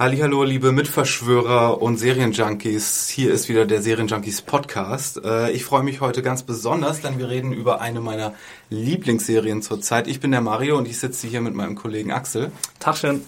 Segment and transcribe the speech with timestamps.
[0.00, 3.08] Hallo, liebe Mitverschwörer und Serienjunkies.
[3.08, 5.20] Hier ist wieder der Serienjunkies Podcast.
[5.24, 8.32] Äh, ich freue mich heute ganz besonders, denn wir reden über eine meiner
[8.70, 10.06] Lieblingsserien zurzeit.
[10.06, 12.52] Ich bin der Mario und ich sitze hier mit meinem Kollegen Axel.
[12.78, 13.22] Tag schön.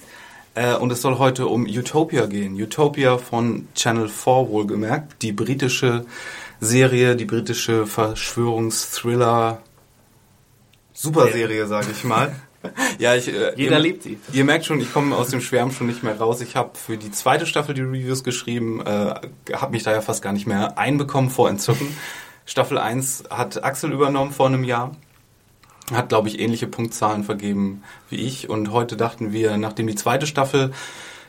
[0.54, 2.54] Äh, und es soll heute um Utopia gehen.
[2.54, 5.22] Utopia von Channel 4 wohlgemerkt.
[5.22, 6.06] Die britische
[6.60, 9.60] Serie, die britische Verschwörungsthriller
[10.92, 12.32] Superserie, sage ich mal.
[12.98, 14.18] Ja, ich, äh, Jeder ihr, liebt sie.
[14.32, 16.40] Ihr merkt schon, ich komme aus dem Schwärmen schon nicht mehr raus.
[16.40, 19.14] Ich habe für die zweite Staffel die Reviews geschrieben, äh,
[19.54, 21.86] habe mich da ja fast gar nicht mehr einbekommen vor Entzücken.
[22.44, 24.92] Staffel 1 hat Axel übernommen vor einem Jahr.
[25.92, 28.48] Hat, glaube ich, ähnliche Punktzahlen vergeben wie ich.
[28.50, 30.72] Und heute dachten wir, nachdem die zweite Staffel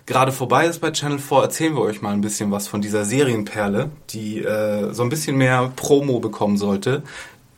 [0.05, 3.05] gerade vorbei ist bei Channel 4, erzählen wir euch mal ein bisschen was von dieser
[3.05, 7.03] Serienperle, die äh, so ein bisschen mehr Promo bekommen sollte,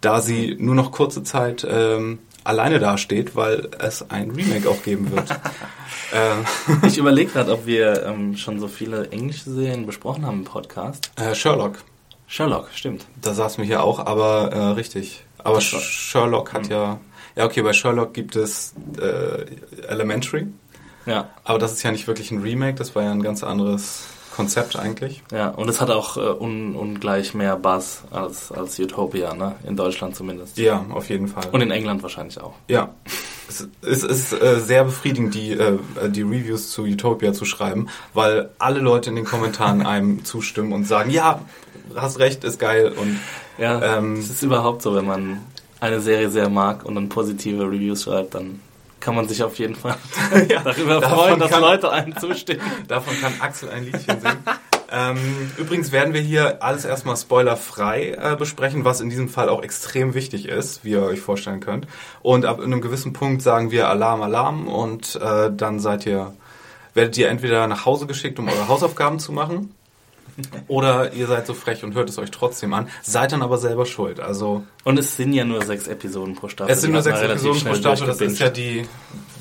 [0.01, 5.11] da sie nur noch kurze Zeit ähm, alleine dasteht, weil es ein Remake auch geben
[5.11, 5.29] wird.
[6.13, 10.45] äh, ich überlege gerade, ob wir ähm, schon so viele englische Serien besprochen haben im
[10.45, 11.11] Podcast.
[11.15, 11.83] Äh, Sherlock.
[12.27, 13.05] Sherlock, stimmt.
[13.21, 15.23] Da saßen wir hier auch, aber äh, richtig.
[15.37, 16.71] Aber Sherlock hat mhm.
[16.71, 16.99] ja.
[17.35, 19.45] Ja, okay, bei Sherlock gibt es äh,
[19.87, 20.47] Elementary.
[21.07, 21.29] Ja.
[21.43, 24.75] Aber das ist ja nicht wirklich ein Remake, das war ja ein ganz anderes Konzept
[24.75, 25.21] eigentlich.
[25.31, 29.55] Ja, und es hat auch äh, un, ungleich mehr Buzz als, als Utopia, ne?
[29.67, 30.57] In Deutschland zumindest.
[30.57, 31.43] Ja, auf jeden Fall.
[31.51, 32.53] Und in England wahrscheinlich auch.
[32.67, 32.95] Ja.
[33.47, 38.49] Es, es ist äh, sehr befriedigend, die, äh, die Reviews zu Utopia zu schreiben, weil
[38.57, 41.41] alle Leute in den Kommentaren einem zustimmen und sagen, ja,
[41.95, 42.91] hast recht, ist geil.
[42.99, 43.19] Und,
[43.59, 45.41] ja, ähm, es ist überhaupt so, wenn man
[45.79, 48.61] eine Serie sehr mag und dann positive Reviews schreibt, dann
[49.03, 49.97] kann man sich auf jeden Fall
[50.49, 52.61] ja, darüber freuen, dass kann, Leute einem zustimmen.
[52.87, 54.43] Davon kann Axel ein Liedchen singen.
[54.89, 59.61] ähm, übrigens werden wir hier alles erstmal spoilerfrei äh, besprechen, was in diesem Fall auch
[59.61, 61.85] extrem wichtig ist, wie ihr euch vorstellen könnt.
[62.21, 66.33] Und ab einem gewissen Punkt sagen wir Alarm, Alarm und äh, dann seid ihr,
[66.93, 69.75] werdet ihr entweder nach Hause geschickt, um eure Hausaufgaben zu machen
[70.67, 73.85] oder ihr seid so frech und hört es euch trotzdem an, seid dann aber selber
[73.85, 74.19] schuld.
[74.19, 76.71] Also und es sind ja nur sechs Episoden pro Staffel.
[76.71, 78.85] Es sind nur sechs Episoden pro Staffel, das ist ja die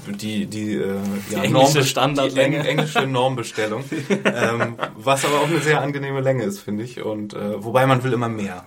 [0.07, 0.99] die die, äh,
[1.31, 3.85] die ja, englische Standardlänge, die englische Normbestellung,
[4.25, 7.03] ähm, was aber auch eine sehr angenehme Länge ist, finde ich.
[7.03, 8.65] Und äh, wobei man will immer mehr.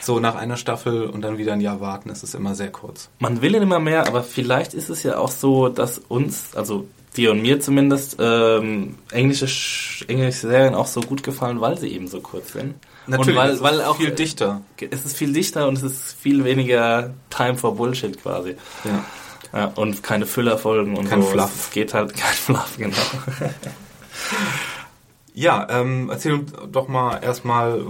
[0.00, 3.10] So nach einer Staffel und dann wieder ein Jahr warten, ist es immer sehr kurz.
[3.18, 6.86] Man will immer mehr, aber vielleicht ist es ja auch so, dass uns, also
[7.18, 12.08] dir und mir zumindest, ähm, englische, englische Serien auch so gut gefallen, weil sie eben
[12.08, 12.74] so kurz sind.
[13.06, 14.62] Natürlich, und weil, weil auch viel dichter.
[14.90, 18.54] Es ist viel dichter und es ist viel weniger Time for Bullshit quasi.
[18.84, 19.04] Ja.
[19.52, 21.28] ja und keine Füllerfolgen und kein so.
[21.28, 21.52] Fluff.
[21.54, 22.96] Es geht halt kein Fluff, genau.
[25.34, 27.82] ja, ähm, erzähl uns doch mal erstmal,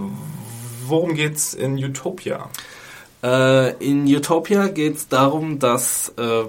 [0.85, 2.49] worum geht's in Utopia?
[3.21, 6.45] Äh, in Utopia geht es darum, dass äh,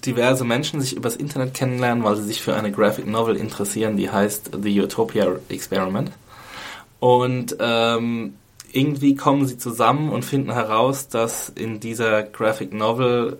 [0.00, 4.10] diverse Menschen sich übers Internet kennenlernen, weil sie sich für eine Graphic Novel interessieren, die
[4.10, 6.12] heißt The Utopia Experiment.
[7.00, 8.34] Und ähm,
[8.72, 13.38] irgendwie kommen sie zusammen und finden heraus, dass in dieser Graphic Novel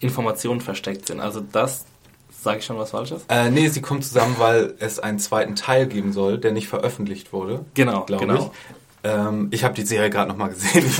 [0.00, 1.20] Informationen versteckt sind.
[1.20, 1.84] Also das,
[2.30, 3.24] sage ich schon was Falsches?
[3.28, 7.32] Äh, nee, sie kommen zusammen, weil es einen zweiten Teil geben soll, der nicht veröffentlicht
[7.32, 7.64] wurde.
[7.74, 8.52] Genau, genau.
[8.68, 8.79] Ich.
[9.02, 10.84] Ähm, ich habe die Serie gerade nochmal gesehen.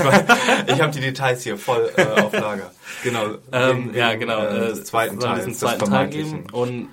[0.67, 2.71] Ich, ich habe die Details hier voll äh, auf Lager.
[3.03, 3.25] Genau.
[3.51, 4.43] Ähm, in, ja, genau.
[4.43, 5.37] Äh, des zweiten Teil.
[5.37, 6.89] Diesen zweiten Teil geben und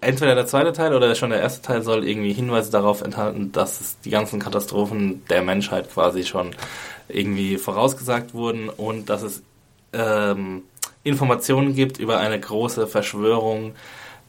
[0.00, 3.80] entweder der zweite Teil oder schon der erste Teil soll irgendwie Hinweise darauf enthalten, dass
[3.80, 6.54] es die ganzen Katastrophen der Menschheit quasi schon
[7.08, 9.42] irgendwie vorausgesagt wurden und dass es
[9.92, 10.62] ähm,
[11.04, 13.74] Informationen gibt über eine große Verschwörung,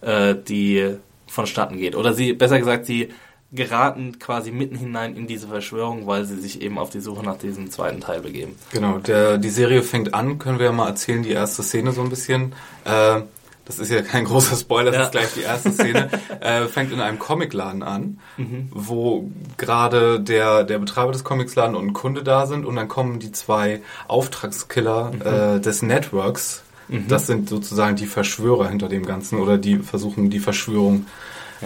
[0.02, 0.98] äh, die
[1.28, 1.96] vonstatten geht.
[1.96, 3.10] Oder sie, besser gesagt, sie
[3.54, 7.38] geraten quasi mitten hinein in diese Verschwörung, weil sie sich eben auf die Suche nach
[7.38, 8.56] diesem zweiten Teil begeben.
[8.72, 12.02] Genau, der, die Serie fängt an, können wir ja mal erzählen, die erste Szene so
[12.02, 12.54] ein bisschen.
[12.84, 13.22] Äh,
[13.66, 15.04] das ist ja kein großer Spoiler, das ja.
[15.04, 16.10] ist gleich die erste Szene,
[16.42, 18.70] äh, fängt in einem Comicladen an, mhm.
[18.72, 23.20] wo gerade der, der Betreiber des Comicladen und ein Kunde da sind und dann kommen
[23.20, 25.22] die zwei Auftragskiller mhm.
[25.22, 26.64] äh, des Networks.
[26.88, 27.08] Mhm.
[27.08, 31.06] Das sind sozusagen die Verschwörer hinter dem Ganzen oder die versuchen die Verschwörung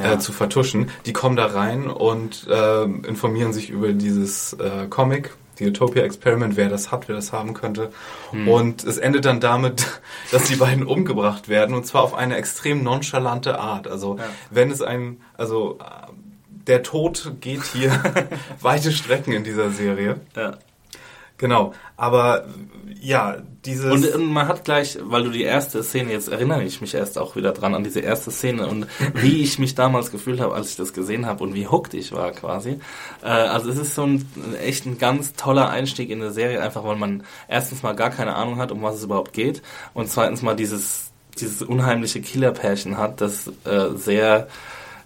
[0.02, 0.14] ja.
[0.14, 0.90] äh, zu vertuschen.
[1.06, 6.56] Die kommen da rein und äh, informieren sich über dieses äh, Comic die Utopia Experiment,
[6.56, 7.90] wer das hat, wer das haben könnte.
[8.32, 8.48] Hm.
[8.48, 9.88] Und es endet dann damit,
[10.32, 13.88] dass die beiden umgebracht werden und zwar auf eine extrem nonchalante Art.
[13.88, 14.26] Also Ja.
[14.52, 16.12] wenn es ein, also äh,
[16.68, 17.92] der Tod geht hier
[18.62, 20.20] weite Strecken in dieser Serie.
[20.36, 20.58] Ja.
[21.38, 22.46] Genau, aber
[23.00, 26.82] ja, dieses Und, und man hat gleich, weil du die erste Szene, jetzt erinnere ich
[26.82, 30.40] mich erst auch wieder dran an diese erste Szene und wie ich mich damals gefühlt
[30.40, 32.80] habe, als ich das gesehen habe und wie hooked ich war quasi.
[33.24, 34.26] Äh, also es ist so ein
[34.64, 38.36] echt ein ganz toller Einstieg in eine Serie, einfach weil man erstens mal gar keine
[38.36, 39.62] Ahnung hat, um was es überhaupt geht
[39.94, 44.48] und zweitens mal dieses dieses unheimliche Killerpärchen hat, das äh, sehr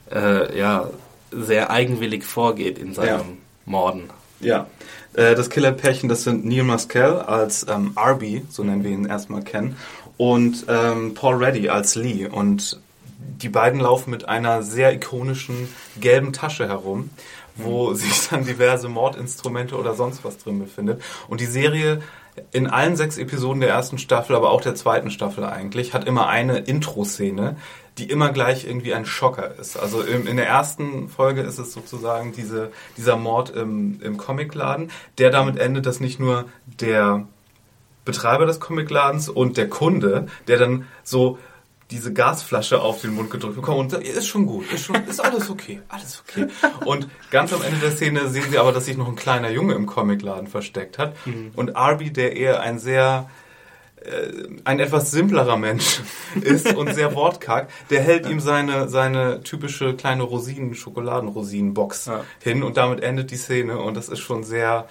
[0.09, 0.89] äh, ja
[1.31, 3.25] sehr eigenwillig vorgeht in seinem Ja.
[3.65, 4.09] Morden.
[4.39, 4.67] Ja,
[5.13, 9.43] äh, das Killerpärchen, das sind Neil Maskell als ähm, Arby, so nennen wir ihn erstmal
[9.43, 9.75] kennen,
[10.17, 12.27] und ähm, Paul Reddy als Lee.
[12.27, 12.79] Und
[13.17, 15.67] die beiden laufen mit einer sehr ikonischen
[15.99, 17.09] gelben Tasche herum,
[17.55, 21.01] wo sich dann diverse Mordinstrumente oder sonst was drin befindet.
[21.27, 22.01] Und die Serie
[22.51, 26.27] in allen sechs Episoden der ersten Staffel, aber auch der zweiten Staffel eigentlich, hat immer
[26.27, 27.57] eine Intro-Szene,
[28.01, 29.77] die immer gleich irgendwie ein Schocker ist.
[29.77, 34.89] Also im, in der ersten Folge ist es sozusagen diese, dieser Mord im, im Comicladen,
[35.19, 37.27] der damit endet, dass nicht nur der
[38.03, 41.37] Betreiber des Comicladens und der Kunde, der dann so
[41.91, 45.23] diese Gasflasche auf den Mund gedrückt bekommen und sagt, ist schon gut, ist schon, ist
[45.23, 46.47] alles okay, alles okay.
[46.85, 49.75] Und ganz am Ende der Szene sehen sie aber, dass sich noch ein kleiner Junge
[49.75, 51.15] im Comicladen versteckt hat.
[51.55, 53.29] Und Arby, der eher ein sehr
[54.65, 56.01] ein etwas simplerer Mensch
[56.41, 62.23] ist und sehr wortkarg, der hält ihm seine, seine typische kleine Rosinen, Schokoladenrosinenbox Ja.
[62.41, 64.87] hin und damit endet die Szene und das ist schon sehr,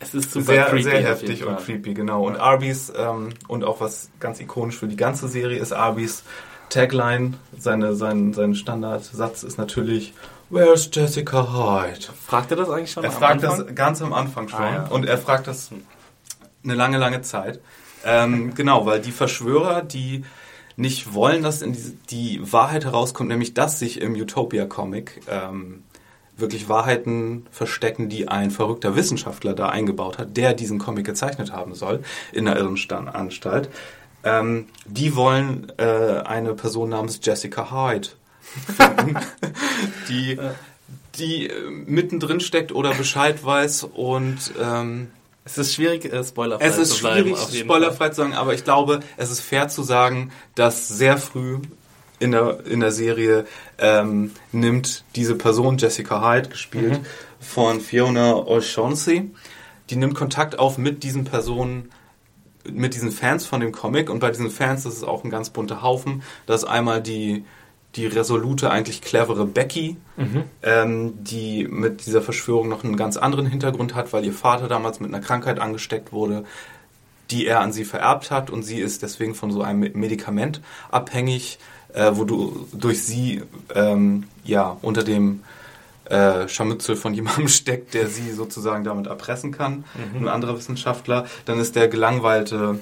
[0.00, 2.24] Es ist super sehr, creepy sehr heftig und creepy, genau.
[2.26, 6.22] Und Arbys, ähm, und auch was ganz ikonisch für die ganze Serie ist Arbys
[6.70, 10.12] Tagline, seine, sein, sein Standardsatz ist natürlich
[10.50, 12.06] Where's Jessica Hyde?
[12.26, 13.66] Fragt er das eigentlich schon Er fragt Anfang?
[13.66, 14.82] das ganz am Anfang schon Ah, ja.
[14.86, 15.70] und er fragt das
[16.64, 17.60] eine lange, lange Zeit.
[18.04, 20.24] Ähm, genau, weil die Verschwörer, die
[20.76, 25.82] nicht wollen, dass in die, die Wahrheit herauskommt, nämlich dass sich im Utopia-Comic ähm,
[26.36, 31.74] wirklich Wahrheiten verstecken, die ein verrückter Wissenschaftler da eingebaut hat, der diesen Comic gezeichnet haben
[31.74, 33.68] soll in der Irrenanstalt.
[34.24, 38.08] Ähm, die wollen äh, eine Person namens Jessica Hyde
[38.76, 39.18] finden,
[40.08, 40.38] die,
[41.18, 45.10] die äh, mittendrin steckt oder Bescheid weiß und ähm,
[45.48, 47.20] Es ist schwierig, äh, spoilerfrei es ist zu bleiben.
[47.28, 50.88] schwierig, auf jeden spoilerfrei zu sagen, aber ich glaube, es ist fair zu sagen, dass
[50.88, 51.60] sehr früh
[52.18, 53.46] in der, in der Serie
[53.78, 57.00] ähm, nimmt diese Person, Jessica Hyde, gespielt
[57.40, 59.30] von Fiona O'Shaughnessy,
[59.90, 61.90] die nimmt Kontakt auf mit diesen Personen,
[62.70, 65.50] mit diesen Fans von dem Comic und bei diesen Fans das ist auch ein ganz
[65.50, 66.22] bunter Haufen.
[66.46, 67.44] Da ist einmal die,
[67.96, 69.96] die resolute, eigentlich clevere Becky,
[70.62, 75.00] ähm, die mit dieser Verschwörung noch einen ganz anderen Hintergrund hat, weil ihr Vater damals
[75.00, 76.44] mit einer Krankheit angesteckt wurde,
[77.30, 81.58] die er an sie vererbt hat und sie ist deswegen von so einem Medikament abhängig,
[81.92, 83.42] äh, wo du durch sie
[83.74, 85.42] ähm, ja unter dem
[86.04, 89.84] äh, Scharmützel von jemandem steckt, der sie sozusagen damit erpressen kann.
[90.16, 91.26] Ein anderer Wissenschaftler.
[91.44, 92.80] Dann ist der gelangweilte.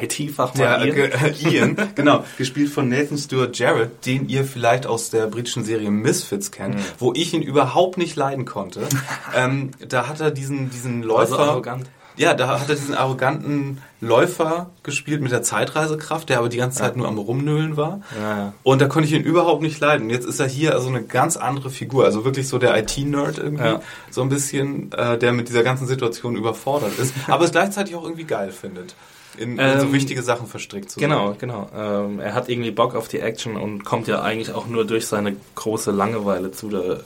[0.00, 1.10] IT-Fachmann Ian.
[1.52, 6.50] Ian, genau, gespielt von Nathan Stewart Jarrett, den ihr vielleicht aus der britischen Serie Misfits
[6.50, 6.80] kennt, Mhm.
[6.98, 8.82] wo ich ihn überhaupt nicht leiden konnte.
[9.34, 11.38] ähm, da hat er diesen, diesen Also Läufer.
[11.40, 11.86] arrogant.
[12.16, 16.78] Ja, da hat er diesen arroganten Läufer gespielt mit der Zeitreisekraft, der aber die ganze
[16.78, 18.02] Zeit nur am Rumnöhlen war.
[18.20, 18.52] Ja, ja.
[18.62, 20.10] Und da konnte ich ihn überhaupt nicht leiden.
[20.10, 23.64] Jetzt ist er hier also eine ganz andere Figur, also wirklich so der IT-Nerd irgendwie,
[23.64, 23.80] Ja.
[24.10, 28.02] so ein bisschen, äh, der mit dieser ganzen Situation überfordert ist, aber es gleichzeitig auch
[28.04, 28.94] irgendwie geil findet,
[29.38, 31.38] in, in so Ähm, wichtige Sachen verstrickt zu Genau, sein.
[31.38, 31.70] genau.
[31.74, 35.06] Ähm, er hat irgendwie Bock auf die Action und kommt ja eigentlich auch nur durch
[35.06, 37.00] seine große Langeweile zu, der,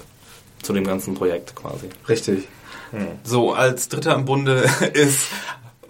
[0.63, 1.89] zu dem ganzen Projekt quasi.
[2.09, 2.49] Richtig.
[2.91, 3.07] Hm.
[3.25, 5.29] So, als Dritter im Bunde ist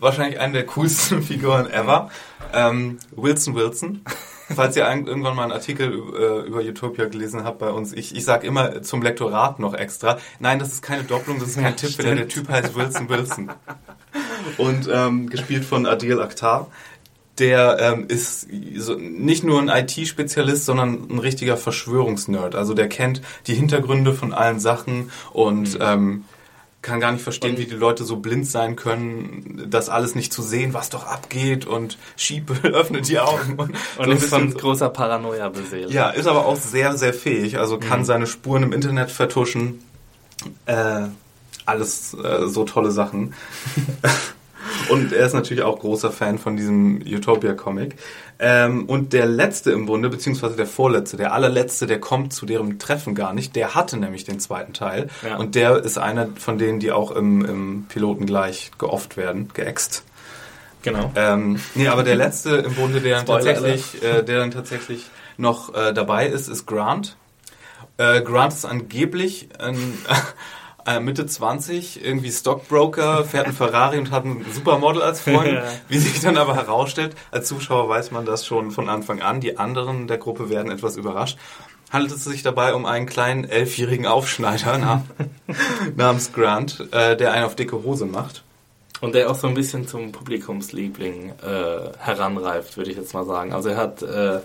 [0.01, 2.11] wahrscheinlich eine der coolsten Figuren ever,
[2.53, 4.03] ähm, Wilson Wilson.
[4.55, 8.15] Falls ihr ein- irgendwann mal einen Artikel äh, über Utopia gelesen habt bei uns, ich,
[8.15, 11.77] ich sag immer zum Lektorat noch extra, nein, das ist keine Doppelung, das ist kein
[11.77, 13.51] Tippfehler, der Typ heißt Wilson Wilson.
[14.59, 16.69] Und ähm, gespielt von Adil Akhtar.
[17.39, 18.47] Der ähm, ist
[18.77, 22.55] so, nicht nur ein IT-Spezialist, sondern ein richtiger Verschwörungsnerd.
[22.55, 26.25] Also der kennt die Hintergründe von allen Sachen und ähm,
[26.85, 30.33] kann gar nicht verstehen, Und- wie die Leute so blind sein können, das alles nicht
[30.33, 33.55] zu sehen, was doch abgeht und Schiebe öffnet die Augen.
[33.57, 35.91] Und, Und so ist von großer Paranoia beseelt.
[35.91, 37.59] ja, ist aber auch sehr, sehr fähig.
[37.59, 38.05] Also kann Mhm.
[38.05, 39.83] seine Spuren im Internet vertuschen.
[40.67, 41.07] Äh,
[41.67, 43.35] alles äh, so tolle Sachen.
[44.89, 47.97] Und er ist natürlich auch großer Fan von diesem Utopia-Comic.
[48.39, 52.79] Ähm, und der letzte im Bunde, beziehungsweise der vorletzte, der allerletzte, der kommt zu deren
[52.79, 53.55] Treffen gar nicht.
[53.57, 55.09] Der hatte nämlich den zweiten Teil.
[55.23, 55.37] Ja.
[55.37, 60.05] Und der ist einer von denen, die auch im, im Piloten gleich geofft werden, geäxt.
[60.83, 61.11] Genau.
[61.17, 65.07] Ähm, nee, aber der letzte im Bunde, der dann tatsächlich, äh, der dann tatsächlich
[65.39, 67.17] noch äh, dabei ist, ist Grant.
[67.97, 69.77] Äh, Grant ist angeblich ein,
[70.87, 75.63] äh, Mitte 20, irgendwie Stockbroker, fährt einen Ferrari und hat ein Supermodel als Freund.
[75.89, 79.41] Wie sich dann aber herausstellt, als Zuschauer weiß man das schon von Anfang an.
[79.41, 81.39] Die anderen der Gruppe werden etwas überrascht.
[81.91, 85.05] Handelt es sich dabei um einen kleinen elfjährigen Aufschneider nam
[85.97, 88.43] namens Grant, äh, der einen auf dicke Hose macht.
[89.01, 93.53] Und der auch so ein bisschen zum Publikumsliebling äh, heranreift, würde ich jetzt mal sagen.
[93.53, 94.41] Also er hat äh,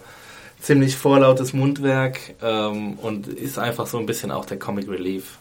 [0.60, 5.38] ziemlich vorlautes Mundwerk ähm, und ist einfach so ein bisschen auch der Comic Relief.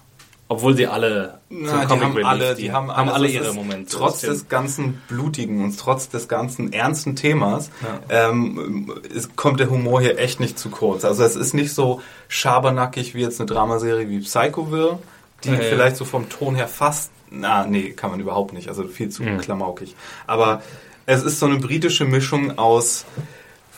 [0.50, 2.74] Obwohl sie alle Na, die haben alle, die dienen.
[2.74, 3.94] haben, haben alle, ihre Momente.
[3.94, 7.70] Trotz des ganzen blutigen und trotz des ganzen ernsten Themas
[8.08, 11.04] ähm, es kommt der Humor hier echt nicht zu kurz.
[11.04, 14.98] Also es ist nicht so schabernackig wie jetzt eine Dramaserie wie Psychoville,
[15.44, 15.60] die Ja, ja.
[15.60, 18.68] vielleicht so vom Ton her fast, na nee, kann man überhaupt nicht.
[18.68, 19.38] Also viel zu Mhm.
[19.38, 19.94] klamaukig.
[20.26, 20.62] Aber
[21.04, 23.04] es ist so eine britische Mischung aus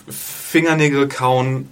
[0.08, 1.70] Fingernägel kauen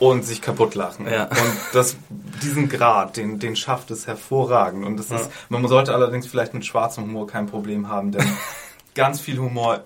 [0.00, 1.06] und sich kaputt lachen.
[1.06, 1.24] Ja.
[1.26, 1.96] Und das,
[2.42, 4.84] diesen Grad, den, den schafft es hervorragend.
[4.84, 5.16] Und das Ja.
[5.16, 8.26] ist, man sollte allerdings vielleicht mit schwarzem Humor kein Problem haben, denn
[8.96, 9.84] ganz viel Humor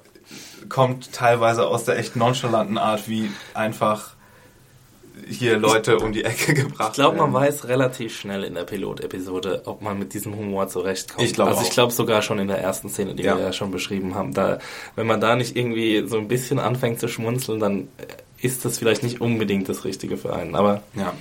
[0.70, 4.14] kommt teilweise aus der echt nonchalanten Art, wie einfach
[5.28, 9.62] hier Leute um die Ecke gebracht Ich glaube, man weiß relativ schnell in der Pilotepisode,
[9.66, 11.24] ob man mit diesem Humor zurechtkommt.
[11.26, 13.36] Ich glaube also ich glaube sogar schon in der ersten Szene, die Ja.
[13.36, 14.34] wir ja schon beschrieben haben.
[14.34, 14.58] Da,
[14.96, 17.88] wenn man da nicht irgendwie so ein bisschen anfängt zu schmunzeln, dann
[18.40, 20.54] ist das vielleicht nicht unbedingt das Richtige für einen.
[20.54, 21.12] Aber Ja.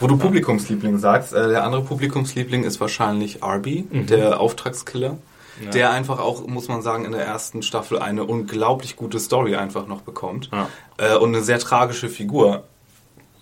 [0.00, 5.12] Wo du Publikumsliebling sagst, äh, der andere Publikumsliebling ist wahrscheinlich Arby, der Auftragskiller.
[5.12, 5.64] Mhm.
[5.66, 5.70] Ja.
[5.70, 9.86] Der einfach auch, muss man sagen, in der ersten Staffel eine unglaublich gute Story einfach
[9.86, 10.50] noch bekommt.
[10.52, 10.68] Ja.
[10.98, 12.64] Äh, und eine sehr tragische Figur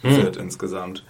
[0.03, 1.05] wird insgesamt.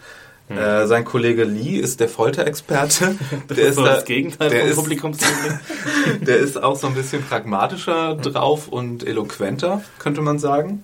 [0.48, 3.16] Äh, sein Kollege Lee ist der Folterexperte.
[3.48, 5.58] Der ist so da- das Gegenteil der vom Publikumsliebling.
[6.20, 10.82] der ist auch so ein bisschen pragmatischer drauf und eloquenter, könnte man sagen.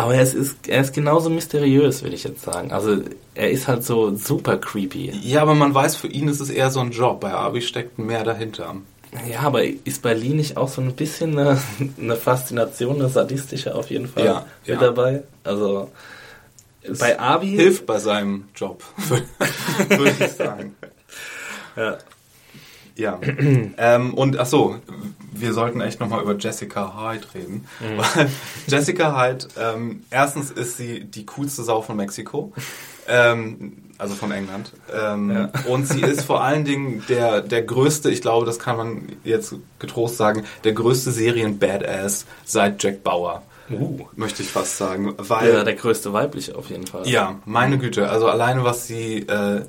[0.00, 2.72] Aber er ist, er ist genauso mysteriös, würde ich jetzt sagen.
[2.72, 3.02] Also
[3.34, 5.10] er ist halt so super creepy.
[5.22, 7.20] Ja, aber man weiß, für ihn ist es eher so ein Job.
[7.20, 8.76] Bei Arby steckt mehr dahinter.
[9.28, 11.60] Ja, aber ist bei Lee nicht auch so ein bisschen eine,
[12.00, 14.80] eine Faszination, eine sadistische auf jeden Fall Ja, mit ja.
[14.80, 15.22] dabei?
[15.44, 15.90] Also
[16.98, 18.82] bei Abi hilft bei seinem Job,
[19.88, 20.74] würde ich sagen.
[21.76, 21.98] Ja.
[23.00, 23.18] Ja.
[23.78, 24.76] ähm, und ach so,
[25.32, 27.66] wir sollten echt nochmal über Jessica Hyde reden.
[27.80, 28.28] Weil
[28.66, 32.52] Jessica Hyde, ähm, erstens ist sie die coolste Sau von Mexiko.
[33.08, 34.72] Ähm, also von England.
[34.94, 35.50] Ähm, Ja.
[35.66, 39.54] Und sie ist vor allen Dingen der, der größte, ich glaube, das kann man jetzt
[39.78, 43.42] getrost sagen, der größte Serien-Badass seit Jack Bauer.
[43.70, 44.00] Uh.
[44.16, 45.14] Möchte ich fast sagen.
[45.16, 47.08] Weil Ja, der größte weibliche auf jeden Fall.
[47.08, 48.08] ja, meine Güte.
[48.10, 49.18] Also alleine was sie.
[49.20, 49.62] Äh,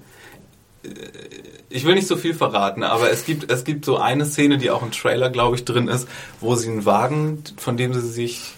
[1.70, 4.72] ich will nicht so viel verraten, aber es gibt es gibt so eine Szene, die
[4.72, 6.08] auch im Trailer, glaube ich, drin ist,
[6.40, 8.54] wo sie einen Wagen, von dem sie sich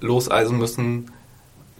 [0.00, 1.10] loseisen müssen,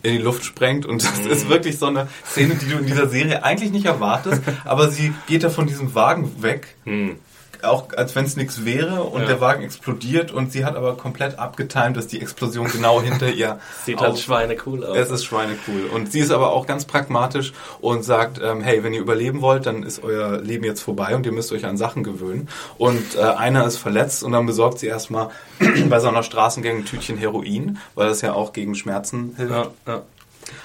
[0.03, 3.09] in die Luft sprengt und das ist wirklich so eine Szene, die du in dieser
[3.09, 7.17] Serie eigentlich nicht erwartest, aber sie geht da von diesem Wagen weg Hm.
[7.65, 9.27] Auch als wenn es nichts wäre und Ja.
[9.29, 13.59] der Wagen explodiert und sie hat aber komplett abgetimt, dass die Explosion genau hinter ihr
[13.85, 14.97] Sieht halt auf- Schweine cool aus.
[14.97, 15.87] es ist schweinecool.
[15.93, 19.67] Und sie ist aber auch ganz pragmatisch und sagt, ähm, hey, wenn ihr überleben wollt,
[19.67, 22.49] dann ist euer Leben jetzt vorbei und ihr müsst euch an Sachen gewöhnen.
[22.79, 25.31] Und äh, einer ist verletzt und dann besorgt sie erstmal
[25.89, 29.53] bei so einer Straßengang ein Tütchen Heroin, weil das ja auch gegen Schmerzen hilft.
[29.53, 30.03] ja, ja.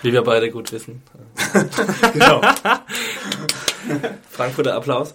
[0.01, 1.01] Wie wir beide gut wissen.
[2.13, 2.41] Genau.
[4.31, 5.13] Frankfurter Applaus.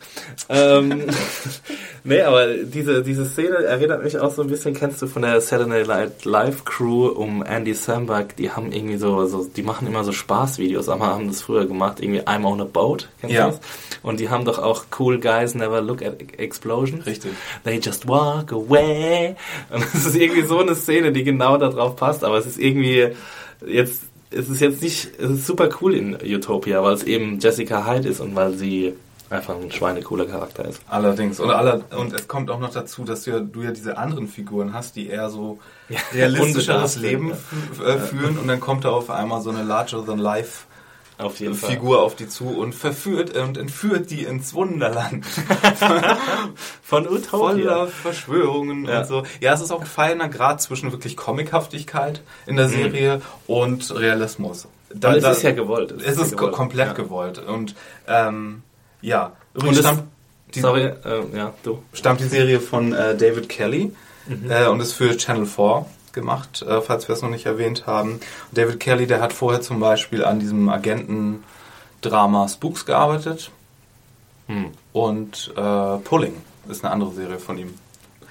[0.49, 1.07] Ähm,
[2.05, 5.41] nee, aber diese, diese Szene erinnert mich auch so ein bisschen, kennst du von der
[5.41, 10.05] Saturday Night Live Crew um Andy Samberg, die haben irgendwie so, so, die machen immer
[10.05, 13.47] so Spaßvideos, aber haben das früher gemacht, irgendwie I'm on a boat, kennst Ja.
[13.47, 13.61] du das?
[14.03, 17.05] Und die haben doch auch Cool Guys Never Look at Explosions.
[17.07, 17.33] Richtig.
[17.65, 19.35] They just walk away.
[19.71, 22.59] Und es ist irgendwie so eine Szene, die genau da drauf passt, aber es ist
[22.59, 23.09] irgendwie
[23.67, 27.87] jetzt, es ist jetzt nicht, es ist super cool in Utopia, weil es eben Jessica
[27.87, 28.95] Hyde ist und weil sie
[29.29, 30.81] einfach ein schweinecooler Charakter ist.
[30.89, 31.39] Allerdings.
[31.39, 34.27] Und, aller, und es kommt auch noch dazu, dass du ja, du ja diese anderen
[34.27, 35.59] Figuren hast, die eher so
[35.89, 40.65] Ja, realistischeres Leben f- äh, führen und dann kommt da auf einmal so eine larger-than-life
[41.21, 41.71] Auf jeden Fall.
[41.71, 45.25] Figur auf die zu und verführt und entführt die ins Wunderland.
[46.83, 47.29] Von Utopia.
[47.39, 49.01] Voller Verschwörungen Ja.
[49.01, 49.23] und so.
[49.41, 54.67] Ja, es ist auch ein feiner Grad zwischen wirklich Comichaftigkeit in der Serie und Realismus.
[54.93, 55.93] Da, es da- ist ja gewollt.
[56.05, 56.93] Es ist ja ko- komplett Ja.
[56.95, 57.39] gewollt.
[57.39, 57.75] Und
[58.09, 58.63] ähm,
[59.01, 60.03] ja, Und übrigens es- stammt
[60.55, 61.81] die, Sorry, äh, ja, du.
[61.93, 63.93] stammt die Serie von äh, David Kelly.
[64.49, 68.21] äh, und ist für Channel 4 gemacht, äh, falls wir es noch nicht erwähnt haben.
[68.53, 73.51] David Kelly, der hat vorher zum Beispiel an diesem Agentendrama Spooks gearbeitet.
[74.47, 74.71] Hm.
[74.93, 76.35] Und äh, Pulling
[76.69, 77.75] ist eine andere Serie von ihm.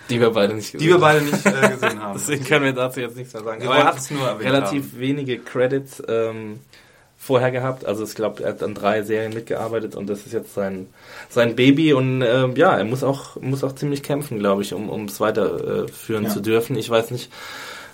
[0.09, 2.13] Die wir beide nicht gesehen Die wir beide nicht äh, gesehen haben.
[2.17, 3.61] Deswegen können wir dazu jetzt nichts mehr sagen.
[3.61, 6.59] Wir Aber er hat es nur erwähnt relativ wenige Credits ähm,
[7.21, 7.85] vorher gehabt.
[7.85, 10.87] Also ich glaube, er hat an drei Serien mitgearbeitet und das ist jetzt sein,
[11.29, 15.05] sein Baby und ähm, ja, er muss auch, muss auch ziemlich kämpfen, glaube ich, um
[15.05, 16.29] es weiterführen Ja.
[16.29, 16.77] zu dürfen.
[16.77, 17.29] Ich weiß nicht,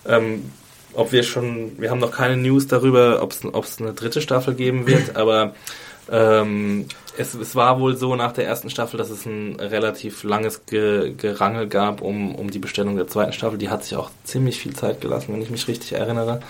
[0.08, 0.52] ähm,
[0.94, 3.32] ob wir schon, wir haben noch keine News darüber, ob
[3.66, 5.56] es eine dritte Staffel geben wird, aber
[6.10, 6.86] ähm,
[7.18, 11.14] es, es war wohl so nach der ersten Staffel, dass es ein relativ langes Ge
[11.18, 13.58] Gerangel gab um, um die Bestellung der zweiten Staffel.
[13.58, 16.42] Die hat sich auch ziemlich viel Zeit gelassen, wenn ich mich richtig erinnere.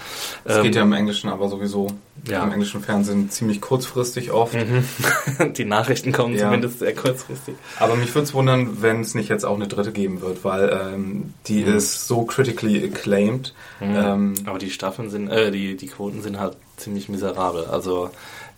[0.43, 1.88] Das Ähm, geht ja im Englischen aber sowieso
[2.27, 2.43] Ja.
[2.43, 4.55] im englischen Fernsehen ziemlich kurzfristig oft.
[5.57, 6.45] die Nachrichten kommen Ja.
[6.45, 7.55] zumindest sehr kurzfristig.
[7.79, 10.69] Aber mich würde es wundern, wenn es nicht jetzt auch eine dritte geben wird, weil
[10.93, 13.53] ähm, die ist so critically acclaimed.
[13.81, 17.65] Ähm, Aber die Staffeln sind, äh, die, die Quoten sind halt ziemlich miserabel.
[17.65, 18.10] Also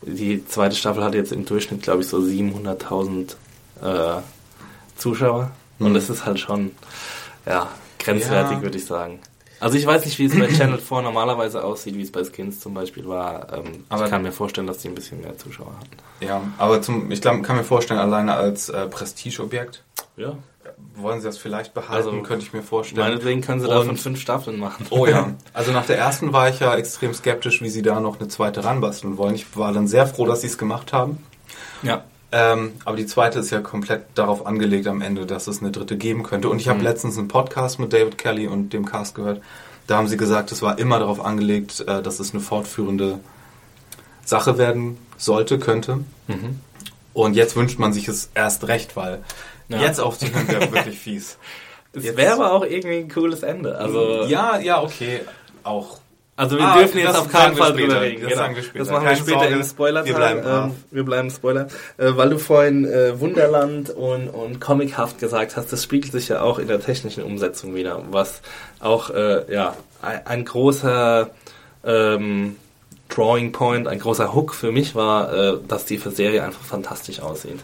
[0.02, 3.36] die zweite Staffel hat jetzt im Durchschnitt, glaube ich, so 700.000
[3.82, 4.22] äh,
[4.96, 5.52] Zuschauer.
[5.80, 5.94] Und Mhm.
[5.94, 6.72] das ist halt schon,
[7.46, 8.62] ja, grenzwertig, Ja.
[8.64, 9.20] würde ich sagen.
[9.60, 12.60] Also ich weiß nicht, wie es bei Channel 4 normalerweise aussieht, wie es bei Skins
[12.60, 13.52] zum Beispiel war.
[13.54, 15.98] Ähm, Aber- ich kann mir vorstellen, dass die ein bisschen mehr Zuschauer hatten.
[16.20, 19.84] ja, aber zum, ich glaub, kann mir vorstellen, alleine als äh, Prestigeobjekt
[20.16, 20.36] Ja.
[20.96, 23.08] Wollen sie das vielleicht behalten, Also, könnte ich mir vorstellen.
[23.08, 24.86] Meinetwegen können sie davon fünf Staffeln machen.
[24.90, 28.20] Oh ja, also nach der ersten war ich ja extrem skeptisch, wie sie da noch
[28.20, 29.36] eine zweite ranbasteln wollen.
[29.36, 31.18] Ich war dann sehr froh, dass sie es gemacht haben.
[31.84, 32.04] Ja.
[32.32, 35.96] Ähm, aber die zweite ist ja komplett darauf angelegt am Ende, dass es eine dritte
[35.98, 36.50] geben könnte.
[36.50, 36.86] Und ich habe Mhm.
[36.86, 39.42] letztens einen Podcast mit David Kelly und dem Cast gehört.
[39.88, 43.20] Da haben sie gesagt, es war immer darauf angelegt, äh, dass es eine fortführende
[44.26, 46.00] Sache werden sollte, könnte.
[46.28, 46.60] Mhm.
[47.14, 49.24] Und jetzt wünscht man sich es erst recht, weil
[49.70, 49.80] Ja.
[49.82, 51.38] jetzt aufzuhören wäre wirklich fies.
[51.94, 53.78] Das wäre aber auch irgendwie ein cooles Ende.
[53.78, 55.22] Also ja, ja, okay,
[55.64, 56.00] auch.
[56.40, 58.22] Also wir Ah, dürfen jetzt auf keinen wir Fall drüber reden.
[58.22, 58.42] Das genau.
[58.44, 58.78] sagen wir später.
[58.80, 60.66] Das machen wir Keine später Sorge, im spoiler wir bleiben brav.
[60.66, 61.68] ähm, Wir bleiben Spoiler.
[61.98, 66.42] Äh, weil du vorhin äh, Wunderland und, und comichaft gesagt hast, das spiegelt sich ja
[66.42, 68.04] auch in der technischen Umsetzung wieder.
[68.12, 68.42] Was
[68.80, 71.32] auch äh, ja ein, ein großer
[71.84, 72.56] ähm,
[73.10, 77.62] Drawing Point, ein großer Hook für mich war, äh, dass die Serie einfach fantastisch aussieht.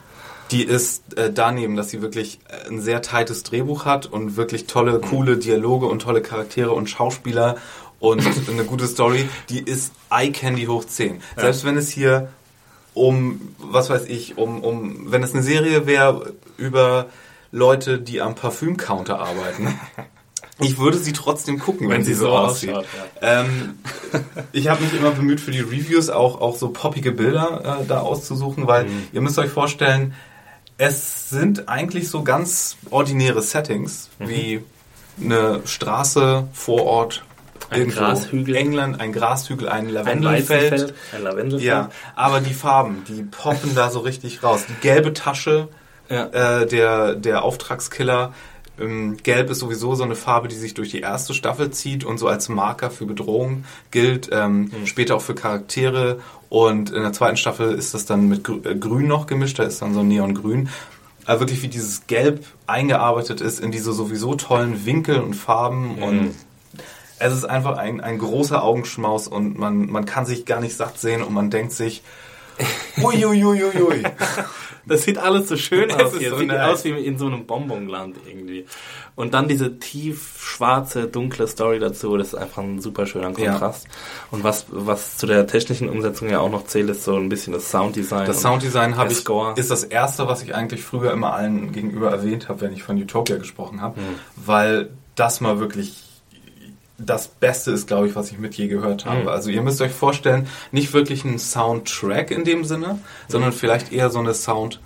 [0.51, 4.67] Die ist äh, daneben, dass sie wirklich äh, ein sehr tightes Drehbuch hat und wirklich
[4.67, 7.55] tolle, coole Dialoge und tolle Charaktere und Schauspieler
[7.99, 9.27] und eine gute Story.
[9.49, 11.21] Die ist Eye Candy hoch 10.
[11.37, 12.29] Selbst wenn es hier
[12.93, 17.07] um, was weiß ich, um, um, wenn es eine Serie wäre über
[17.51, 19.79] Leute, die am Parfümcounter arbeiten.
[20.59, 22.69] Ich würde sie trotzdem gucken, wenn, sie so aussieht.
[22.69, 22.85] ausschaut,
[23.21, 23.79] Ähm,
[24.51, 28.01] ich habe mich immer bemüht für die Reviews auch, auch so poppige Bilder äh, da
[28.01, 29.07] auszusuchen, weil Mhm.
[29.11, 30.13] ihr müsst euch vorstellen,
[30.77, 34.29] es sind eigentlich so ganz ordinäre Settings, Mhm.
[34.29, 34.63] wie
[35.23, 37.23] eine Straße vor Ort,
[37.69, 38.55] Ein Grashügel.
[38.55, 40.71] England, ein Grashügel, ein Ein Lavendelfeld.
[40.71, 41.67] Weizenfeld, ein Lavendelfeld.
[41.67, 44.65] Ja, aber die Farben, die poppen da so richtig raus.
[44.67, 45.69] Die gelbe Tasche,
[46.09, 46.25] Ja.
[46.61, 48.33] äh, der, der Auftragskiller.
[48.79, 52.17] Ähm, Gelb ist sowieso so eine Farbe, die sich durch die erste Staffel zieht und
[52.17, 56.19] so als Marker für Bedrohung gilt, ähm, später auch für Charaktere.
[56.49, 59.81] Und in der zweiten Staffel ist das dann mit äh, Grün noch gemischt, da ist
[59.81, 60.69] dann so Neongrün.
[61.25, 66.31] Aber wirklich wie dieses Gelb eingearbeitet ist in diese sowieso tollen Winkel und Farben und
[67.19, 70.99] es ist einfach ein, ein großer Augenschmaus und man, man kann sich gar nicht satt
[70.99, 72.03] sehen und man denkt sich,
[73.01, 74.03] uiuiuiui.
[74.85, 76.31] Das sieht alles so schön aus hier.
[76.31, 76.69] so sieht nice.
[76.73, 78.65] aus wie in so einem Bonbonland irgendwie.
[79.15, 83.87] Und dann diese tief schwarze, dunkle Story dazu, das ist einfach ein super schöner Kontrast.
[84.31, 87.53] Und was, was zu der technischen Umsetzung ja auch noch zählt, ist so ein bisschen
[87.53, 88.25] das Sounddesign.
[88.25, 89.53] Das und Sounddesign habe ich Score.
[89.55, 92.97] ist das erste, was ich eigentlich früher immer allen gegenüber erwähnt habe, wenn ich von
[93.01, 94.03] Utopia gesprochen habe, Hm.
[94.35, 96.03] weil das mal wirklich
[97.05, 99.21] das Beste ist, glaube ich, was ich mit je gehört habe.
[99.23, 99.27] Mhm.
[99.29, 103.55] Also ihr müsst euch vorstellen, nicht wirklich ein Soundtrack in dem Sinne, sondern Mhm.
[103.55, 104.79] vielleicht eher so eine Sound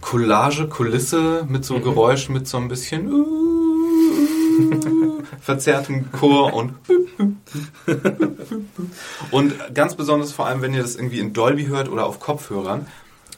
[0.00, 1.64] Collage, Kulisse mit Mhm.
[1.64, 3.10] so Geräuschen, mit so ein bisschen
[5.40, 6.74] verzerrten Chor und
[9.30, 12.86] und ganz besonders vor allem, wenn ihr das irgendwie in Dolby hört oder auf Kopfhörern,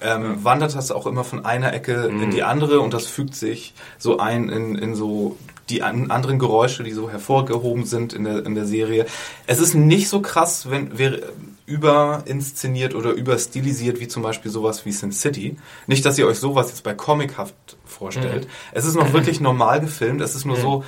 [0.01, 3.75] ähm, wandert das auch immer von einer Ecke in die andere und das fügt sich
[3.99, 5.37] so ein in, in so
[5.71, 9.07] die an, anderen Geräusche, die so hervorgehoben sind in der, in der Serie.
[9.47, 11.23] Es ist nicht so krass, wenn wäre
[11.67, 15.57] überinszeniert oder überstilisiert wie zum Beispiel sowas wie Sin City.
[15.87, 17.55] Nicht, dass ihr euch sowas jetzt bei Comichaft
[17.85, 18.49] vorstellt.
[18.73, 20.23] Es ist noch wirklich normal gefilmt.
[20.23, 20.85] Es ist nur so,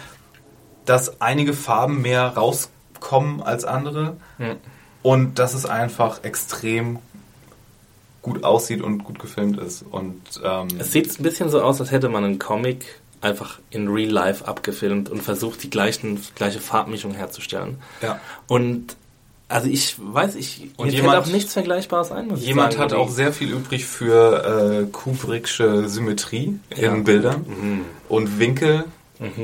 [0.87, 4.17] dass einige Farben mehr rauskommen als andere.
[5.03, 6.99] Und dass es einfach extrem
[8.23, 9.83] gut aussieht und gut gefilmt ist.
[9.83, 13.89] Und ähm, Es sieht ein bisschen so aus, als hätte man einen Comic einfach in
[13.89, 17.79] Real Life abgefilmt und versucht, die gleichen, gleiche Farbmischung herzustellen.
[18.03, 18.21] Ja.
[18.47, 18.97] Und
[19.49, 22.29] also ich weiß, ich Und mir jemand- fällt auch nichts Vergleichbares ein.
[22.29, 26.95] Muss ich Jemand sagen, hat auch sehr viel übrig für äh, Kubricksche Symmetrie in Ja.
[26.95, 27.85] Bildern Mhm.
[28.09, 28.85] und Winkel,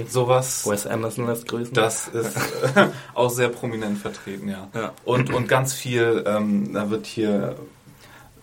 [0.09, 0.67] sowas.
[0.67, 1.75] Wes Anderson lässt grüßen.
[1.75, 2.37] Das ist
[2.77, 4.69] äh, auch sehr prominent vertreten, ja.
[4.75, 4.93] Ja.
[5.05, 7.57] Und, und ganz viel, ähm, da wird hier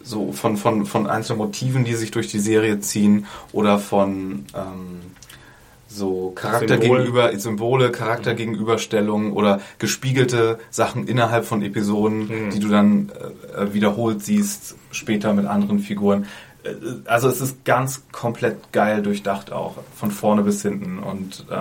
[0.04, 5.00] so von, von, von einzelnen Motiven, die sich durch die Serie ziehen oder von ähm,
[5.93, 6.97] so Charakter Symbol.
[6.99, 12.49] gegenüber, Symbole, Charaktergegenüberstellungen oder gespiegelte Sachen innerhalb von Episoden, Mhm.
[12.51, 13.12] die du dann
[13.56, 16.25] äh, wiederholt siehst, später mit anderen Figuren.
[16.63, 16.69] Äh,
[17.06, 21.56] Also es ist ganz komplett geil durchdacht auch, von vorne bis hinten und äh,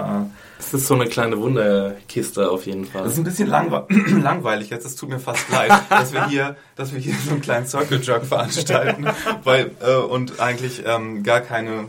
[0.59, 3.03] Es ist so eine kleine Wunderkiste auf jeden Fall.
[3.03, 3.87] das ist ein bisschen langwe
[4.23, 4.87] langweilig jetzt.
[4.87, 8.01] Es tut mir fast leid, dass wir hier, dass wir hier so einen kleinen Circle
[8.01, 9.07] Jerk veranstalten,
[9.45, 11.87] weil äh, und eigentlich ähm, gar keine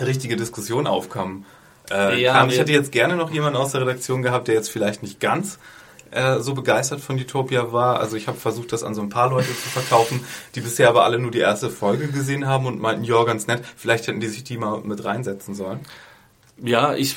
[0.00, 1.44] richtige Diskussion aufkam.
[1.90, 2.48] Äh, Ja, kam.
[2.50, 5.58] Ich hätte jetzt gerne noch jemanden aus der Redaktion gehabt, der jetzt vielleicht nicht ganz
[6.10, 8.00] äh, so begeistert von Utopia war.
[8.00, 10.24] Also ich habe versucht, das an so ein paar Leute zu verkaufen,
[10.54, 13.62] die bisher aber alle nur die erste Folge gesehen haben und meinten, ja, ganz nett.
[13.76, 15.80] Vielleicht hätten die sich die mal mit reinsetzen sollen.
[16.62, 17.16] Ja, ich,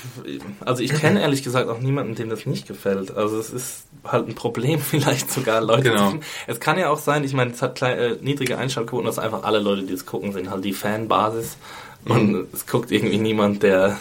[0.62, 3.12] also ich kenne ehrlich gesagt auch niemanden, dem das nicht gefällt.
[3.18, 5.90] Also es ist halt ein Problem, vielleicht sogar Leute.
[5.90, 6.14] Genau.
[6.48, 9.44] Es kann ja auch sein, ich meine, es hat klein, äh, niedrige Einschaltquoten, dass einfach
[9.44, 11.58] alle Leute, die es gucken, sind halt die Fanbasis.
[12.06, 13.98] Und es guckt irgendwie niemand, der,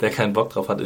[0.00, 0.82] der keinen Bock drauf hat.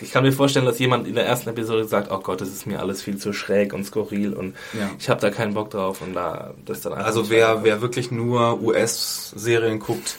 [0.00, 2.66] Ich kann mir vorstellen, dass jemand in der ersten Episode sagt, oh Gott, das ist
[2.66, 4.90] mir alles viel zu schräg und skurril und Ja.
[4.98, 8.62] ich habe da keinen Bock drauf und da das dann Also wer, wer wirklich nur
[8.62, 10.16] US-Serien guckt,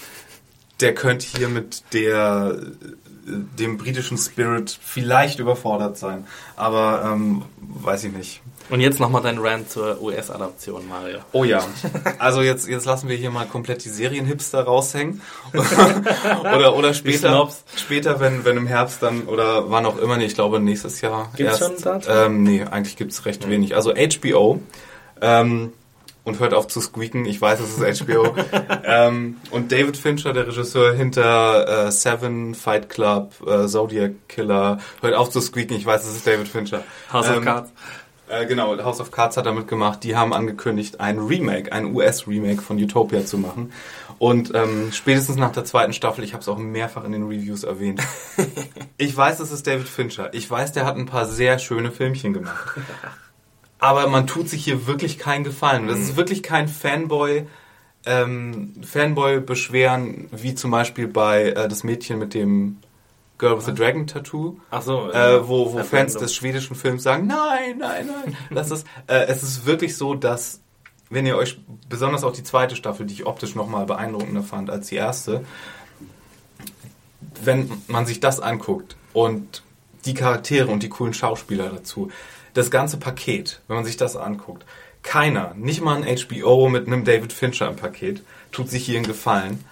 [0.81, 2.57] der könnte hier mit der
[3.29, 6.25] dem britischen Spirit vielleicht überfordert sein.
[6.55, 8.41] Aber ähm, weiß ich nicht.
[8.69, 11.19] Und jetzt nochmal dein Rant zur US-Adaption, Mario.
[11.31, 11.63] Oh ja.
[12.19, 15.21] Also jetzt, jetzt lassen wir hier mal komplett die Serienhipster raushängen.
[16.55, 20.35] oder oder später, später wenn, wenn im Herbst dann oder wann auch immer, nee, ich
[20.35, 21.31] glaube nächstes Jahr.
[21.35, 22.13] Gibt's erst, schon Datum?
[22.15, 23.75] Ähm, nee, eigentlich gibt's recht wenig.
[23.75, 24.61] Also HBO.
[25.21, 25.73] Ähm,
[26.25, 28.35] und hört auf zu squeaken, ich weiß, es ist HBO.
[28.83, 35.15] ähm, und David Fincher, der Regisseur hinter äh, Seven, Fight Club, äh, Zodiac Killer, hört
[35.15, 36.83] auf zu squeaken, ich weiß, es ist David Fincher.
[37.11, 37.71] House of Ähm, Cards.
[38.29, 40.03] Äh, genau, House of Cards hat damit gemacht.
[40.03, 43.71] Die haben angekündigt, ein Remake, ein US-Remake von Utopia zu machen.
[44.19, 47.63] Und ähm, spätestens nach der zweiten Staffel, ich habe es auch mehrfach in den Reviews
[47.63, 48.01] erwähnt,
[48.97, 50.33] ich weiß, es ist David Fincher.
[50.33, 52.77] Ich weiß, der hat ein paar sehr schöne Filmchen gemacht.
[53.79, 55.87] Aber man tut sich hier wirklich keinen Gefallen.
[55.87, 57.47] Das ist wirklich kein Fanboy.
[58.05, 62.77] Ähm, Fanboy-Beschweren, wie zum Beispiel bei äh, das Mädchen mit dem
[63.39, 65.11] Girl with the Dragon Tattoo Ach so.
[65.11, 68.37] äh, wo, wo Fans des schwedischen Films sagen, nein, nein, nein.
[68.51, 70.61] Das ist, äh, es ist wirklich so, dass,
[71.09, 74.87] wenn ihr euch, besonders auch die zweite Staffel, die ich optisch nochmal beeindruckender fand als
[74.89, 75.43] die erste,
[77.41, 79.63] wenn man sich das anguckt und
[80.05, 82.11] die Charaktere und die coolen Schauspieler dazu,
[82.53, 84.65] das ganze Paket, wenn man sich das anguckt,
[85.01, 88.21] keiner, nicht mal ein HBO mit einem David Fincher im Paket,
[88.51, 89.63] tut sich hier einen Gefallen,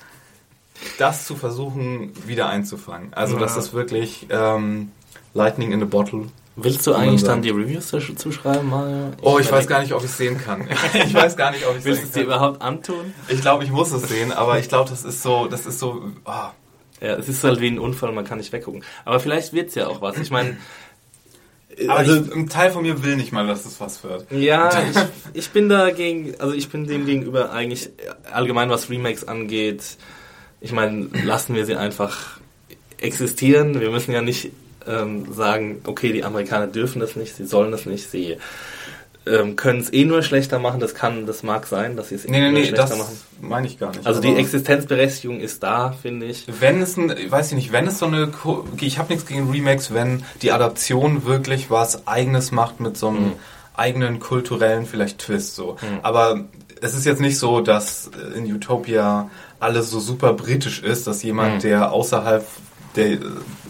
[0.98, 3.14] das zu versuchen wieder einzufangen.
[3.14, 3.40] Also Ja.
[3.42, 4.92] das ist wirklich ähm,
[5.34, 6.28] Lightning in a Bottle.
[6.60, 9.12] Willst du eigentlich dann die Reviews dazu zuschreiben, Mario?
[9.22, 10.68] Oh, ich weiß gar nicht, ob ich es sehen kann.
[10.94, 13.14] ich weiß gar nicht, ob ich es Willst du es dir überhaupt antun?
[13.28, 16.04] Ich glaube, ich muss es sehen, aber ich glaube, das ist so, das ist so,
[16.26, 16.32] oh,
[17.00, 18.84] Ja, es ist halt wie ein Unfall, man kann nicht weggucken.
[19.06, 20.18] Aber vielleicht wird's ja auch was.
[20.18, 20.58] Ich meine,
[21.90, 24.26] also ich, ein Teil von mir will nicht mal, dass es was wird.
[24.32, 24.98] ja, ich,
[25.34, 27.92] ich bin dagegen, also ich bin dem gegenüber eigentlich
[28.32, 29.84] allgemein, was Remakes angeht.
[30.62, 32.40] Ich meine, lassen wir sie einfach
[33.00, 33.80] existieren.
[33.80, 34.52] Wir müssen ja nicht
[34.88, 38.38] ähm, sagen, okay, die Amerikaner dürfen das nicht, sie sollen das nicht, sie
[39.28, 40.80] ähm, können es eh nur schlechter machen.
[40.80, 42.98] Das kann, das mag sein, dass sie es eh Nee, nee, nur nee, schlechter das
[42.98, 43.18] machen.
[43.42, 44.08] meine ich gar nicht.
[44.08, 46.46] Also die Existenzberechtigung ist da, finde ich.
[46.60, 48.32] Wenn es ein, weiß ich nicht, wenn es so eine,
[48.80, 53.18] ich habe nichts gegen Remakes, wenn die Adaption wirklich was Eigenes macht mit so einem
[53.26, 53.34] Mhm.
[53.76, 55.76] eigenen kulturellen vielleicht Twist so.
[56.02, 56.46] Aber
[56.82, 61.56] es ist jetzt nicht so, dass in Utopia alles so super britisch ist, dass jemand,
[61.56, 61.60] Mhm.
[61.62, 62.46] der außerhalb
[62.96, 63.18] der,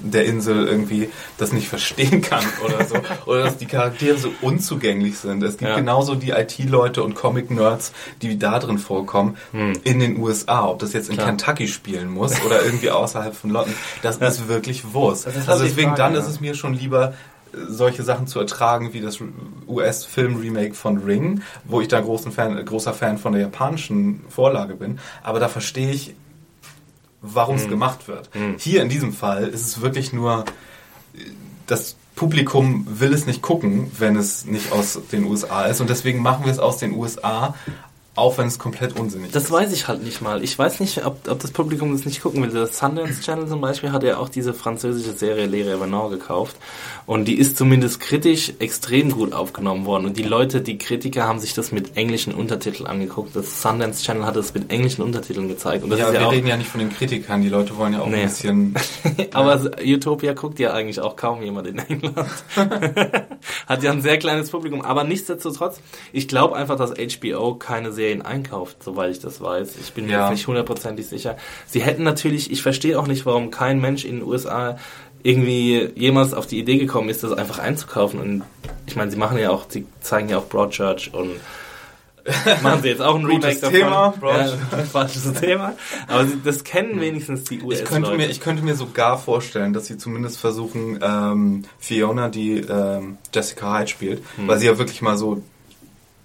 [0.01, 2.95] der Insel irgendwie das nicht verstehen kann oder so.
[3.25, 5.43] oder dass die Charaktere so unzugänglich sind.
[5.43, 5.75] Es gibt Ja.
[5.75, 7.91] genauso die IT-Leute und Comic-Nerds,
[8.21, 9.35] die da drin vorkommen,
[9.83, 10.65] in den USA.
[10.69, 11.27] Ob das jetzt in Klar.
[11.27, 15.25] Kentucky spielen muss oder irgendwie außerhalb von London, das ist wirklich Wurst.
[15.27, 16.19] Das ist halt also die deswegen Frage, dann ja.
[16.21, 17.11] ist es mir schon lieber, äh,
[17.53, 19.19] solche Sachen zu ertragen wie das
[19.67, 24.99] US-Film-Remake von Ring, wo ich da großen Fan, großer Fan von der japanischen Vorlage bin.
[25.23, 26.15] Aber da verstehe ich,
[27.21, 28.29] warum es gemacht wird.
[28.57, 30.45] Hier in diesem Fall ist es wirklich nur,
[31.65, 35.81] das Publikum will es nicht gucken, wenn es nicht aus den USA ist.
[35.81, 37.53] Und deswegen machen wir es aus den USA
[38.17, 39.51] auch wenn es komplett unsinnig Das ist.
[39.51, 40.43] weiß ich halt nicht mal.
[40.43, 42.49] Ich weiß nicht, ob, ob das Publikum das nicht gucken will.
[42.49, 46.55] Der Sundance Channel zum Beispiel hat ja auch diese französische Serie Lehre Evenant gekauft.
[47.05, 50.05] Und die ist zumindest kritisch extrem gut aufgenommen worden.
[50.05, 53.35] Und die Leute, die Kritiker, haben sich das mit englischen Untertiteln angeguckt.
[53.35, 55.83] Das Sundance Channel hat es mit englischen Untertiteln gezeigt.
[55.83, 57.77] Und das ja, ist wir ja auch, reden ja nicht von den Kritikern, die Leute
[57.77, 58.23] wollen ja auch Nee.
[58.23, 58.75] ein bisschen...
[59.33, 62.17] Aber Utopia guckt ja eigentlich auch kaum jemand in England.
[63.67, 64.81] Hat ja ein sehr kleines Publikum.
[64.81, 65.79] Aber nichtsdestotrotz,
[66.11, 69.71] ich glaube einfach, dass HBO keine Serien einkauft, soweit ich das weiß.
[69.81, 70.21] Ich bin mir Ja.
[70.29, 71.35] jetzt nicht hundertprozentig sicher.
[71.67, 74.77] Sie hätten natürlich, ich verstehe auch nicht, warum kein Mensch in den USA
[75.23, 78.19] irgendwie jemals auf die Idee gekommen ist, das einfach einzukaufen.
[78.21, 78.43] Und
[78.85, 81.31] ich meine, sie machen ja auch, sie zeigen ja auch Broadchurch und
[82.61, 83.73] machen sie jetzt auch ein Remake davon.
[83.77, 85.73] Thema, ja, falsches Thema.
[86.07, 87.91] Aber sie, das kennen wenigstens die Ich US-Leute.
[87.91, 93.17] könnte, mir, ich könnte mir sogar vorstellen, dass sie zumindest versuchen, ähm, Fiona, die ähm,
[93.33, 94.47] Jessica Hyde spielt, Hm.
[94.47, 95.41] weil sie ja wirklich mal so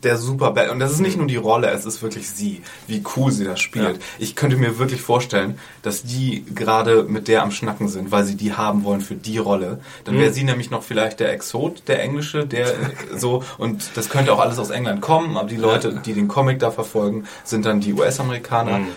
[0.02, 3.02] der super Bad und das ist nicht nur die Rolle, es ist wirklich sie, wie
[3.16, 3.96] cool sie das spielt.
[3.98, 4.02] Ja.
[4.18, 8.36] Ich könnte mir wirklich vorstellen, dass die gerade mit der am Schnacken sind, weil sie
[8.36, 9.80] die haben wollen für die Rolle.
[10.04, 10.20] Dann Hm.
[10.22, 12.74] wäre sie nämlich noch vielleicht der Exot, der Englische, der äh,
[13.16, 16.58] so und das könnte auch alles aus England kommen, aber die Leute, die den Comic
[16.58, 18.78] da verfolgen, sind dann die US-Amerikaner.
[18.80, 18.88] Mhm.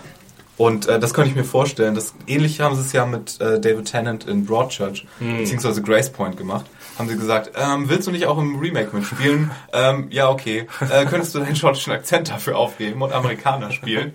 [0.57, 1.95] Und äh, das könnte ich mir vorstellen.
[1.95, 5.39] Das ähnlich haben sie es ja mit äh, David Tennant in Broadchurch Mhm.
[5.39, 6.65] beziehungsweise Grace Point gemacht.
[6.97, 9.51] Haben sie gesagt, ähm, willst du nicht auch im Remake mitspielen?
[9.73, 10.67] ähm, ja, okay.
[10.79, 14.13] Äh, könntest du deinen schottischen Akzent dafür aufgeben und Amerikaner spielen?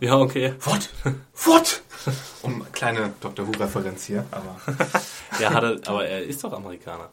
[0.00, 0.54] Ja, okay.
[0.60, 0.88] What?
[1.44, 1.82] What?
[2.42, 3.46] Um kleine Dr.
[3.46, 4.56] Who-Referenz hier, aber
[5.40, 7.10] Ja, hat er, aber er ist doch Amerikaner.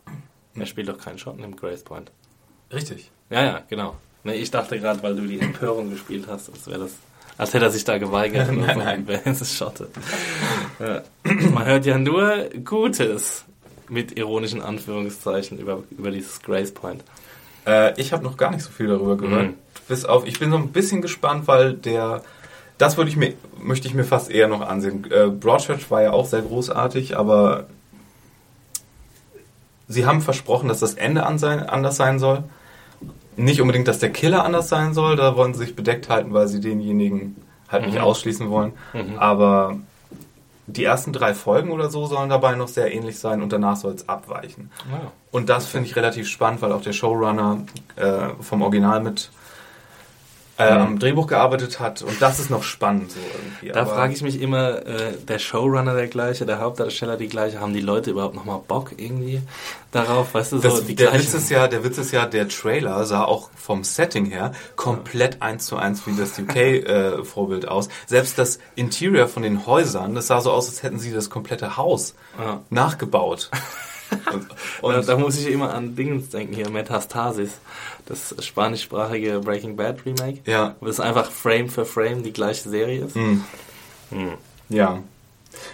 [0.54, 2.12] Er spielt doch keinen Schotten im Grace Point.
[2.72, 3.12] richtig.
[3.30, 3.96] Ja, ja, genau.
[4.24, 6.92] Nee, ich dachte gerade, weil du die Empörung gespielt hast, als wäre das.
[7.38, 8.50] Als hätte er sich da geweigert.
[8.52, 9.04] Nein, so, nein.
[9.08, 9.90] Wer ist Schotte?
[11.52, 13.44] Man hört ja nur Gutes
[13.90, 17.04] mit ironischen Anführungszeichen über, über dieses Grace Point.
[17.66, 19.48] Äh, ich habe noch gar nicht so viel darüber gehört.
[19.48, 19.54] Mhm.
[19.88, 22.22] Bis auf, ich bin so ein bisschen gespannt, weil der,
[22.78, 25.10] das würde ich mir, möchte ich mir fast eher noch ansehen.
[25.12, 27.66] Äh, Broadchurch war ja auch sehr großartig, aber
[29.88, 32.44] sie haben versprochen, dass das Ende an sein, anders sein soll.
[33.38, 36.48] Nicht unbedingt, dass der Killer anders sein soll, da wollen sie sich bedeckt halten, weil
[36.48, 37.36] sie denjenigen
[37.70, 38.02] halt nicht Mhm.
[38.02, 38.74] ausschließen wollen.
[38.94, 39.18] Mhm.
[39.20, 39.78] Aber
[40.68, 43.94] die ersten drei Folgen oder so sollen dabei noch sehr ähnlich sein und danach soll
[43.94, 44.72] es abweichen.
[44.90, 45.12] Wow.
[45.32, 47.60] Und das finde ich relativ spannend, weil auch der Showrunner
[47.96, 49.32] äh, vom Original mit
[50.58, 50.82] äh, Mhm.
[50.82, 52.02] am Drehbuch gearbeitet hat.
[52.02, 53.74] Und das ist noch spannend so irgendwie.
[53.74, 57.74] Da frage ich mich immer, äh, der Showrunner der gleiche, der Hauptdarsteller die gleiche, haben
[57.74, 59.42] die Leute überhaupt nochmal Bock irgendwie
[59.92, 60.34] darauf?
[60.34, 62.48] Weißt du, so das, die der, gleichen- Witz ist ja, der Witz ist ja, der
[62.48, 67.90] Trailer sah auch vom Setting her komplett eins zu eins wie das UK-Vorbild aus.
[68.08, 71.76] Selbst das Interior von den Häusern, das sah so aus, als hätten sie das komplette
[71.78, 72.62] Haus Ja.
[72.70, 73.50] nachgebaut.
[74.82, 77.60] und, Und da muss ich immer an Dingens denken hier, Metastasis,
[78.06, 80.40] das spanischsprachige Breaking Bad Remake.
[80.46, 83.16] ja, Wo es einfach Frame für Frame die gleiche Serie ist.
[83.16, 83.44] hm.
[84.12, 84.34] Hm.
[84.70, 85.00] Ja.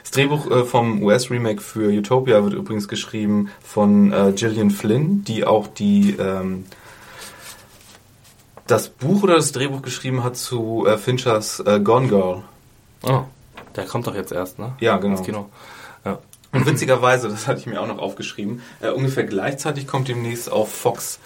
[0.04, 5.44] Das Drehbuch äh, vom US-Remake für Utopia wird übrigens geschrieben von äh, Gillian Flynn, die
[5.44, 6.66] auch die ähm,
[8.68, 12.44] das Buch oder das Drehbuch geschrieben hat zu äh, Finchers äh, Gone Girl.
[13.04, 13.22] Oh,
[13.76, 14.74] der kommt doch jetzt erst, ne?
[14.80, 15.18] Ja, genau.
[15.18, 15.50] Ins Kino.
[16.54, 16.60] Ja.
[16.60, 20.72] Und witzigerweise, das hatte ich mir auch noch aufgeschrieben, äh, ungefähr gleichzeitig kommt demnächst auf
[20.72, 21.20] Fox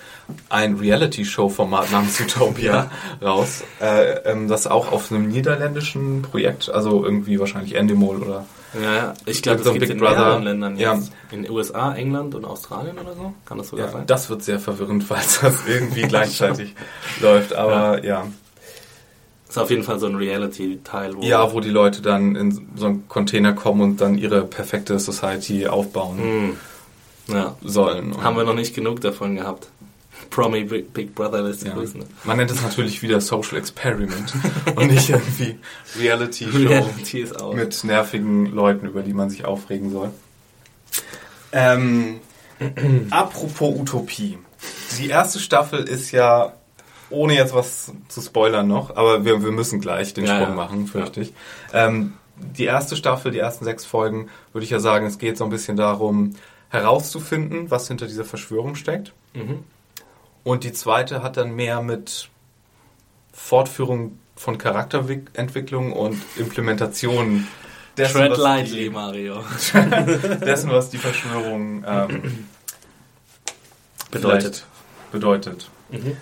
[0.50, 2.90] ein Reality-Show-Format namens Utopia
[3.22, 8.96] raus, äh, ähm, das auch auf einem niederländischen Projekt, also irgendwie wahrscheinlich Endemol oder Ja,
[8.96, 9.14] ja.
[9.26, 10.16] ich glaube, So das gibt Big in Brother.
[10.20, 10.96] mehreren Ländern Ja.
[10.96, 11.12] jetzt.
[11.32, 13.34] In den USA, England und Australien oder so?
[13.46, 14.04] Kann das sogar Ja, sein?
[14.08, 16.76] das wird sehr verwirrend, falls das irgendwie gleichzeitig
[17.22, 17.54] läuft.
[17.54, 18.26] Aber ja.
[19.48, 23.08] Ist auf jeden Fall so ein Reality-Teil, ja, wo die Leute dann in so einen
[23.08, 26.58] Container kommen und dann ihre perfekte Society aufbauen Hm.
[27.28, 27.56] Ja.
[27.64, 28.14] sollen.
[28.14, 29.68] Und Haben wir noch nicht genug davon gehabt.
[30.30, 31.74] Promi Big Brother lässt ja.
[31.74, 32.04] grüßen.
[32.24, 34.34] Man nennt es natürlich wieder Social Experiment
[34.76, 35.58] und nicht irgendwie
[36.00, 40.12] Reality Show Reality mit nervigen Leuten, über die man sich aufregen soll.
[41.52, 42.20] Ähm,
[43.12, 44.38] apropos Utopie.
[45.00, 46.54] Die erste Staffel ist ja,
[47.10, 50.56] ohne jetzt was zu spoilern noch, aber wir, wir müssen gleich den Ja, Sprung ja.
[50.56, 51.34] machen, fürchte ich.
[51.74, 55.44] Ähm, die erste Staffel, die ersten sechs Folgen, würde ich ja sagen, es geht so
[55.44, 56.36] ein bisschen darum,
[56.70, 59.14] herauszufinden, was hinter dieser Verschwörung steckt.
[59.34, 59.64] Mhm.
[60.44, 62.30] Und die zweite hat dann mehr mit
[63.34, 67.48] Fortführung von Charakterentwicklung und Implementation
[67.98, 69.44] dessen, Tread was lightly, die, Mario.
[70.46, 72.48] dessen, was die Verschwörung ähm,
[74.12, 74.66] Bedeutet.
[75.12, 75.70] bedeutet.
[75.90, 76.18] Mhm.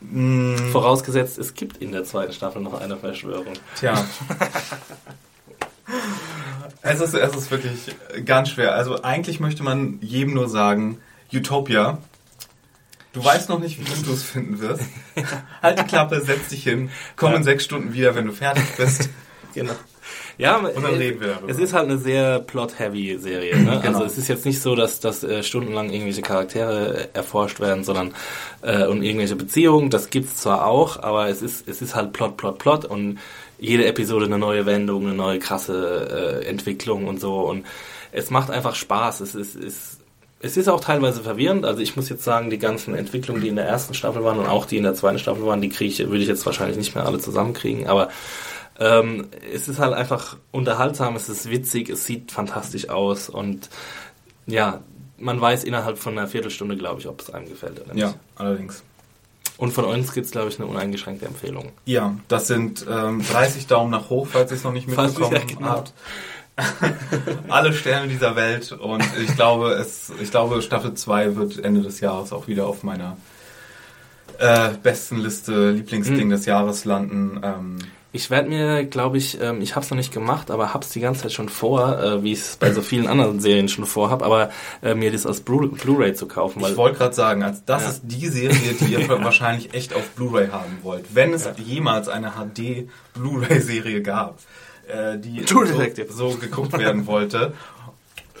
[0.00, 3.54] Mm, Vorausgesetzt, es gibt in der zweiten Staffel noch eine Verschwörung.
[3.76, 3.92] Tja.
[6.82, 8.74] es, ist, es ist wirklich ganz schwer.
[8.74, 10.98] Also eigentlich möchte man jedem nur sagen,
[11.32, 11.98] Utopia
[13.12, 14.84] Du weißt noch nicht, wie du es finden wirst.
[15.62, 19.08] halt die Klappe, setz dich hin, komm in sechs Stunden wieder, wenn du fertig bist.
[19.52, 19.72] Genau.
[20.40, 21.50] Ja, Und dann reden wir darüber.
[21.50, 23.58] es ist halt eine sehr plot-heavy Serie.
[23.58, 23.80] Ne?
[23.82, 23.98] Genau.
[23.98, 27.84] Also es ist jetzt nicht so, dass, dass äh, stundenlang irgendwelche Charaktere äh, erforscht werden,
[27.84, 28.14] sondern
[28.62, 29.90] äh, und irgendwelche Beziehungen.
[29.90, 33.18] Das gibt's zwar auch, aber es ist es ist halt Plot, Plot, Plot und
[33.58, 37.40] jede Episode eine neue Wendung, eine neue krasse äh, Entwicklung und so.
[37.40, 37.66] Und
[38.12, 39.20] es macht einfach Spaß.
[39.20, 39.98] Es ist, es,
[40.40, 41.66] es ist auch teilweise verwirrend.
[41.66, 44.46] Also ich muss jetzt sagen, die ganzen Entwicklungen, die in der ersten Staffel waren und
[44.46, 46.94] auch die in der zweiten Staffel waren, die kriege ich, würde ich jetzt wahrscheinlich nicht
[46.94, 47.86] mehr alle zusammenkriegen.
[47.86, 48.08] Aber
[48.80, 53.68] ähm, es ist halt einfach unterhaltsam, es ist witzig, es sieht fantastisch aus und
[54.46, 54.80] ja,
[55.18, 58.02] man weiß innerhalb von einer Viertelstunde, glaube ich, ob es einem gefällt oder nicht.
[58.02, 58.82] Ja, allerdings.
[59.58, 61.72] Und von uns gibt es, glaube ich, eine uneingeschränkte Empfehlung.
[61.84, 65.44] Ja, das sind ähm, 30 Daumen nach hoch, falls ihr es noch nicht mitbekommen ja,
[65.44, 65.68] genau.
[65.68, 65.92] habt.
[67.48, 72.00] Alle Sterne dieser Welt und ich glaube, es, ich glaube, Staffel 2 wird Ende des
[72.00, 73.16] Jahres auch wieder auf meiner
[74.38, 76.30] äh, besten Liste, Lieblingsding Mhm.
[76.30, 77.40] des Jahres landen.
[77.42, 77.78] Ähm,
[78.12, 80.90] Ich werde mir, glaube ich, ähm, ich habe es noch nicht gemacht, aber habe es
[80.90, 83.86] die ganze Zeit schon vor, äh, wie ich es bei so vielen anderen Serien schon
[83.86, 84.50] vorhab, aber
[84.82, 87.82] äh, mir das als Blu- Blu-ray zu kaufen, weil ich wollte gerade sagen, als das
[87.84, 87.88] Ja.
[87.90, 91.04] ist die Serie, die ihr wahrscheinlich echt auf Blu-ray haben wollt.
[91.14, 94.38] Wenn es jemals eine HD Blu-ray-Serie gab,
[94.88, 95.64] äh, die so,
[96.08, 97.52] so geguckt werden wollte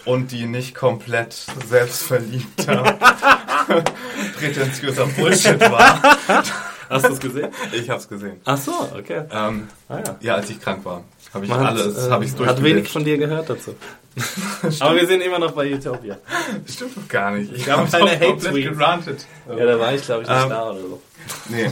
[0.04, 2.98] und die nicht komplett selbstverliebter,
[4.36, 6.00] prätentiöser Bullshit war.
[6.90, 7.48] Hast du es gesehen?
[7.72, 8.40] Ich hab's gesehen.
[8.44, 9.22] Ach so, okay.
[9.30, 10.16] Ähm, Ah, ja.
[10.20, 13.04] ja, als ich krank war, habe ich Man alles, äh, habe ich hat wenig von
[13.04, 13.74] dir gehört dazu.
[14.80, 16.18] aber wir sind immer noch bei Utopia.
[16.66, 17.52] Stimmt doch gar nicht.
[17.52, 18.76] Ich gab habe es Hate-Tweets.
[18.76, 19.26] gerantet.
[19.48, 21.02] Ja, da war ich, glaube ich, nicht Ähm, da oder so.
[21.48, 21.70] Nee.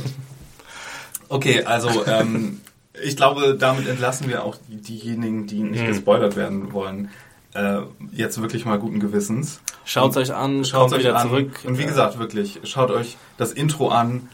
[1.29, 2.61] Okay, also ähm,
[3.03, 5.87] ich glaube, damit entlassen wir auch die, diejenigen, die nicht Mhm.
[5.89, 7.11] gespoilert werden wollen,
[7.55, 7.81] äh,
[8.13, 9.61] jetzt wirklich mal guten Gewissens.
[9.85, 11.29] Schaut euch an, Schaut euch wieder an.
[11.29, 11.51] zurück.
[11.65, 14.29] Und wie gesagt, wirklich, schaut euch das Intro an,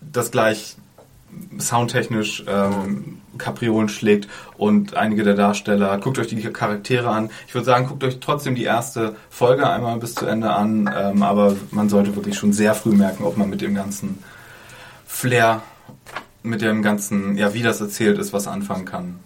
[0.00, 0.76] das gleich
[1.58, 5.96] soundtechnisch ähm, Kapriolen schlägt und einige der Darsteller.
[5.98, 7.30] Guckt euch die Charaktere an.
[7.46, 11.22] Ich würde sagen, guckt euch trotzdem die erste Folge einmal bis zu Ende an, ähm,
[11.22, 14.18] aber man sollte wirklich schon sehr früh merken, ob man mit dem ganzen
[15.06, 15.62] Flair,
[16.42, 19.20] mit dem ganzen, ja, wie das erzählt ist, was anfangen kann.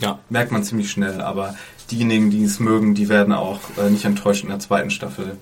[0.00, 0.18] Ja.
[0.28, 1.54] Merkt man ziemlich schnell, aber
[1.90, 5.36] diejenigen, die es mögen, die werden auch äh, nicht enttäuscht in der zweiten Staffel.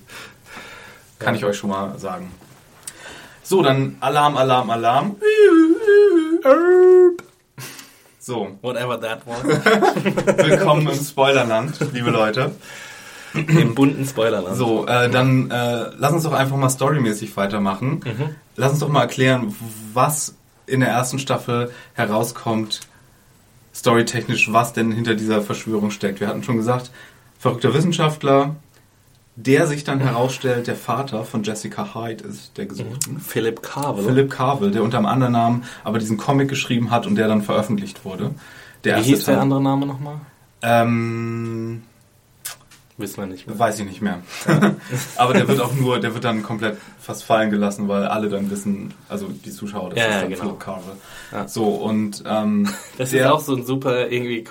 [1.19, 1.39] Kann Ja.
[1.41, 2.31] ich euch schon mal sagen.
[3.49, 5.17] So, dann Alarm, Alarm, Alarm.
[8.19, 9.45] So, Whatever that was.
[10.45, 12.51] willkommen im Spoilerland, liebe Leute.
[13.35, 14.57] Im bunten Spoilerland.
[14.57, 18.01] So, äh, dann äh, lass uns doch einfach mal storymäßig weitermachen.
[18.57, 19.55] Lass uns doch mal erklären,
[19.95, 20.35] was
[20.67, 22.81] in der ersten Staffel herauskommt,
[23.73, 26.19] storytechnisch, was denn hinter dieser Verschwörung steckt.
[26.19, 26.91] Wir hatten schon gesagt,
[27.39, 28.57] verrückter Wissenschaftler,
[29.37, 33.21] der sich dann herausstellt, der Vater von Jessica Hyde ist der Gesuchten.
[33.21, 34.05] Philip Carvel.
[34.05, 37.43] Philip Carvel, der unter einem anderen Namen aber diesen Comic geschrieben hat und der dann
[37.43, 38.35] veröffentlicht wurde.
[38.85, 39.43] Der Wie hieß der Teil.
[39.43, 40.17] andere Name nochmal?
[40.63, 41.83] Ähm,
[42.99, 43.59] Wissen wir nicht mehr.
[43.59, 44.21] Weiß ich nicht mehr.
[45.17, 48.51] Aber der wird auch nur, der wird dann komplett fast fallen gelassen, weil alle dann
[48.51, 50.43] wissen, also die Zuschauer, das Ja, ist ja, dann genau.
[50.43, 50.93] Philip Carvel.
[51.31, 51.47] Ja.
[51.47, 54.43] So, und ähm, Das der, ist auch so ein super irgendwie,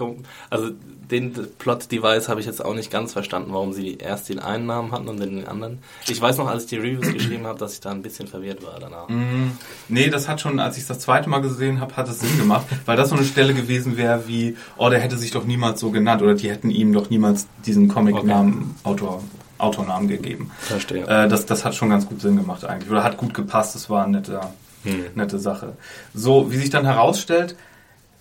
[0.52, 0.70] also
[1.12, 4.92] den Plot-Device habe ich jetzt auch nicht ganz verstanden, warum sie erst den einen Namen
[4.92, 5.80] hatten und dann den anderen.
[6.08, 8.64] Ich weiß noch, als ich die Reviews geschrieben habe, dass ich da ein bisschen verwirrt
[8.64, 9.08] war danach.
[9.10, 9.52] Mm,
[9.88, 12.38] nee, das hat schon, als ich es das zweite Mal gesehen habe, hat es Sinn
[12.38, 15.80] gemacht, weil das so eine Stelle gewesen wäre wie, oh, der hätte sich doch niemals
[15.80, 19.24] so genannt oder die hätten ihm doch niemals diesen Comic-Namen, Autor,
[19.58, 20.52] Autornamen gegeben.
[20.60, 21.04] Verstehe.
[21.08, 22.90] Äh, das, das hat schon ganz gut Sinn gemacht eigentlich.
[22.92, 24.42] Oder hat gut gepasst, das war eine nette,
[24.84, 25.06] Hm.
[25.16, 25.74] nette Sache.
[26.14, 27.56] So, wie sich dann herausstellt,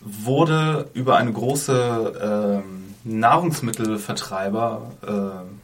[0.04, 5.54] wurde über eine große ähm, Nahrungsmittelvertreiber äh,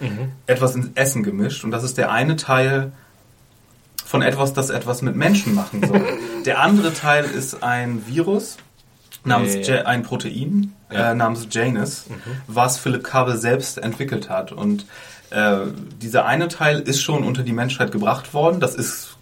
[0.00, 0.32] Mhm.
[0.46, 2.92] etwas ins Essen gemischt und das ist der eine Teil
[4.02, 6.02] von etwas, das etwas mit Menschen machen soll.
[6.46, 8.56] der andere Teil ist ein Virus
[9.22, 9.66] namens.
[9.66, 11.10] Ja- ein Protein Ja.
[11.10, 12.06] äh, namens Janus,
[12.46, 14.86] was Philip Carvel selbst entwickelt hat und
[15.30, 15.58] äh,
[16.00, 18.60] dieser eine Teil ist schon unter die Menschheit gebracht worden.
[18.60, 19.16] Das ist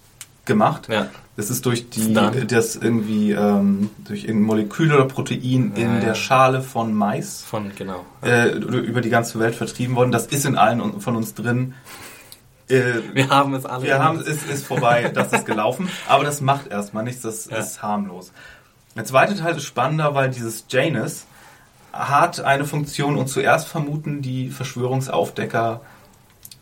[0.45, 0.87] gemacht.
[0.89, 1.07] Ja.
[1.37, 2.45] Das ist durch die, Done.
[2.45, 6.01] das irgendwie ähm, durch irgendein Molekül oder Protein in Ja, ja.
[6.01, 8.05] der Schale von Mais Von, genau.
[8.23, 10.13] äh, über die ganze Welt vertrieben worden.
[10.13, 11.73] Das ist in allen von uns drin.
[12.69, 13.83] Äh, Wir haben es alle.
[13.85, 17.47] wir haben es ist, ist vorbei, das ist gelaufen, aber das macht erstmal nichts, das
[17.47, 17.57] Ja.
[17.57, 18.31] ist harmlos.
[18.95, 21.25] Der zweite Teil ist spannender, weil dieses Janus
[21.95, 25.81] hat eine Funktion und zuerst vermuten die Verschwörungsaufdecker,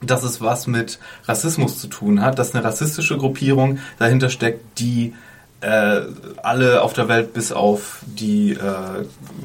[0.02, 5.14] dass es was mit Rassismus zu tun hat, dass eine rassistische Gruppierung dahinter steckt, die
[5.60, 6.00] äh,
[6.42, 8.58] alle auf der Welt bis auf die äh,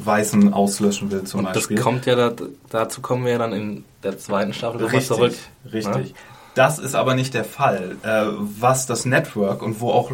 [0.03, 1.79] Weißen auslöschen will zum Und das Beispiel.
[1.79, 2.31] kommt ja, da,
[2.69, 5.33] dazu kommen wir ja dann in der zweiten Staffel Richtig, zurück.
[5.71, 6.09] richtig.
[6.09, 6.15] Ja?
[6.53, 7.97] Das ist aber nicht der Fall.
[8.03, 10.11] Äh, was das Network und wo auch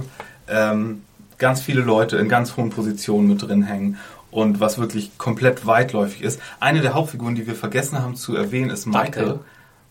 [0.48, 1.04] ähm,
[1.38, 3.98] ganz viele Leute in ganz hohen Positionen mit drin hängen
[4.32, 6.39] und was wirklich komplett weitläufig ist.
[6.60, 9.06] Eine der Hauptfiguren, die wir vergessen haben zu erwähnen, ist Michael.
[9.12, 9.39] Dugdale.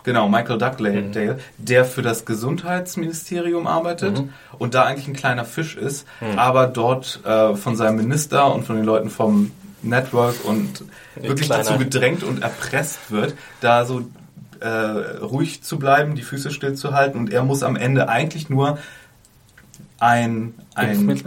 [0.03, 4.19] Genau, Michael Dugdale, der für das Gesundheitsministerium arbeitet
[4.59, 8.77] und da eigentlich ein kleiner Fisch ist, aber dort äh, von seinem Minister und von
[8.77, 10.85] den Leuten vom Network und
[11.17, 14.03] wirklich kleiner- dazu gedrängt und erpresst wird, da so
[14.61, 18.79] äh, ruhig zu bleiben, die Füße stillzuhalten und er muss am Ende eigentlich nur
[20.01, 21.23] ein, ein?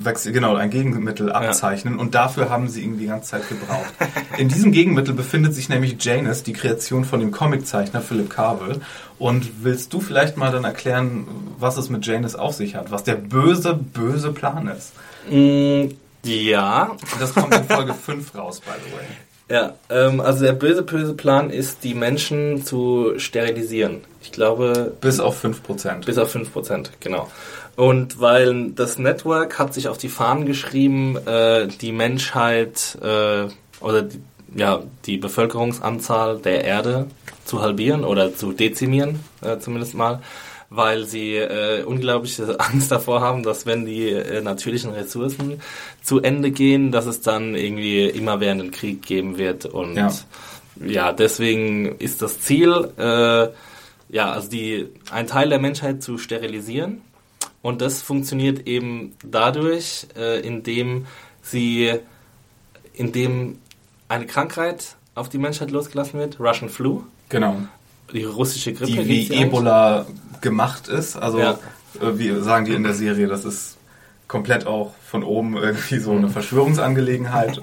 [0.00, 3.92] Wechsel, genau, ein Gegenmittel abzeichnen und dafür haben sie ihn die ganze Zeit gebraucht.
[4.38, 8.80] In diesem Gegenmittel befindet sich nämlich Janus, die Kreation von dem Comiczeichner Philip Carville.
[9.18, 11.26] Und willst du vielleicht mal dann erklären,
[11.58, 14.92] was es mit Janus auf sich hat, was der böse, böse Plan ist?
[15.30, 15.88] Mm,
[16.24, 19.04] ja, Das kommt in Folge 5 raus, by the way.
[19.50, 24.02] Ja, ähm, also der böse, böse Plan ist, die Menschen zu sterilisieren.
[24.22, 26.04] Ich glaube, Bis auf 5%.
[26.04, 27.28] bis auf 5%, genau.
[27.78, 33.46] Und weil das Network hat sich auf die Fahnen geschrieben, äh, die Menschheit äh,
[33.80, 34.20] oder die,
[34.56, 37.06] ja, die Bevölkerungsanzahl der Erde
[37.44, 40.22] zu halbieren oder zu dezimieren, äh, zumindest mal,
[40.70, 45.60] weil sie äh, unglaubliche Angst davor haben, dass wenn die äh, natürlichen Ressourcen
[46.02, 50.10] zu Ende gehen, dass es dann irgendwie immerwährenden Krieg geben wird und Ja.
[50.84, 53.48] ja, deswegen ist das Ziel, äh,
[54.10, 57.02] ja, also die, ein Teil der Menschheit zu sterilisieren.
[57.62, 61.06] Und das funktioniert eben dadurch, äh, indem
[61.42, 61.94] sie,
[62.94, 63.58] indem
[64.08, 67.56] eine Krankheit auf die Menschheit losgelassen wird, Russian Flu, Genau.
[68.12, 68.92] die russische Grippe.
[68.92, 69.46] Die wie sie eigentlich.
[69.48, 70.06] Ebola
[70.40, 71.16] gemacht ist.
[71.16, 71.58] Also, Ja.
[72.00, 73.76] äh, wie sagen die in der Serie, das ist
[74.28, 77.60] komplett auch von oben irgendwie so eine Verschwörungsangelegenheit.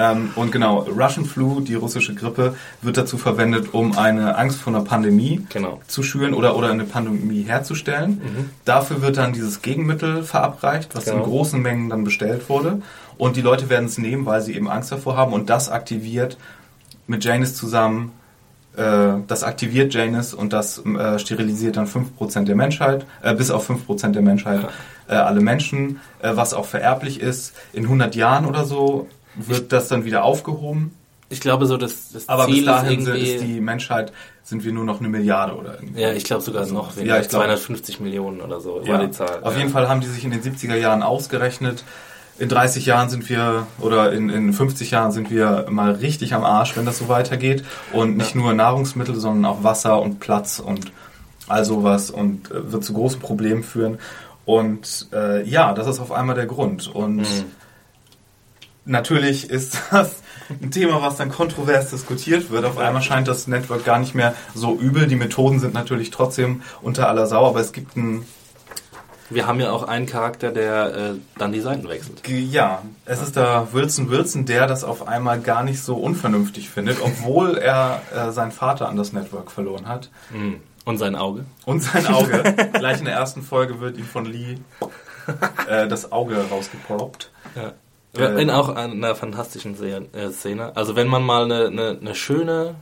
[0.00, 4.74] Ähm, und genau, Russian Flu, die russische Grippe, wird dazu verwendet, um eine Angst vor
[4.74, 5.80] einer Pandemie Genau.
[5.86, 8.50] zu schüren oder, oder eine Pandemie herzustellen.
[8.64, 11.24] Dafür wird dann dieses Gegenmittel verabreicht, was in Genau.
[11.26, 12.80] großen Mengen dann bestellt wurde.
[13.18, 15.34] Und die Leute werden es nehmen, weil sie eben Angst davor haben.
[15.34, 16.38] Und das aktiviert
[17.06, 18.12] mit Janus zusammen
[18.76, 23.68] äh, das aktiviert Janus und das äh, sterilisiert dann 5% der Menschheit, äh, bis auf
[23.68, 24.60] 5% der Menschheit,
[25.08, 27.52] äh, alle Menschen, äh, was auch vererblich ist.
[27.72, 30.94] In 100 Jahren oder so wird das dann wieder aufgehoben.
[31.32, 34.12] Ich glaube so, dass das Aber Ziel bis dahin ist ist die Menschheit,
[34.42, 36.00] sind wir nur noch eine Milliarde oder irgendwie.
[36.00, 37.14] ja, ich glaube sogar noch weniger.
[37.14, 38.94] Ja, ich glaub- 250 Millionen oder so Ja.
[38.94, 39.38] war die Zahl.
[39.42, 39.60] Auf ja.
[39.60, 41.84] jeden Fall haben die sich in den 70er Jahren ausgerechnet.
[42.40, 46.42] In 30 Jahren sind wir, oder in, in 50 Jahren sind wir mal richtig am
[46.42, 47.64] Arsch, wenn das so weitergeht.
[47.92, 50.90] Und nicht nur Nahrungsmittel, sondern auch Wasser und Platz und
[51.46, 53.98] all sowas und äh, wird zu großen Problemen führen.
[54.46, 56.88] Und äh, ja, das ist auf einmal der Grund.
[56.92, 57.24] Und
[58.84, 62.64] natürlich ist das ein Thema, was dann kontrovers diskutiert wird.
[62.64, 65.06] Auf einmal scheint das Network gar nicht mehr so übel.
[65.06, 68.26] Die Methoden sind natürlich trotzdem unter aller Sau, aber es gibt ein
[69.28, 72.26] Wir haben ja auch einen Charakter, der äh, dann die Seiten wechselt.
[72.26, 77.00] Ja, es ist da Wilson Wilson, der das auf einmal gar nicht so unvernünftig findet,
[77.00, 80.10] obwohl er äh, seinen Vater an das Network verloren hat.
[80.84, 81.44] Und sein Auge.
[81.64, 82.42] Und sein Auge.
[82.72, 84.56] Gleich in der ersten Folge wird ihm von Lee
[85.68, 87.30] äh, das Auge rausgeproppt.
[87.54, 87.74] Ja.
[88.16, 90.76] Äh, In auch einer fantastischen Se äh, Szene.
[90.76, 92.76] Also wenn man mal eine, eine, eine schöne,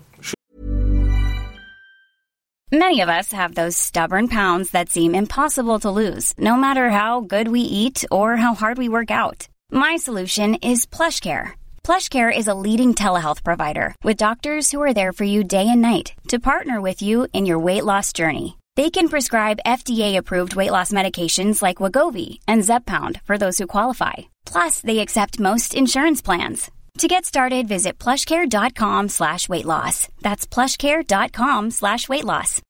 [2.70, 7.22] Many of us have those stubborn pounds that seem impossible to lose, no matter how
[7.22, 9.48] good we eat or how hard we work out.
[9.70, 11.52] My solution is PlushCare.
[11.82, 15.80] PlushCare is a leading telehealth provider with doctors who are there for you day and
[15.80, 18.58] night to partner with you in your weight loss journey.
[18.76, 24.28] They can prescribe FDA-approved weight loss medications like Wagovi and Zepbound for those who qualify.
[24.50, 26.70] Plus, they accept most insurance plans.
[26.98, 30.08] To get started, visit plushcare.com slash weight loss.
[30.20, 32.60] That's plushcare.com slash weight loss.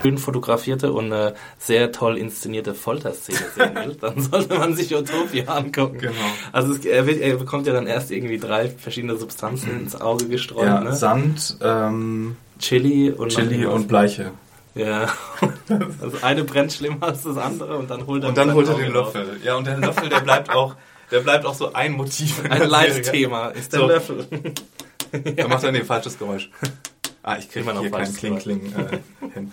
[0.00, 5.44] schön fotografierte und eine sehr toll inszenierte Folterszene sehen will, dann sollte man sich Utopia
[5.44, 5.98] angucken.
[5.98, 6.14] Genau.
[6.52, 10.26] Also es, er, wird, er bekommt ja dann erst irgendwie drei verschiedene Substanzen ins Auge
[10.26, 10.64] gestreut.
[10.64, 10.94] Ja, ne?
[10.94, 14.32] Sand, ähm, Chili und Chili und Bleiche.
[14.74, 15.08] Ja.
[16.02, 18.74] Also eine brennt schlimmer als das andere und dann holt er Und dann holt er
[18.74, 19.14] Auge den raus.
[19.14, 19.40] Löffel.
[19.44, 20.74] Ja, und der Löffel, der bleibt auch,
[21.12, 22.44] der bleibt auch so ein Motiv.
[22.44, 22.68] in Ein.
[22.68, 23.86] Live-Thema ist der So.
[23.86, 24.26] Löffel.
[25.36, 26.50] Da macht er nee, falsches Geräusch.
[27.22, 28.98] Ah, ich kriege noch hier kein Kling-Kling äh,
[29.34, 29.52] hin.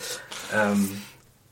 [0.56, 1.02] Ähm,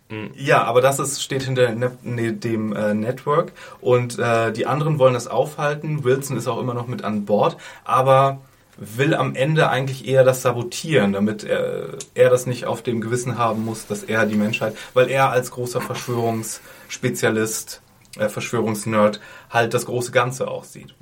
[0.10, 0.32] Mhm.
[0.36, 5.00] Ja, aber das ist, steht hinter ne, ne, dem äh, Network und äh, die anderen
[5.00, 6.04] wollen das aufhalten.
[6.04, 8.40] Wilson ist auch immer noch mit an Bord, aber
[8.78, 13.38] will am Ende eigentlich eher das sabotieren, damit er, er das nicht auf dem Gewissen
[13.38, 17.82] haben muss, dass er die Menschheit, weil er als großer Verschwörungsspezialist,
[18.18, 19.20] äh, Verschwörungsnerd
[19.50, 20.94] halt das große Ganze auch sieht.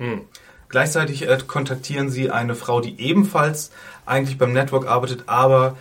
[0.68, 3.70] Gleichzeitig äh, kontaktieren sie eine Frau, die ebenfalls
[4.06, 5.76] eigentlich beim Network arbeitet, aber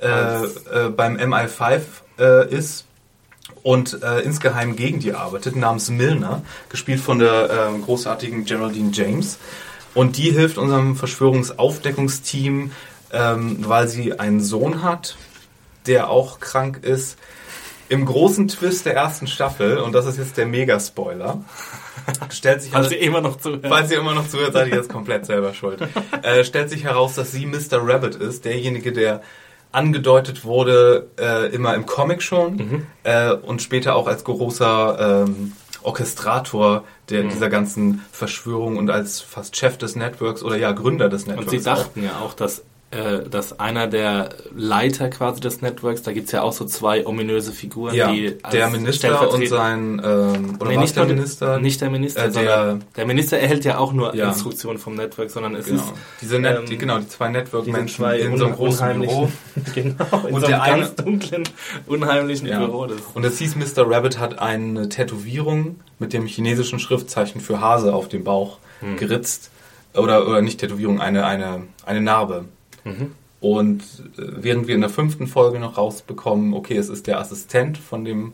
[0.00, 1.80] äh, äh, beim MI5
[2.18, 2.84] äh, ist
[3.62, 9.38] und äh, insgeheim gegen die arbeitet, namens Milner, gespielt von der äh, großartigen Geraldine James.
[9.96, 12.70] Und die hilft unserem Verschwörungsaufdeckungsteam,
[13.12, 15.16] ähm, weil sie einen Sohn hat,
[15.86, 17.16] der auch krank ist.
[17.88, 21.42] Im großen Twist der ersten Staffel, und das ist jetzt der Mega-Spoiler,
[22.30, 23.64] stellt sich Falls ihr immer noch zuhört.
[23.66, 25.80] Falls ihr immer noch zuhört, seid ihr jetzt komplett selber schuld.
[26.22, 27.78] Äh, stellt sich heraus, dass sie Mr.
[27.80, 29.22] Rabbit ist, derjenige, der
[29.72, 36.84] angedeutet wurde, äh, immer im Comic schon äh, und später auch als großer ähm, Orchestrator
[37.08, 41.52] der, dieser ganzen Verschwörung und als fast Chef des Networks oder ja Gründer des Networks.
[41.52, 41.76] Und sie auch.
[41.76, 42.62] dachten ja auch, dass,
[42.92, 47.50] äh, dass einer der Leiter quasi des Networks, da gibt's ja auch so zwei ominöse
[47.52, 51.58] Figuren, ja, die der Minister und sein ähm, oder Nee, nicht der Minister?
[51.58, 54.28] Nicht der Minister, Äh, der- der Minister erhält ja auch nur Ja.
[54.28, 55.82] Instruktionen vom Network, sondern es Genau.
[55.82, 59.28] ist Diese Net ähm, die, genau, die zwei Network-Menschen in so einem großen Büro.
[59.74, 61.42] genau, in Und so einem eine- ganz dunklen,
[61.88, 62.60] unheimlichen Ja.
[62.60, 62.86] Büro.
[62.86, 63.90] Das Und es hieß, Mr.
[63.90, 68.96] Rabbit hat eine Tätowierung mit dem chinesischen Schriftzeichen für Hase auf dem Bauch Hm.
[68.96, 69.50] geritzt.
[69.94, 72.44] Oder, oder nicht Tätowierung, eine, eine, eine Narbe.
[72.86, 73.12] Mhm.
[73.40, 73.82] Und
[74.16, 78.04] äh, während wir in der fünften Folge noch rausbekommen, okay, es ist der Assistent von
[78.04, 78.32] dem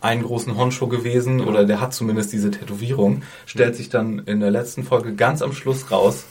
[0.00, 4.50] einen großen Honcho gewesen oder der hat zumindest diese Tätowierung, stellt sich dann in der
[4.50, 6.24] letzten Folge ganz am Schluss raus,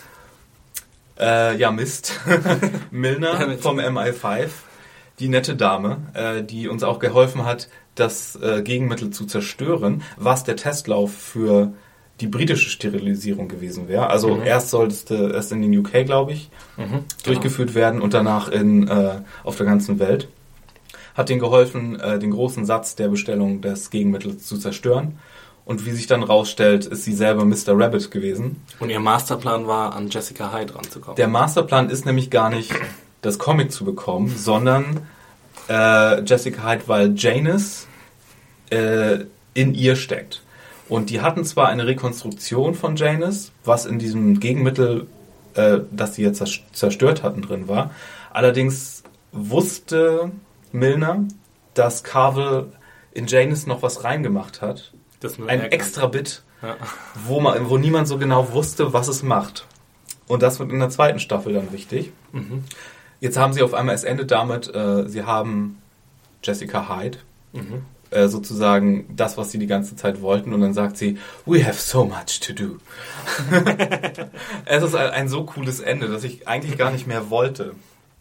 [1.19, 2.19] äh, ja Mist,
[2.91, 4.49] Milner vom MI5,
[5.19, 10.43] die nette Dame, äh, die uns auch geholfen hat, das äh, Gegenmittel zu zerstören, was
[10.43, 11.73] der Testlauf für
[12.19, 14.09] die britische Sterilisierung gewesen wäre.
[14.09, 16.49] Also erst sollte es erst in den UK, glaube ich,
[17.23, 20.27] durchgeführt werden und danach in, äh, auf der ganzen Welt.
[21.15, 25.17] Hat denen geholfen, äh, den großen Satz der Bestellung des Gegenmittels zu zerstören.
[25.65, 27.77] Und wie sich dann rausstellt, ist sie selber Mr.
[27.77, 28.61] Rabbit gewesen.
[28.79, 31.15] und ihr Masterplan war, an Jessica Hyde ranzukommen.
[31.15, 32.73] Der Masterplan ist nämlich gar nicht,
[33.21, 35.01] das Comic zu bekommen, sondern
[35.69, 37.85] äh, Jessica Hyde, weil Janice
[38.71, 40.41] äh, in ihr steckt.
[40.89, 45.07] Und die hatten zwar eine Rekonstruktion von Janice, was in diesem Gegenmittel,
[45.53, 47.91] äh, das sie jetzt zers- zerstört hatten, drin war.
[48.31, 50.31] Allerdings wusste
[50.71, 51.23] Milner,
[51.75, 52.71] dass Carvel
[53.11, 54.91] in Janice noch was reingemacht hat.
[55.47, 56.75] Ein extra Bit, Ja.
[57.25, 59.65] wo, man, wo niemand so genau wusste, was es macht.
[60.27, 62.11] Und das wird in der zweiten Staffel dann wichtig.
[62.31, 62.63] Mhm.
[63.19, 65.81] Jetzt haben sie auf einmal, es endet damit, äh, sie haben
[66.43, 67.17] Jessica Hyde,
[67.53, 67.83] Mhm.
[68.11, 71.79] Äh, sozusagen das, was sie die ganze Zeit wollten, und dann sagt sie, we have
[71.81, 72.77] so much to do.
[74.65, 77.73] es ist ein, ein so cooles Ende, dass ich eigentlich gar nicht mehr wollte.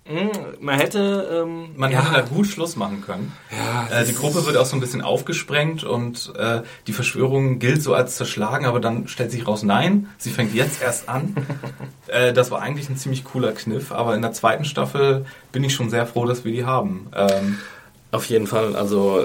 [0.06, 3.32] Mm, Man hätte, ähm, Man ja, hätte da gut Schluss machen können.
[3.50, 7.82] ja, Äh, die Gruppe wird auch so ein bisschen aufgesprengt und äh, die Verschwörung gilt
[7.82, 11.36] so als zerschlagen, aber dann stellt sich raus, nein, sie fängt jetzt erst an.
[12.06, 15.74] äh, das war eigentlich ein ziemlich cooler Kniff, aber in der zweiten Staffel bin ich
[15.74, 17.08] schon sehr froh, dass wir die haben.
[17.14, 17.58] Ähm,
[18.10, 19.22] Auf jeden Fall, also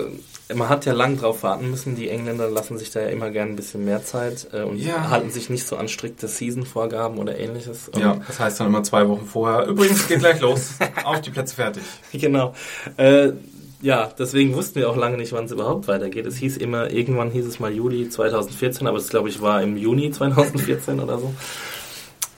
[0.56, 1.96] man hat ja lang drauf warten müssen.
[1.96, 5.10] Die Engländer lassen sich da ja immer gerne ein bisschen mehr Zeit äh, und Ja.
[5.10, 7.90] halten sich nicht so an strikte Season-Vorgaben oder ähnliches.
[7.90, 9.66] Und ja, das heißt dann immer zwei Wochen vorher.
[9.68, 10.72] Übrigens, geht gleich los.
[11.04, 11.84] Auf die Plätze fertig.
[12.12, 12.54] Genau.
[12.98, 13.32] Äh,
[13.82, 16.26] ja, deswegen wussten wir auch lange nicht, wann es überhaupt weitergeht.
[16.26, 19.76] Es hieß immer, irgendwann hieß es mal Juli 2014, aber es glaube ich war im
[19.76, 21.34] Juni 2014 oder so.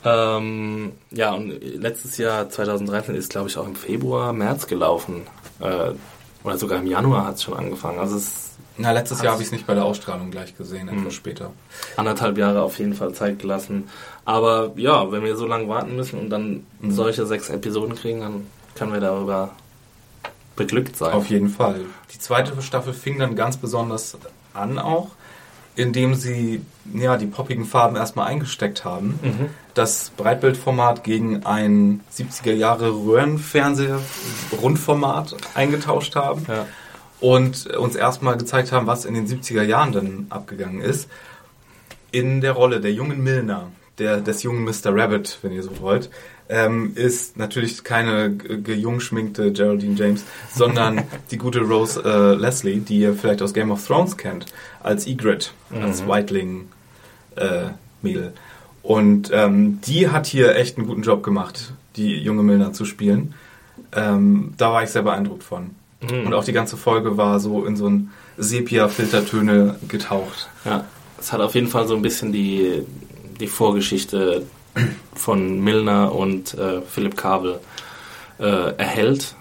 [0.03, 5.21] Ähm, ja, und letztes Jahr 2013 ist glaube ich auch im Februar, März gelaufen.
[5.59, 5.91] Äh,
[6.45, 7.99] oder sogar im Januar hat es schon angefangen.
[7.99, 11.13] Also es Na, letztes Jahr habe ich es nicht bei der Ausstrahlung gleich gesehen, etwas
[11.13, 11.51] später.
[11.97, 13.89] anderthalb Jahre auf jeden Fall Zeit gelassen.
[14.25, 18.47] Aber ja, wenn wir so lange warten müssen und dann solche sechs Episoden kriegen, dann
[18.75, 19.51] können wir darüber
[20.55, 21.13] beglückt sein.
[21.13, 21.81] Auf jeden Fall.
[22.13, 24.17] Die zweite Staffel fing dann ganz besonders
[24.53, 25.09] an auch,
[25.75, 26.61] indem sie
[26.93, 29.19] ja, die poppigen Farben erstmal eingesteckt haben.
[29.73, 36.45] Das Breitbildformat gegen ein 70er Jahre Röhrenfernseher-Rundformat eingetauscht haben.
[36.47, 36.65] Ja.
[37.19, 41.09] Und uns erstmal gezeigt haben, was in den 70er Jahren dann abgegangen ist.
[42.11, 44.95] In der Rolle der jungen Milner, der, des jungen Mr.
[44.95, 46.11] Rabbit, wenn ihr so wollt,
[46.49, 50.23] ähm, ist natürlich keine ge- gejungschminkte Geraldine James,
[50.53, 54.45] sondern die gute Rose äh, Leslie, die ihr vielleicht aus Game of Thrones kennt,
[54.83, 55.49] als Ygritte,
[55.81, 56.67] als Whiteling
[57.35, 57.69] äh.
[58.83, 63.33] Und ähm, die hat hier echt einen guten Job gemacht, die junge Milner zu spielen.
[63.93, 65.71] Ähm, da war ich sehr beeindruckt von.
[66.25, 70.49] Und auch die ganze Folge war so in so ein Sepia-Filtertöne getaucht.
[70.65, 70.85] Ja,
[71.19, 72.83] es hat auf jeden Fall so ein bisschen die,
[73.39, 74.43] die Vorgeschichte
[75.13, 77.59] von Milner und äh, Philip Carvel
[78.39, 79.35] äh, erhält.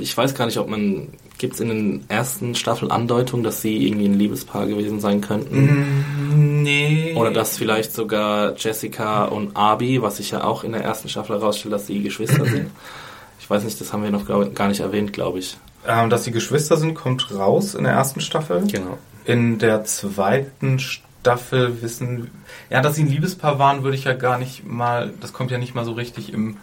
[0.00, 1.08] Ich weiß gar nicht, ob man.
[1.38, 6.62] Gibt es in den ersten Staffeln Andeutungen, dass sie irgendwie ein Liebespaar gewesen sein könnten?
[6.62, 7.12] Nee.
[7.14, 11.36] Oder dass vielleicht sogar Jessica und Abi, was sich ja auch in der ersten Staffel
[11.38, 12.70] herausstellt, dass sie Geschwister sind.
[13.38, 15.58] Ich weiß nicht, das haben wir noch glaub, gar nicht erwähnt, glaube ich.
[15.86, 18.64] Ähm, dass die Geschwister sind, kommt raus in der ersten Staffel.
[18.66, 18.96] Genau.
[19.26, 21.06] In der zweiten Staffel
[21.82, 22.30] wissen,
[22.70, 25.58] ja, dass sie ein Liebespaar waren, würde ich ja gar nicht mal, das kommt ja
[25.58, 26.56] nicht mal so richtig im,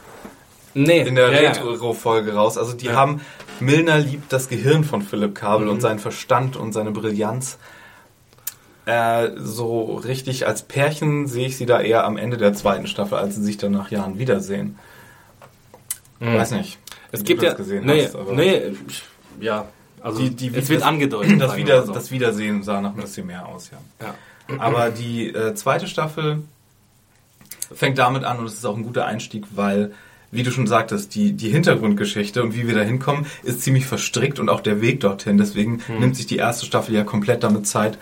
[0.76, 1.50] Nee, in der ja, ja.
[1.52, 2.58] Retro-Folge raus.
[2.58, 2.94] Also die Ja.
[2.94, 3.22] haben,
[3.60, 5.74] Milner liebt das Gehirn von Philipp Kabel Mhm.
[5.74, 7.60] und seinen Verstand und seine Brillanz.
[8.86, 13.18] Äh, so richtig als Pärchen sehe ich sie da eher am Ende der zweiten Staffel,
[13.18, 14.78] als sie sich dann nach Jahren wiedersehen.
[16.20, 16.36] Mhm.
[16.36, 16.80] Weiß nicht.
[17.12, 17.52] Es gibt du ja.
[17.52, 18.74] das gesehen nee, hast, nee,
[19.40, 19.66] ja.
[20.02, 21.40] Also Die- die- es wird das- angedeutet.
[21.40, 21.94] das, Wieder, so.
[21.94, 23.78] das Wiedersehen sah nach ein bisschen mehr aus, ja.
[24.08, 24.14] ja.
[24.58, 26.42] Aber die äh, zweite Staffel
[27.74, 29.94] fängt damit an und es ist auch ein guter Einstieg, weil,
[30.32, 34.40] wie du schon sagtest, die, die Hintergrundgeschichte und wie wir da hinkommen, ist ziemlich verstrickt
[34.40, 35.38] und auch der Weg dorthin.
[35.38, 37.98] Deswegen nimmt sich die erste Staffel ja komplett damit Zeit,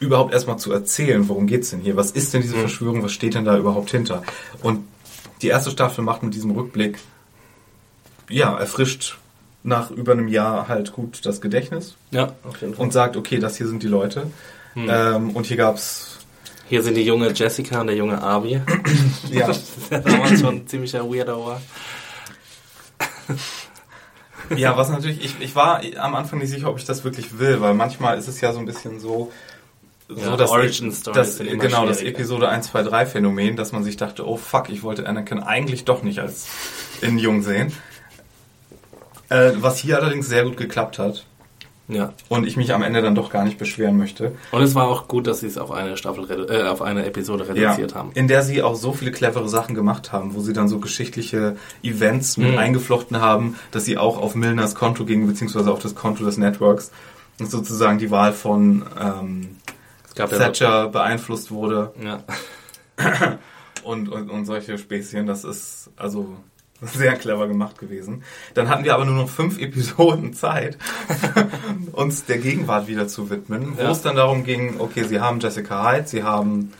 [0.00, 1.96] überhaupt erstmal zu erzählen, worum geht's denn hier?
[1.96, 3.02] Was ist denn diese Verschwörung?
[3.02, 4.22] Was steht denn da überhaupt hinter?
[4.62, 4.86] Und
[5.42, 6.98] die erste Staffel macht mit diesem Rückblick,
[8.28, 9.18] ja, erfrischt
[9.64, 12.84] nach über einem Jahr halt gut das Gedächtnis ja, auf jeden Fall.
[12.84, 14.30] und sagt, okay, das hier sind die Leute.
[14.88, 16.18] Ähm, und hier gab's
[16.68, 18.60] Hier sind die junge Jessica und der junge Abi.
[19.30, 19.50] ja,
[19.90, 21.62] der damals schon ein ziemlicher Weirdo war.
[24.56, 27.60] ja, was natürlich, ich, ich war am Anfang nicht sicher, ob ich das wirklich will,
[27.60, 29.32] weil manchmal ist es ja so ein bisschen so,
[30.08, 32.02] so Ja, das, Origin Stories das, genau, das.
[32.02, 35.84] Episode 1, 2, 3 Phänomen, dass man sich dachte, oh fuck, ich wollte Anakin eigentlich
[35.84, 36.46] doch nicht als
[37.00, 37.72] in Jung sehen.
[39.28, 41.26] Äh, was hier allerdings sehr gut geklappt hat
[41.90, 42.12] Ja.
[42.28, 44.32] und ich mich am Ende dann doch gar nicht beschweren möchte.
[44.52, 47.48] Und es war auch gut, dass sie es auf eine Staffel, äh, auf eine Episode
[47.48, 48.10] reduziert haben.
[48.12, 51.56] In der sie auch so viele clevere Sachen gemacht haben, wo sie dann so geschichtliche
[51.82, 52.58] Events mit Mhm.
[52.58, 56.90] eingeflochten haben, dass sie auch auf Milners Konto gingen, beziehungsweise auf das Konto des Networks
[57.40, 59.56] und sozusagen die Wahl von ähm,
[60.16, 62.22] ja, Thatcher beeinflusst wurde ja.
[63.84, 65.26] und, und, und solche Späßchen.
[65.26, 66.36] Das ist also
[66.94, 68.22] sehr clever gemacht gewesen.
[68.54, 70.78] Dann hatten wir aber nur noch fünf Episoden Zeit,
[71.92, 73.90] uns der Gegenwart wieder zu widmen, wo Ja.
[73.90, 76.72] es dann darum ging, okay, sie haben Jessica Hyde, sie haben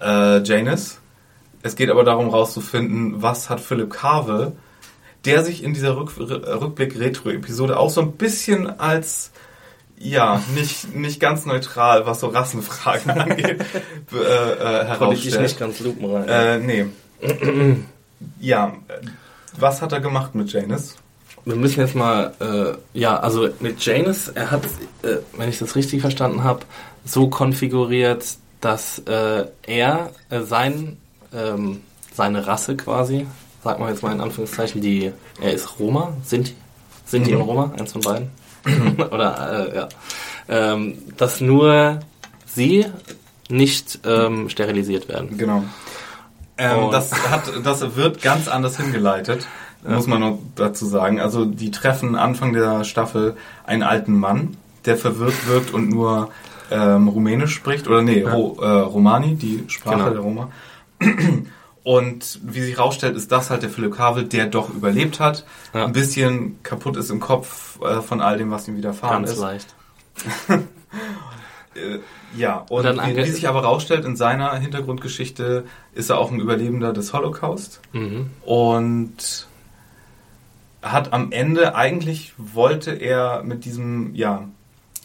[0.00, 0.98] äh, Janice.
[1.62, 4.52] Es geht aber darum rauszufinden, was hat Philip Carvel,
[5.24, 9.30] der sich in dieser Rück Rückblick-Retro-Episode auch so ein bisschen als
[9.96, 13.60] ja, nicht, nicht ganz neutral, was so Rassenfragen angeht,
[14.12, 15.42] äh, äh, herausstellt.
[15.42, 16.28] nicht ganz lupenrein.
[16.28, 16.86] Äh, nee.
[18.40, 18.72] ja,
[19.58, 20.94] was hat er gemacht mit Janice?
[21.44, 24.64] Wir müssen jetzt mal, äh, ja, also mit Janus, er hat,
[25.02, 26.60] äh, wenn ich das richtig verstanden habe,
[27.04, 28.24] so konfiguriert,
[28.60, 30.98] dass äh, er äh, sein,
[31.34, 31.80] ähm,
[32.14, 33.26] seine Rasse quasi,
[33.64, 36.54] sag mal jetzt mal in Anführungszeichen, die, er ist Roma, Sinti,
[37.06, 37.40] Sinti Mhm.
[37.40, 38.30] und Roma, eins von beiden,
[39.10, 39.88] oder äh, ja,
[40.48, 41.98] ähm, dass nur
[42.46, 42.86] sie
[43.48, 45.36] nicht ähm, sterilisiert werden.
[45.36, 45.64] Genau.
[46.70, 49.46] Ähm, das, hat, das wird ganz anders hingeleitet,
[49.86, 51.20] muss man noch dazu sagen.
[51.20, 56.30] Also die treffen Anfang der Staffel einen alten Mann, der verwirrt wirkt und nur
[56.70, 60.10] ähm, Rumänisch spricht, oder nee, Ro, äh, Romani, die Sprache Genau.
[60.10, 60.48] der Roma.
[61.84, 65.44] Und wie sich herausstellt, ist das halt der Philipp Kavel, der doch überlebt hat,
[65.74, 65.84] Ja.
[65.84, 69.38] ein bisschen kaputt ist im Kopf äh, von all dem, was ihm widerfahren Ganz ist.
[69.40, 69.74] leicht.
[71.74, 71.98] Äh,
[72.36, 75.64] ja, und, Und dann wie, wie sich aber rausstellt, in seiner Hintergrundgeschichte
[75.94, 78.30] ist er auch ein Überlebender des Holocaust Mhm.
[78.44, 79.46] und
[80.82, 84.48] hat am Ende eigentlich wollte er mit diesem, ja,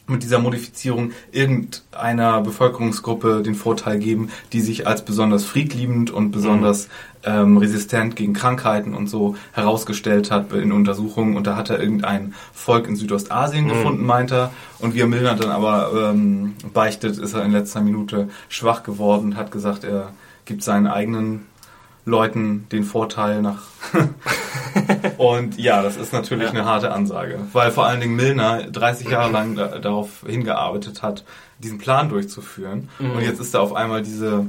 [0.08, 6.88] mit dieser Modifizierung irgendeiner Bevölkerungsgruppe den Vorteil geben, die sich als besonders friedliebend und besonders
[7.24, 11.36] ähm, resistent gegen Krankheiten und so herausgestellt hat in Untersuchungen.
[11.36, 14.52] Und da hat er irgendein Volk in Südostasien gefunden, meint er.
[14.80, 19.36] Und wie er Milner dann aber ähm, beichtet, ist er in letzter Minute schwach geworden,
[19.36, 20.14] hat gesagt, er
[20.46, 21.46] gibt seinen eigenen
[22.08, 23.64] Leuten den Vorteil nach.
[25.18, 26.52] und ja, das ist natürlich Ja.
[26.52, 31.26] eine harte Ansage, weil vor allen Dingen Milner 30 Jahre lang da, darauf hingearbeitet hat,
[31.60, 32.90] diesen Plan durchzuführen.
[33.00, 34.48] Und jetzt ist da auf einmal diese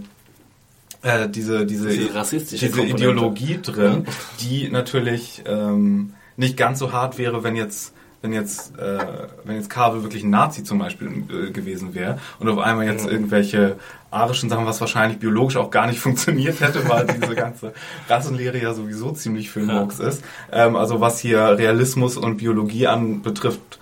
[1.03, 3.03] äh, diese diese Diese rassistische diese Komponente.
[3.05, 4.07] Ideologie drin,
[4.41, 8.99] die natürlich ähm, nicht ganz so hart wäre, wenn jetzt wenn jetzt äh,
[9.45, 13.07] wenn jetzt Kabel wirklich ein Nazi zum Beispiel äh, gewesen wäre und auf einmal jetzt
[13.07, 13.77] irgendwelche
[14.11, 17.73] arischen Sachen, was wahrscheinlich biologisch auch gar nicht funktioniert hätte, weil diese ganze
[18.09, 19.67] Rassenlehre ja sowieso ziemlich für Ja.
[19.67, 20.25] Murks ist.
[20.51, 23.79] Ähm, also was hier Realismus und Biologie anbetrifft,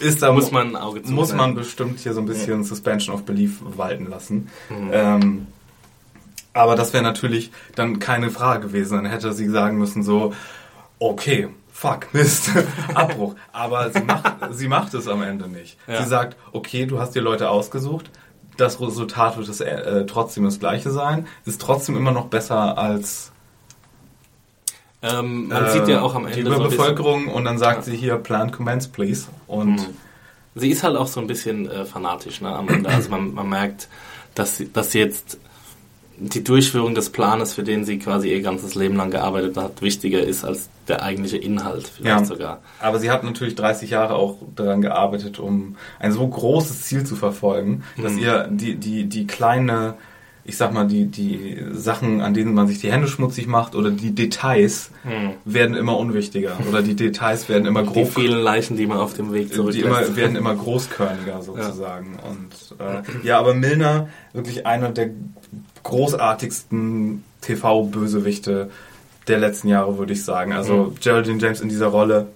[0.00, 3.14] ist da Muss man ein Auge zu muss man bestimmt hier so ein bisschen Suspension
[3.14, 4.48] of Belief walten lassen.
[4.70, 4.90] Mhm.
[4.92, 5.46] Ähm,
[6.52, 8.96] aber das wäre natürlich dann keine Frage gewesen.
[8.96, 10.34] Dann hätte sie sagen müssen so,
[10.98, 11.48] okay,
[11.80, 12.50] fuck, Mist,
[12.94, 13.34] Abbruch.
[13.52, 15.78] Aber sie macht, sie macht es am Ende nicht.
[15.86, 16.02] Ja.
[16.02, 18.10] Sie sagt, okay, du hast dir Leute ausgesucht.
[18.56, 21.26] Das Resultat wird das, äh, trotzdem das gleiche sein.
[21.46, 23.32] Ist trotzdem immer noch besser als
[25.02, 27.84] Ähm, man äh, sieht ja auch am die Ende so bisschen, Überbevölkerung und dann sagt
[27.84, 29.28] sie hier Plant Commence, please.
[29.46, 29.86] Und Mhm.
[30.56, 32.90] sie ist halt auch so ein bisschen äh, fanatisch ne, am Ende.
[32.90, 33.88] Also man, man merkt,
[34.34, 35.38] dass sie, dass sie jetzt
[36.22, 40.22] die Durchführung des Planes, für den sie quasi ihr ganzes Leben lang gearbeitet hat, wichtiger
[40.22, 42.24] ist als der eigentliche Inhalt vielleicht Ja.
[42.24, 42.60] sogar.
[42.78, 47.16] Aber sie hat natürlich 30 Jahre auch daran gearbeitet, um ein so großes Ziel zu
[47.16, 48.18] verfolgen, dass Mhm.
[48.18, 49.94] ihr die, die, die kleine,
[50.44, 53.90] ich sag mal, die, die Sachen, an denen man sich die Hände schmutzig macht oder
[53.90, 54.90] die Details
[55.44, 57.92] werden immer unwichtiger oder die Details werden immer Mhm.
[57.94, 59.86] Die vielen Leichen, die man auf dem Weg die zurücklässt.
[59.86, 62.18] immer, werden immer großkörniger sozusagen.
[62.28, 65.10] Und äh, ja, aber Milner, wirklich einer der
[65.82, 68.70] großartigsten TV-Bösewichte
[69.28, 70.52] der letzten Jahre, würde ich sagen.
[70.52, 70.94] Also Mhm.
[71.00, 72.28] Geraldine James in dieser Rolle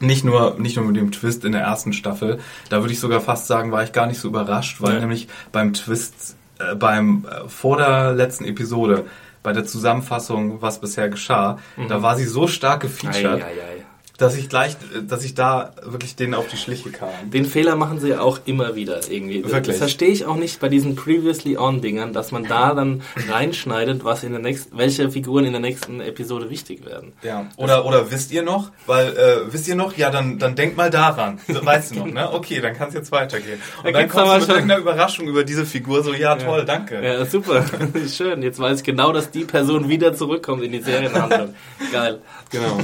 [0.00, 3.20] nicht nur, nicht nur mit dem Twist in der ersten Staffel, da würde ich sogar
[3.20, 5.00] fast sagen, war ich gar nicht so überrascht, weil Ja.
[5.00, 9.04] nämlich beim Twist, äh, beim, äh, vor der letzten Episode,
[9.44, 11.58] bei der Zusammenfassung, was bisher geschah,
[11.88, 13.42] da war sie so stark gefeatured, Mhm.
[13.44, 13.81] Ei, ei, ei.
[14.22, 14.76] Dass ich gleich,
[15.08, 17.08] dass ich da wirklich denen auf die Schliche kam.
[17.30, 19.42] Den Fehler machen sie ja auch immer wieder irgendwie.
[19.42, 19.66] Wirklich?
[19.66, 24.22] Das verstehe ich auch nicht bei diesen Previously On-Dingern, dass man da dann reinschneidet, was
[24.22, 27.12] in der nächsten, welche Figuren in der nächsten Episode wichtig werden.
[27.22, 28.70] Ja, oder, oder wisst ihr noch?
[28.86, 29.96] Weil, äh, wisst ihr noch?
[29.96, 31.40] Ja, dann, dann denk mal daran.
[31.48, 32.32] Weißt du noch, ne?
[32.32, 33.60] Okay, dann kann es jetzt weitergehen.
[33.78, 36.64] Und Da dann kommst aber du mit irgendeiner Überraschung über diese Figur so, ja, toll,
[36.64, 37.02] danke.
[37.02, 37.64] Ja, super.
[38.08, 38.42] Schön.
[38.42, 41.54] Jetzt weiß ich genau, dass die Person wieder zurückkommt in die Serienhandlung.
[41.92, 42.20] Geil.
[42.50, 42.78] Genau.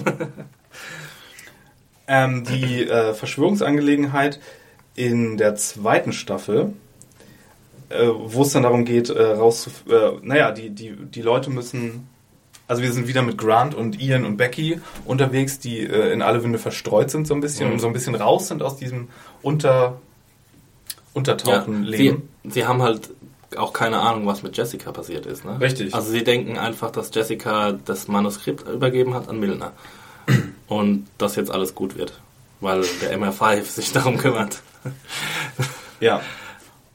[2.09, 4.41] Ähm, die äh, Verschwörungsangelegenheit
[4.95, 6.73] in der zweiten Staffel,
[7.91, 9.93] äh, wo es dann darum geht, äh, raus, äh,
[10.23, 12.09] naja, die, die, die Leute müssen,
[12.67, 16.43] also wir sind wieder mit Grant und Ian und Becky unterwegs, die äh, in alle
[16.43, 17.75] Winde verstreut sind so ein bisschen Mhm.
[17.75, 19.09] und so ein bisschen raus sind aus diesem
[19.43, 20.01] Unter,
[21.15, 22.29] Untertauchen sie, leben.
[22.45, 23.11] sie haben halt
[23.57, 25.45] auch keine Ahnung, was mit Jessica passiert ist.
[25.45, 25.59] Ne?
[25.61, 25.95] Richtig.
[25.95, 29.73] Also sie denken einfach, dass Jessica das Manuskript übergeben hat an Milner.
[30.69, 32.21] Und dass jetzt alles gut wird.
[32.61, 34.61] Weil der MR5 sich darum kümmert.
[36.01, 36.21] Ja.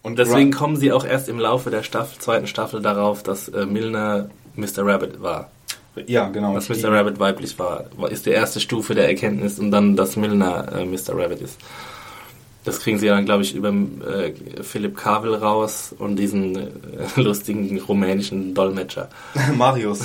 [0.01, 3.47] Und Deswegen Grant- kommen sie auch erst im Laufe der Staffel, zweiten Staffel darauf, dass
[3.49, 4.79] äh, Milner Mr.
[4.85, 5.49] Rabbit war.
[6.07, 6.53] ja, genau.
[6.53, 6.91] Dass Mr.
[6.91, 10.85] Rabbit weiblich war, war- ist die erste Stufe der Erkenntnis und dann, dass Milner äh,
[10.85, 11.15] Mr.
[11.17, 11.57] Rabbit ist.
[12.65, 16.69] Das kriegen sie dann, glaube ich, über äh, Philipp Kavel raus und diesen äh,
[17.21, 19.09] lustigen rumänischen Dolmetscher.
[19.55, 19.99] Marius.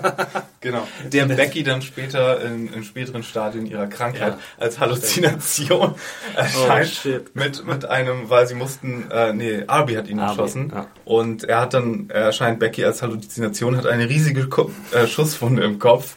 [0.60, 0.86] genau.
[1.12, 4.38] Der Becky dann später in, in späteren Stadien ihrer Krankheit Ja.
[4.58, 5.94] als Halluzination
[6.34, 6.86] erscheint.
[6.86, 7.36] Oh, shit.
[7.36, 10.72] Mit, mit einem, weil sie mussten, äh, nee, Arby hat ihn Arby, erschossen.
[10.74, 10.86] ja.
[11.04, 15.62] Und er hat dann, er erscheint Becky als Halluzination, hat eine riesige Ko äh, Schusswunde
[15.62, 16.16] im Kopf.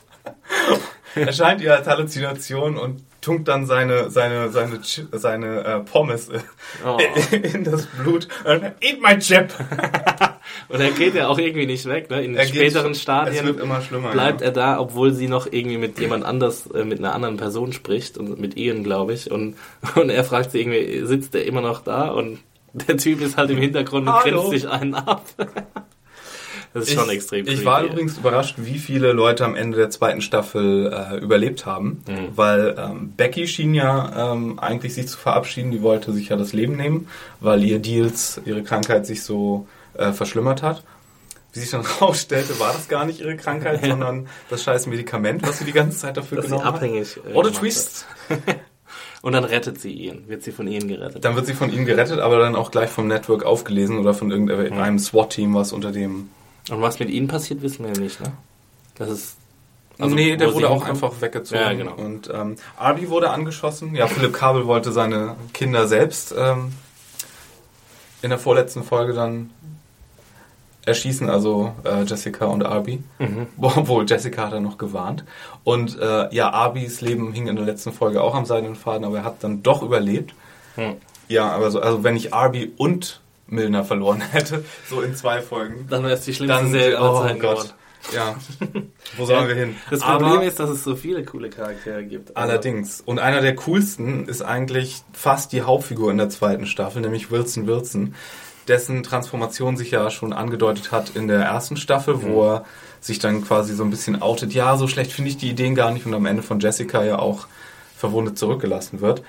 [1.16, 4.80] erscheint ihr als Halluzination und tunkt dann seine, seine, seine,
[5.12, 6.40] seine äh, Pommes äh,
[6.86, 6.98] Oh.
[7.32, 8.28] in das Blut.
[8.46, 9.54] Und, Eat my chip!
[10.70, 12.24] Und er geht ja auch irgendwie nicht weg, ne?
[12.24, 13.56] In Er geht- späteren es Stadien
[14.12, 14.48] bleibt ja.
[14.48, 18.18] er da, obwohl sie noch irgendwie mit jemand anders, äh, mit einer anderen Person spricht
[18.18, 19.30] und mit Ian, glaube ich.
[19.30, 19.56] Und,
[19.96, 22.08] und er fragt sie irgendwie, sitzt er immer noch da?
[22.10, 22.40] Und
[22.74, 24.42] der Typ ist halt im Hintergrund und Hallo.
[24.44, 25.24] grinst sich einen ab.
[26.74, 27.94] Das ist schon extrem Ich war creepy.
[27.94, 32.28] übrigens überrascht, wie viele Leute am Ende der zweiten Staffel äh, überlebt haben, Mhm.
[32.36, 36.54] weil ähm, Becky schien ja ähm, eigentlich sich zu verabschieden, die wollte sich ja das
[36.54, 37.08] Leben nehmen,
[37.40, 40.84] weil ihr Deals, ihre Krankheit sich so äh, verschlimmert hat.
[41.54, 45.60] Wie sich dann rausstellte, war das gar nicht ihre Krankheit, sondern das scheiß Medikament, was
[45.60, 47.34] sie die ganze Zeit dafür Dass sie genommen abhängig äh, hat.
[47.34, 48.06] Gemacht twist!
[49.24, 51.26] Und dann rettet sie ihn, wird sie von ihnen gerettet.
[51.26, 54.30] Dann wird sie von ihnen gerettet, aber dann auch gleich vom Network aufgelesen oder von
[54.30, 56.30] irgendeinem SWAT-Team, was unter dem
[56.70, 58.34] Und was mit ihnen passiert, wissen wir ja nicht, ne?
[58.96, 59.38] Das ist.
[60.00, 61.62] also, nee, der wurde auch einfach weggezogen.
[61.62, 61.94] Ja, genau.
[61.96, 63.96] Und ähm, Arby wurde angeschossen.
[63.96, 66.74] Ja, Philipp Kabel wollte seine Kinder selbst ähm,
[68.22, 69.52] in der vorletzten Folge dann
[70.88, 73.04] erschießen, also äh, Jessica und Arby.
[73.20, 73.48] Mhm.
[73.62, 75.26] Obwohl Jessica hat er noch gewarnt.
[75.64, 79.18] Und äh, ja, Arbys Leben hing in der letzten Folge auch am seidenen Faden, aber
[79.18, 80.34] er hat dann doch überlebt.
[80.76, 80.96] Hm.
[81.28, 85.88] Ja, aber so, also wenn ich Arby und Milner verloren hätte, so in zwei Folgen,
[85.90, 87.74] Dann wäre es die schlimmste dann Serie aller oh Zeiten Gott.
[88.14, 88.36] Ja.
[89.18, 89.76] Wo sollen wir hin?
[89.90, 92.36] Das Aber- Problem ist, dass es so viele coole Charaktere gibt.
[92.38, 93.02] Also, Allerdings.
[93.02, 97.68] Und einer der coolsten ist eigentlich fast die Hauptfigur in der zweiten Staffel, nämlich Wilson
[97.68, 98.16] Wilson,
[98.68, 102.66] dessen Transformation sich ja schon angedeutet hat in der ersten Staffel, wo er
[103.00, 104.54] sich dann quasi so ein bisschen outet.
[104.54, 107.18] Ja, so schlecht finde ich die Ideen gar nicht und am Ende von Jessica ja
[107.20, 107.48] auch
[107.96, 109.24] verwundet zurückgelassen wird.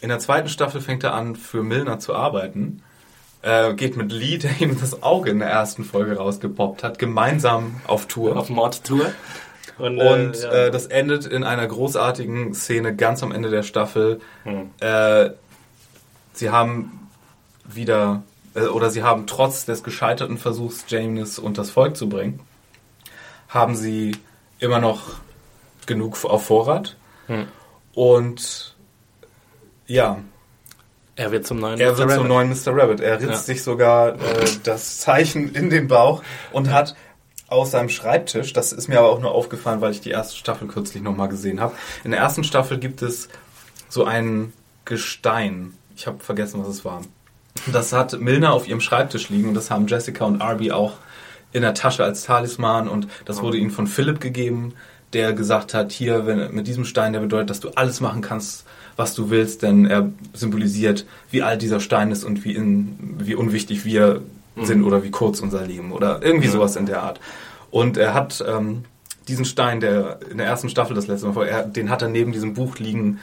[0.00, 2.82] In der zweiten Staffel fängt er an, für Milner zu arbeiten.
[3.42, 7.80] Äh, geht mit Lee, der ihm das Auge in der ersten Folge rausgepoppt hat, gemeinsam
[7.86, 8.36] auf Tour.
[8.36, 9.12] auf Mordtour.
[9.78, 10.52] Und, Und ja.
[10.52, 14.20] äh, das endet in einer großartigen Szene ganz am Ende der Staffel.
[14.44, 14.70] Hm.
[14.80, 15.30] Äh,
[16.32, 17.08] sie haben
[17.64, 18.22] wieder,
[18.54, 22.40] äh, oder sie haben trotz des gescheiterten Versuchs, James und das Volk zu bringen,
[23.48, 24.16] haben sie
[24.60, 25.14] immer noch
[25.86, 26.96] genug auf Vorrat.
[27.26, 27.46] Hm.
[27.94, 28.76] Und
[29.86, 30.18] ja,
[31.16, 32.14] Er wird zum neuen er wird Mr.
[32.14, 32.28] zum Rabbit.
[32.28, 32.76] neuen Mr.
[32.82, 33.00] Rabbit.
[33.00, 33.36] Er ritzt Ja.
[33.36, 34.16] sich sogar äh,
[34.64, 36.94] das Zeichen in den Bauch und hat
[37.48, 40.68] aus seinem Schreibtisch, das ist mir aber auch nur aufgefallen, weil ich die erste Staffel
[40.68, 41.74] kürzlich nochmal gesehen habe.
[42.02, 43.28] In der ersten Staffel gibt es
[43.90, 44.54] so ein
[44.86, 45.74] Gestein.
[45.94, 47.02] Ich habe vergessen, was es war.
[47.70, 50.94] Das hat Milner auf ihrem Schreibtisch liegen und das haben Jessica und Arby auch
[51.52, 54.72] in der Tasche als Talisman und das wurde ihnen von Philipp gegeben,
[55.12, 58.64] der gesagt hat, hier, wenn, mit diesem Stein, der bedeutet, dass du alles machen kannst,
[58.96, 63.34] was du willst, denn er symbolisiert, wie alt dieser Stein ist und wie, in, wie
[63.34, 64.22] unwichtig wir
[64.56, 67.20] sind oder wie kurz unser Leben oder irgendwie sowas in der Art.
[67.70, 68.84] Und er hat ähm,
[69.28, 72.08] diesen Stein, der in der ersten Staffel das letzte Mal vor, er, den hat er
[72.08, 73.20] neben diesem Buch liegen,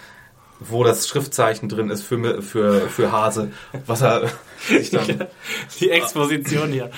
[0.59, 3.51] wo das Schriftzeichen drin ist für, für, für Hase,
[3.86, 4.30] was er
[4.67, 5.28] sich dann,
[5.80, 6.89] Die Exposition hier.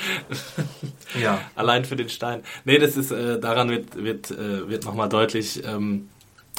[1.21, 1.39] ja.
[1.55, 2.41] Allein für den Stein.
[2.65, 6.09] Nee, das ist, äh, daran wird, wird, äh, wird nochmal deutlich, ähm,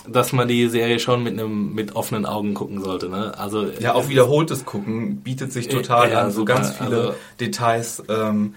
[0.08, 3.34] dass man die Serie schon mit einem, mit offenen Augen gucken sollte, ne?
[3.38, 6.54] Also, Ja, auch wiederholtes Gucken bietet sich total Ja, an, so super.
[6.54, 8.54] ganz viele Also- Details, ähm,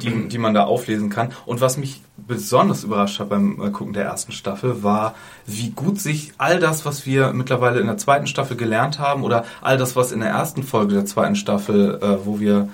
[0.00, 1.30] die, die man da auflesen kann.
[1.44, 5.14] Und was mich besonders überrascht hat beim äh, Gucken der ersten Staffel, war,
[5.46, 9.44] wie gut sich all das, was wir mittlerweile in der zweiten Staffel gelernt haben, oder
[9.60, 12.68] all das, was in der ersten Folge der zweiten Staffel, äh, wo wir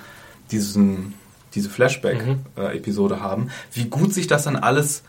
[0.52, 1.14] diesen,
[1.54, 5.02] diese Flashback-Episode haben, wie gut sich das dann alles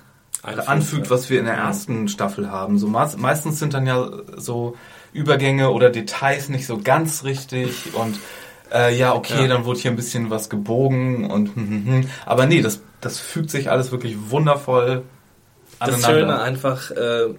[0.44, 2.78] Einfügt, anfügt, was wir in der ersten Staffel haben.
[2.80, 4.76] So meist- meistens sind dann ja so
[5.14, 8.18] Übergänge oder Details nicht so ganz richtig und
[8.74, 9.48] äh, ja, okay, Ja.
[9.48, 12.10] dann wurde hier ein bisschen was gebogen und hm, hm, hm.
[12.26, 15.04] aber nee, das, das fügt sich alles wirklich wundervoll
[15.80, 17.34] das Schöne einfach, äh,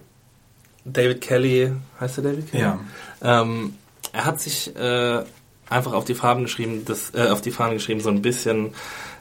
[0.85, 2.63] David Kelly, heißt er David Kelly?
[2.63, 2.79] Ja.
[3.21, 3.75] Ähm,
[4.11, 5.23] er hat sich äh,
[5.69, 8.73] einfach auf die Farben geschrieben, das, äh, auf die Fahne geschrieben, so ein bisschen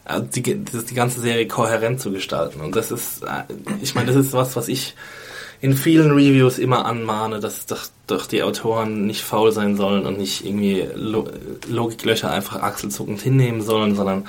[0.05, 2.61] äh, die, das, die ganze Serie kohärent zu gestalten.
[2.61, 3.44] Und das ist, äh,
[3.80, 4.94] ich meine, das ist was, was ich
[5.61, 10.18] in vielen Reviews immer anmahne, dass doch, doch die Autoren nicht faul sein sollen und
[10.18, 11.28] nicht irgendwie Lo
[11.68, 14.26] Logiklöcher einfach achselzuckend hinnehmen sollen, sondern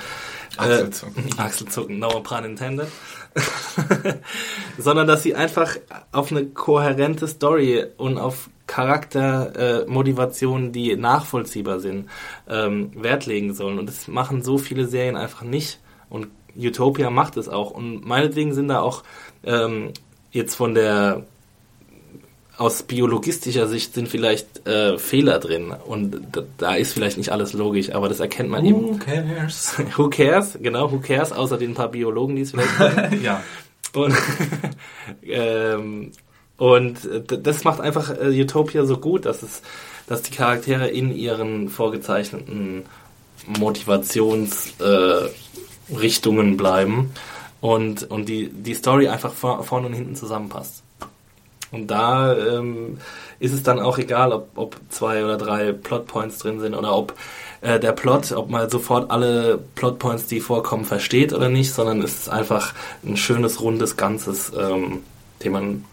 [0.56, 1.24] Achselzucken.
[1.24, 2.88] Äh, Achselzucken, no pun intended.
[4.78, 5.76] sondern dass sie einfach
[6.12, 12.08] auf eine kohärente Story und auf Charaktermotivationen, äh, Motivationen, die nachvollziehbar sind,
[12.48, 13.78] ähm, Wert legen sollen.
[13.78, 15.80] Und das machen so viele Serien einfach nicht.
[16.08, 17.70] Und Utopia macht es auch.
[17.70, 19.02] Und meinetwegen sind da auch
[19.44, 19.92] ähm,
[20.30, 21.24] jetzt von der
[22.56, 26.20] aus biologistischer Sicht sind vielleicht äh, Fehler drin und
[26.58, 28.80] da, ist vielleicht nicht alles logisch, aber das erkennt man eben.
[28.80, 29.74] Who cares?
[29.96, 30.58] Who cares?
[30.62, 31.32] Genau, who cares?
[31.32, 33.42] Außer den paar Biologen, die es vielleicht ja.
[33.92, 34.14] Und,
[35.24, 36.12] ähm,
[36.56, 39.62] und äh, das macht einfach äh, Utopia so gut, dass es,
[40.06, 42.84] dass die Charaktere in ihren vorgezeichneten
[43.58, 47.12] Motivationsrichtungen äh, bleiben
[47.60, 50.82] und, und die, die Story einfach vor, vorne und hinten zusammenpasst.
[51.72, 52.98] Und da ähm,
[53.40, 57.14] ist es dann auch egal, ob, ob zwei oder drei Plotpoints drin sind oder ob
[57.62, 62.14] äh, der Plot, ob man sofort alle Plotpoints, die vorkommen, versteht oder nicht, sondern es
[62.14, 62.74] ist einfach
[63.04, 65.02] ein schönes, rundes Ganzes, ähm,
[65.42, 65.84] dem man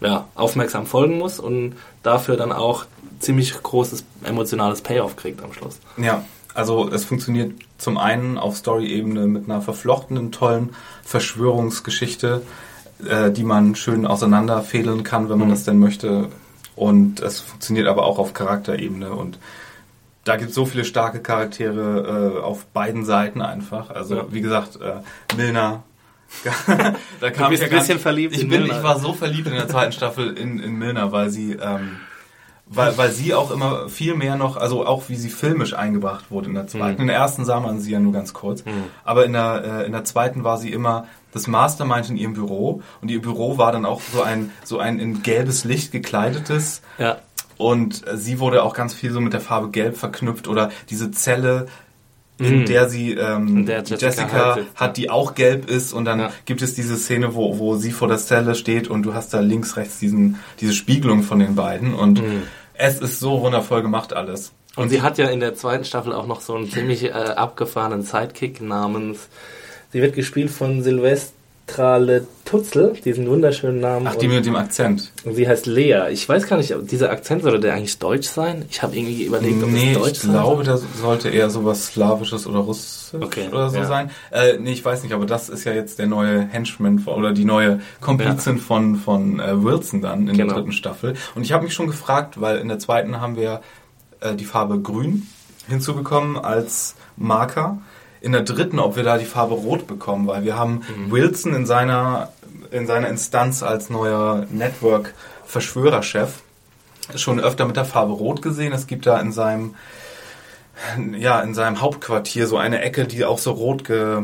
[0.00, 2.84] ja, aufmerksam folgen muss und dafür dann auch
[3.20, 5.78] ziemlich großes emotionales Payoff kriegt am Schluss.
[5.96, 6.24] Ja,
[6.54, 10.70] also es funktioniert zum einen auf Story-Ebene mit einer verflochtenen, tollen
[11.04, 12.42] Verschwörungsgeschichte,
[13.08, 15.52] äh, die man schön auseinanderfädeln kann, wenn man Mhm.
[15.52, 16.28] das denn möchte.
[16.76, 19.38] Und es funktioniert aber auch auf Charakterebene und
[20.24, 23.90] da gibt es so viele starke Charaktere äh, auf beiden Seiten einfach.
[23.90, 24.24] Also Ja.
[24.30, 25.82] wie gesagt, äh, Milner.
[27.20, 28.78] da kam ich ein bisschen verliebt Ich in bin, Milner.
[28.78, 31.96] ich war so verliebt in der zweiten Staffel in, in Milner, weil sie ähm,
[32.66, 36.48] weil, weil sie auch immer viel mehr noch, also auch wie sie filmisch eingebracht wurde
[36.48, 36.94] in der zweiten.
[36.94, 37.00] Mhm.
[37.02, 38.64] In der ersten sah man sie ja nur ganz kurz.
[39.04, 42.82] Aber in der, äh, in der zweiten war sie immer das Mastermind in ihrem Büro.
[43.02, 46.80] Und ihr Büro war dann auch so ein, so ein in gelbes Licht gekleidetes.
[46.98, 47.18] Ja.
[47.58, 50.48] Und sie wurde auch ganz viel so mit der Farbe Gelb verknüpft.
[50.48, 51.66] Oder diese Zelle,
[52.38, 52.66] in Mhm.
[52.66, 55.92] der sie ähm, der Jessica Jessica, hat, die auch gelb ist.
[55.92, 56.32] Und dann Ja.
[56.46, 59.40] gibt es diese Szene, wo, wo sie vor der Zelle steht und du hast da
[59.40, 61.94] links, rechts diesen, diese Spiegelung von den beiden.
[61.94, 62.20] Und
[62.74, 64.52] es ist so wundervoll gemacht alles.
[64.76, 68.02] Und sie hat ja in der zweiten Staffel auch noch so einen ziemlich äh, abgefahrenen
[68.02, 69.28] Sidekick namens.
[69.92, 70.82] Sie wird gespielt von
[71.66, 74.06] Silvestra Letutzel, diesen wunderschönen Namen.
[74.06, 75.12] Ach, die mit dem Akzent.
[75.24, 76.08] und sie heißt Lea.
[76.10, 78.64] Ich weiß gar nicht, ob dieser Akzent sollte der eigentlich deutsch sein?
[78.70, 81.86] Ich habe irgendwie überlegt, ob Nee, es deutsch ich sein glaube, das sollte eher sowas
[81.86, 83.84] Slawisches oder Russisch Okay, oder so ja.
[83.86, 84.10] sein.
[84.30, 87.32] Äh, nee, ich weiß nicht, aber das ist ja jetzt der neue Henchman von- oder
[87.32, 90.48] die neue Komplizin von, von äh, Wilson dann in Genau.
[90.52, 91.14] der dritten Staffel.
[91.34, 93.62] Und ich habe mich schon gefragt, weil in der zweiten haben wir
[94.20, 95.26] äh, die Farbe grün
[95.66, 97.78] hinzubekommen als Marker.
[98.24, 101.12] In der dritten, ob wir da die Farbe rot bekommen, weil wir haben Mhm.
[101.12, 102.30] Wilson in seiner
[102.70, 106.42] in seiner Instanz als neuer Network-Verschwörerchef
[107.14, 108.72] schon öfter mit der Farbe Rot gesehen.
[108.72, 109.74] Es gibt da in seinem,
[111.16, 114.22] ja, in seinem Hauptquartier so eine Ecke, die auch so rot ge,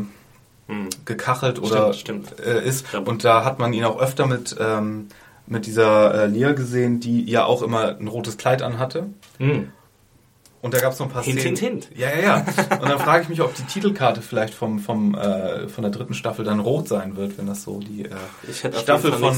[1.05, 2.45] gekachelt oder Stimmt, stimmt.
[2.45, 2.93] Äh, ist.
[2.95, 5.07] Und da hat man ihn auch öfter mit, ähm,
[5.45, 9.07] mit dieser äh, Lia gesehen, die ja auch immer ein rotes Kleid anhatte.
[9.37, 9.71] Hm.
[10.61, 11.57] Und da gab es so ein paar Hint, Szenen.
[11.57, 11.97] hint, hint.
[11.99, 12.45] Ja, ja, ja.
[12.79, 16.13] Und dann frage ich mich, ob die Titelkarte vielleicht vom, vom, äh, von der dritten
[16.13, 19.35] Staffel dann rot sein wird, wenn das so die äh, Staffel von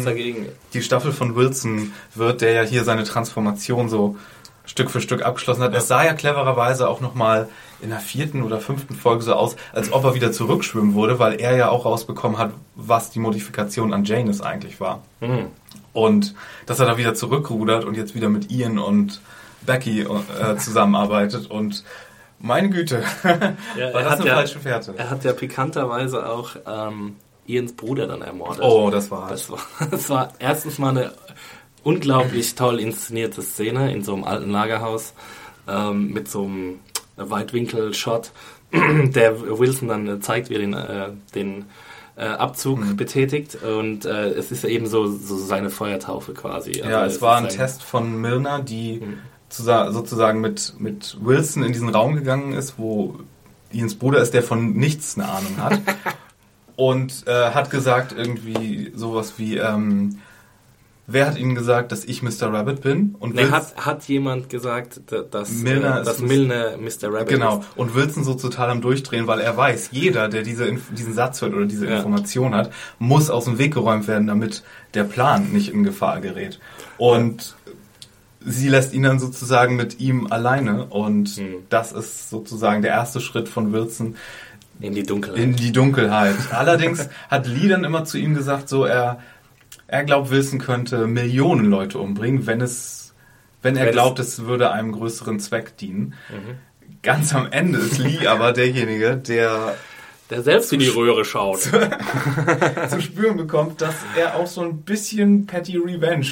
[0.74, 4.18] die Staffel von Wilson wird, der ja hier seine Transformation so
[4.66, 5.74] Stück für Stück abgeschlossen hat.
[5.74, 7.50] Es sah ja clevererweise auch nochmal
[7.82, 11.40] in der vierten oder fünften Folge so aus, als ob er wieder zurückschwimmen würde, weil
[11.40, 15.04] er ja auch rausbekommen hat, was die Modifikation an Janus eigentlich war.
[15.20, 15.48] Hm.
[15.92, 16.34] Und
[16.66, 19.22] dass er da wieder zurückrudert und jetzt wieder mit Ian und
[19.66, 21.84] Becky äh, zusammenarbeitet und
[22.40, 23.48] meine Güte, Ja, war
[23.80, 24.94] er das hat eine ja- falsche Fährte.
[24.98, 28.62] Er hat ja pikanterweise auch ähm, Ians Bruder dann ermordet.
[28.64, 29.60] Oh, das war Das war,
[29.92, 31.12] das war erstens mal eine
[31.84, 35.14] unglaublich toll inszenierte Szene in so einem alten Lagerhaus
[35.68, 36.80] ähm, mit so einem
[37.18, 38.32] Weitwinkel-Shot,
[38.74, 41.66] der Wilson dann äh, zeigt, wie er den, äh, den
[42.16, 42.96] äh, Abzug Mhm.
[42.98, 46.72] betätigt und äh, es ist eben so, so seine Feuertaufe quasi.
[46.82, 49.18] Also Ja, es war ein Test von Milner, die zusa-
[49.58, 53.16] sozusagen mit, mit Wilson in diesen Raum gegangen ist, wo
[53.72, 55.80] Ians Bruder ist, der von nichts eine Ahnung hat.
[56.76, 60.20] und äh, hat gesagt irgendwie sowas wie, ähm,
[61.06, 62.52] wer hat Ihnen gesagt, dass ich Mr.
[62.54, 63.16] Rabbit bin?
[63.20, 67.12] Und Nee, hat, hat jemand gesagt, da- dass Milner äh, dass Milner Mr.
[67.14, 67.60] Rabbit Genau.
[67.60, 67.68] ist?
[67.76, 71.42] Und Wilson so total am Durchdrehen, weil er weiß, jeder, der diese, Inf- diesen Satz
[71.42, 71.98] hört oder diese Ja.
[71.98, 76.60] Information hat, muss aus dem Weg geräumt werden, damit der Plan nicht in Gefahr gerät.
[76.98, 77.56] Und
[78.46, 80.86] sie lässt ihn dann sozusagen mit ihm alleine.
[80.86, 81.56] Und Hm.
[81.70, 84.16] das ist sozusagen der erste Schritt von Wilson
[84.80, 85.40] In die Dunkelheit.
[85.40, 86.36] in die Dunkelheit.
[86.52, 89.20] Allerdings hat Lee dann immer zu ihm gesagt, so er,
[89.88, 93.14] er glaubt, Wilson könnte Millionen Leute umbringen, wenn es,
[93.62, 96.14] wenn er glaubt, es würde einem größeren Zweck dienen.
[96.30, 96.58] Mhm.
[97.02, 99.76] Ganz am Ende ist Lee aber derjenige, der
[100.34, 101.60] der selbst in die Röhre schaut.
[102.90, 106.28] zu spüren bekommt, dass er auch so ein bisschen Petty Revenge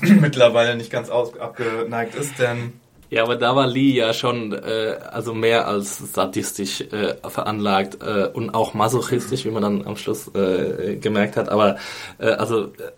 [0.00, 2.74] mittlerweile nicht ganz aus, abgeneigt ist, denn
[3.10, 8.28] Ja, aber da war Lee ja schon äh, also mehr als sadistisch äh, veranlagt äh,
[8.32, 11.48] und auch masochistisch, wie man dann am Schluss äh, gemerkt hat.
[11.48, 11.78] Aber
[12.18, 12.92] äh, also äh,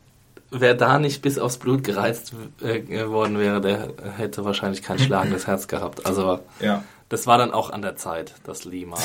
[0.50, 5.46] wer da nicht bis aufs Blut gereizt äh, geworden wäre, der hätte wahrscheinlich kein schlagendes
[5.46, 6.04] Herz gehabt.
[6.04, 8.98] Also ja, das war dann auch an der Zeit, dass Lee mal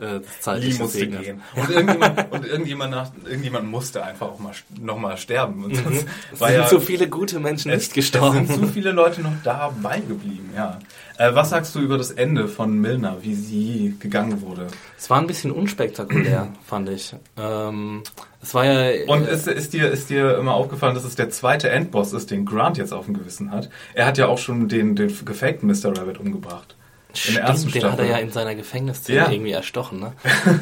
[0.00, 1.42] äh, das Lee musste gehen.
[1.54, 5.64] Und irgendjemand, und irgendjemand, nach, irgendjemand musste einfach auch mal nochmal sterben.
[5.64, 8.44] Und sonst Es sind ja, so viele gute Menschen nicht gestorben.
[8.44, 10.78] Es sind so viele Leute noch dabei geblieben, ja.
[11.18, 14.68] Äh, was sagst du über das Ende von Milner, wie sie gegangen wurde?
[14.96, 17.14] Es war ein bisschen unspektakulär, fand ich.
[17.36, 18.02] Ähm,
[18.40, 19.04] es war ja.
[19.06, 22.30] Und äh, ist, ist, dir, ist dir immer aufgefallen, dass es der zweite Endboss ist,
[22.30, 23.68] den Grant jetzt auf dem Gewissen hat?
[23.92, 25.94] Er hat ja auch schon den, den gefakten Mr.
[25.98, 26.76] Rabbit umgebracht.
[27.14, 29.30] Stimmt, den hat er ja in seiner Gefängnisszene Ja.
[29.30, 30.12] irgendwie erstochen, ne?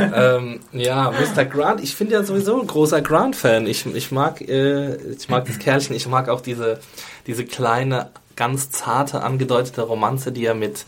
[0.14, 1.44] ähm, ja, Mr.
[1.44, 3.66] Grant, ich bin ja sowieso ein großer Grant-Fan.
[3.66, 6.78] Ich, ich mag, äh, ich mag das Kerlchen, ich mag auch diese,
[7.26, 10.84] diese kleine, ganz zarte, angedeutete Romanze, die er mit,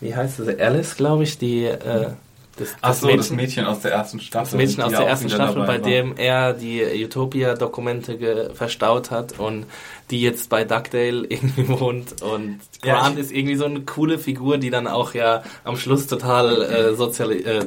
[0.00, 2.10] wie heißt sie, Alice, glaube ich, die, äh,
[2.56, 4.56] das, Ach das so, das Mädchen aus der ersten das Staffel.
[4.56, 5.88] Mädchen aus der ersten Staffel, bei war.
[5.90, 9.66] dem er die Utopia-Dokumente verstaut hat und
[10.10, 12.22] die jetzt bei Duckdale irgendwie wohnt.
[12.22, 15.76] Und Ja, Grant ich- ist irgendwie so eine coole Figur, die dann auch ja am
[15.76, 17.64] Schluss total äh, soziali äh,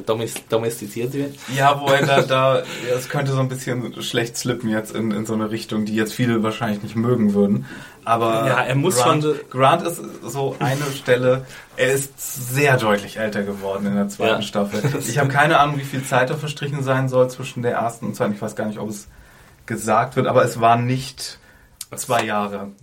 [0.48, 1.34] domestiziert wird.
[1.56, 5.10] Ja, wo er da, da ja, es könnte so ein bisschen schlecht slippen jetzt in,
[5.10, 7.66] in so eine Richtung, die jetzt viele wahrscheinlich nicht mögen würden.
[8.10, 11.44] Aber Ja, er muss Grant, schon- Grant ist so eine Stelle,
[11.76, 14.42] er ist sehr deutlich älter geworden in der zweiten Ja.
[14.42, 14.82] Staffel.
[15.08, 18.16] Ich habe keine Ahnung, wie viel Zeit da verstrichen sein soll zwischen der ersten und
[18.16, 18.34] zweiten.
[18.34, 19.06] Ich weiß gar nicht, ob es
[19.66, 21.38] gesagt wird, aber es waren nicht
[21.94, 22.68] zwei Jahre.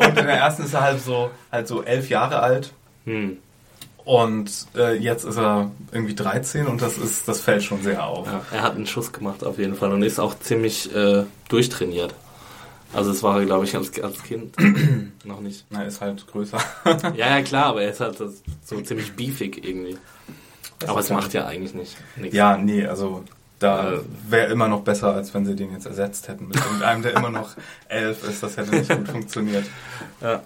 [0.00, 2.72] Und in der ersten ist er halt so, halt so elf Jahre alt.
[3.04, 3.36] Hm.
[4.04, 8.26] Und äh, jetzt ist er irgendwie 13 und das ist, das fällt schon sehr auf.
[8.26, 12.12] Ja, er hat einen Schuss gemacht auf jeden Fall und ist auch ziemlich äh, durchtrainiert.
[12.92, 14.54] Also es war, glaube ich, als, als Kind
[15.24, 15.64] noch nicht.
[15.70, 16.58] Na, ist halt größer.
[17.16, 19.96] Ja, ja, klar, aber er ist halt das- so ziemlich beefig irgendwie.
[20.86, 22.34] Aber es macht ja eigentlich nicht nichts.
[22.36, 23.22] ja, nee, also
[23.60, 27.14] da wäre immer noch besser, als wenn sie den jetzt ersetzt hätten mit irgendeinem, der
[27.16, 27.50] immer noch
[27.88, 28.42] elf ist.
[28.42, 29.64] Das hätte nicht gut funktioniert.
[30.20, 30.42] Ja.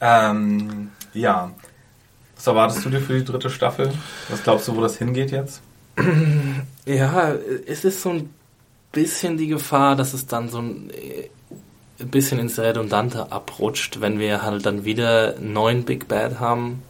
[0.00, 1.50] Ähm, ja.
[2.36, 3.92] Was erwartest du dir für die dritte Staffel?
[4.28, 5.60] Was glaubst du, wo das hingeht jetzt?
[6.86, 7.34] Ja,
[7.66, 8.30] es ist so ein
[8.92, 10.90] bisschen die Gefahr, dass es dann so ein,
[12.00, 16.82] ein bisschen ins Redundante abrutscht, wenn wir halt dann wieder einen neuen Big Bad haben,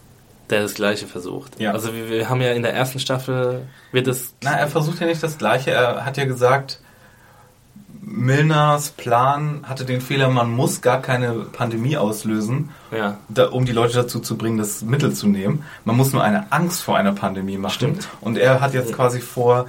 [0.51, 1.61] der das Gleiche versucht.
[1.61, 1.73] Ja.
[1.73, 5.07] Also wir, wir haben ja in der ersten Staffel wird es Na, er versucht ja
[5.07, 5.71] nicht das Gleiche.
[5.71, 6.81] Er hat ja gesagt,
[8.03, 13.19] Milners Plan hatte den Fehler, man muss gar keine Pandemie auslösen, Ja.
[13.29, 15.65] da, um die Leute dazu zu bringen, das Mittel zu nehmen.
[15.85, 17.75] Man muss nur eine Angst vor einer Pandemie machen.
[17.75, 18.09] Stimmt.
[18.21, 19.67] Und er hat jetzt quasi vor,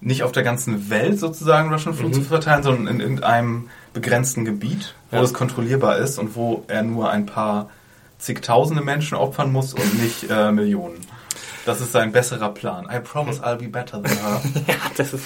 [0.00, 3.68] nicht auf der ganzen Welt sozusagen Russian Flu zu verteilen, sondern in irgendeinem
[4.00, 5.22] begrenzten Gebiet, wo Ja.
[5.22, 7.70] es kontrollierbar ist und wo er nur ein paar
[8.18, 10.98] zigtausende Menschen opfern muss und nicht äh, Millionen.
[11.64, 12.86] Das ist sein besserer Plan.
[12.92, 14.40] I promise I'll be better than her.
[14.68, 15.24] Ja, das ist.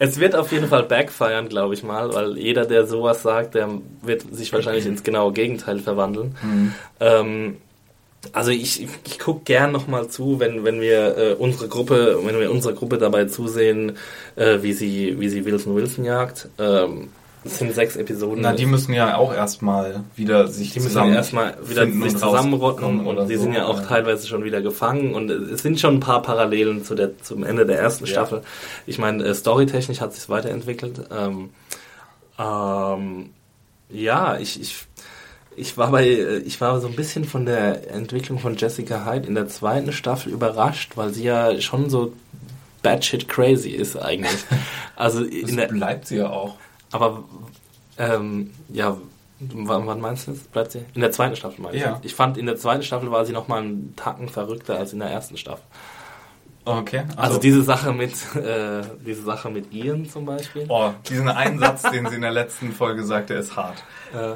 [0.00, 3.68] Es wird auf jeden Fall backfiren, glaube ich mal, weil jeder, der sowas sagt, der
[4.02, 6.34] wird sich wahrscheinlich ins genaue Gegenteil verwandeln.
[6.98, 7.58] Ähm,
[8.32, 12.38] also ich, ich, ich gucke gern nochmal zu, wenn, wenn wir äh, unsere Gruppe, wenn
[12.40, 13.92] wir unserer Gruppe dabei zusehen,
[14.34, 16.48] äh, wie sie, wie sie Wilson Wilson jagt.
[16.58, 17.10] Ähm,
[17.44, 18.40] es sind sechs Episoden.
[18.42, 21.94] Na, die müssen ja auch erstmal wieder sich Die müssen zusammen ja erstmal wieder sich
[22.02, 23.42] und zusammenrotten und oder die so.
[23.42, 26.94] sind ja auch teilweise schon wieder gefangen und es sind schon ein paar Parallelen zu
[26.94, 28.10] der, zum Ende der ersten Ja.
[28.12, 28.42] Staffel.
[28.86, 31.00] Ich meine, äh, storytechnisch hat sich weiterentwickelt.
[31.14, 31.50] Ähm,
[32.38, 33.30] ähm,
[33.90, 34.76] ja, ich, ich,
[35.56, 39.28] ich war bei, äh, ich war so ein bisschen von der Entwicklung von Jessica Hyde
[39.28, 42.12] in der zweiten Staffel überrascht, weil sie ja schon so
[42.82, 44.44] batshit crazy ist eigentlich.
[44.96, 46.54] Also in Das bleibt sie ja auch.
[46.94, 47.24] Aber
[47.98, 48.96] ähm, ja,
[49.40, 50.40] wann, meinst du das?
[50.42, 50.84] Bleibt sie?
[50.94, 51.82] In der zweiten Staffel meine ich.
[51.82, 51.98] Ja.
[52.02, 55.00] Ich fand, in der zweiten Staffel war sie noch mal einen Tacken verrückter als in
[55.00, 55.64] der ersten Staffel.
[56.66, 57.02] Okay.
[57.16, 60.64] Also diese Sache mit äh, diese Sache mit Ian zum Beispiel.
[60.68, 63.84] Oh, diesen einen Satz, den sie in der letzten Folge sagte, ist hart.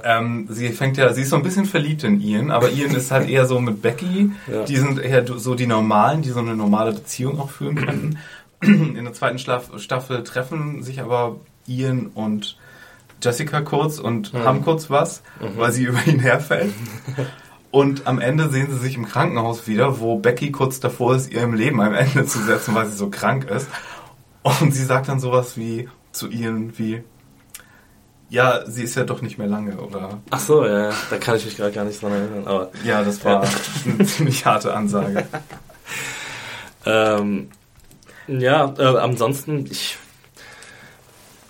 [0.05, 3.13] Ähm, sie fängt ja, sie ist so ein bisschen verliebt in Ian, aber Ian ist
[3.13, 4.33] halt eher so mit Becky.
[4.53, 4.65] Ja.
[4.65, 8.19] Die sind eher so die Normalen, die so eine normale Beziehung auch führen könnten.
[8.61, 11.37] In der zweiten Staffel treffen sich aber
[11.69, 12.57] Ian und
[13.23, 15.23] Jessica kurz und haben kurz was,
[15.57, 16.73] weil sie über ihn herfällt.
[17.71, 21.55] Und am Ende sehen sie sich im Krankenhaus wieder, wo Becky kurz davor ist, ihrem
[21.55, 23.69] Leben ein Ende zu setzen, weil sie so krank ist.
[24.43, 27.03] Und sie sagt dann sowas wie zu Ian wie,
[28.31, 30.21] ja, sie ist ja doch nicht mehr lange, oder?
[30.31, 32.47] Ach so, ja, ja, da kann ich mich gerade gar nicht dran erinnern.
[32.47, 33.43] Aber Ja, das war
[33.85, 35.27] eine ziemlich harte Ansage.
[36.87, 37.51] ähm,
[38.27, 39.99] ja, äh, ansonsten ich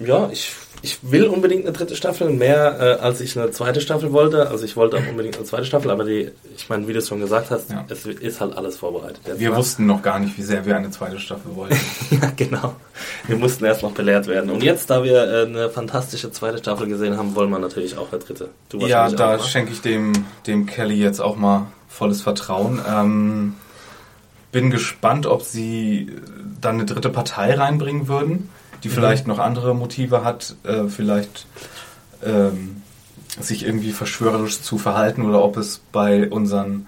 [0.00, 4.12] ja ich ich will unbedingt eine dritte Staffel, mehr äh, als ich eine zweite Staffel
[4.12, 4.48] wollte.
[4.48, 7.08] Also ich wollte auch unbedingt eine zweite Staffel, aber die, ich meine, wie du es
[7.08, 7.84] schon gesagt hast, Ja.
[7.88, 9.18] es ist halt alles vorbereitet.
[9.26, 9.56] Jetzt Wir mal.
[9.56, 11.76] wussten noch gar nicht, wie sehr wir eine zweite Staffel wollten.
[12.12, 12.76] Ja, genau.
[13.26, 14.50] Wir mussten erst noch belehrt werden.
[14.50, 18.12] Und jetzt, da wir äh, eine fantastische zweite Staffel gesehen haben, wollen wir natürlich auch
[18.12, 18.50] eine dritte.
[18.68, 19.42] Du Ja, da ne?
[19.42, 20.12] schenke ich dem,
[20.46, 22.80] dem Kelly jetzt auch mal volles Vertrauen.
[22.88, 23.54] Ähm,
[24.52, 26.12] bin gespannt, ob sie
[26.60, 28.48] dann eine dritte Partei reinbringen würden,
[28.84, 31.46] die vielleicht noch andere Motive hat, äh, vielleicht
[32.24, 32.82] ähm,
[33.40, 36.86] sich irgendwie verschwörerisch zu verhalten oder ob es bei unseren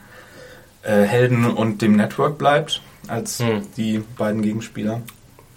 [0.83, 3.63] äh, Helden und dem Network bleibt als Hm.
[3.77, 5.03] die beiden Gegenspieler.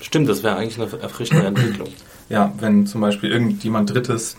[0.01, 1.89] Stimmt, das wäre eigentlich eine erfrischende Entwicklung.
[2.29, 4.37] Ja, wenn zum Beispiel irgendjemand Drittes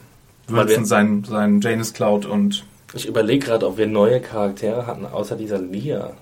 [0.49, 4.87] Weil wir- Wilson sein, sein Janus klaut und Ich überlege gerade, ob wir neue Charaktere
[4.87, 6.13] hatten, außer dieser Lia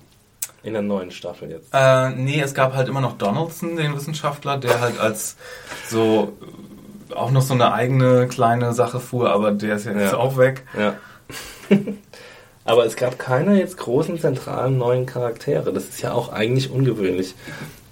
[0.62, 1.68] in der neuen Staffel jetzt.
[1.72, 5.36] Äh, nee, es gab halt immer noch Donaldson, den Wissenschaftler, der halt als
[5.88, 6.32] so
[7.10, 10.18] äh, auch noch so eine eigene kleine Sache fuhr, aber der ist ja jetzt Ja.
[10.18, 10.64] auch weg.
[10.78, 10.94] Ja.
[12.64, 15.72] Aber es gab keine jetzt großen zentralen neuen Charaktere.
[15.72, 17.34] Das ist ja auch eigentlich ungewöhnlich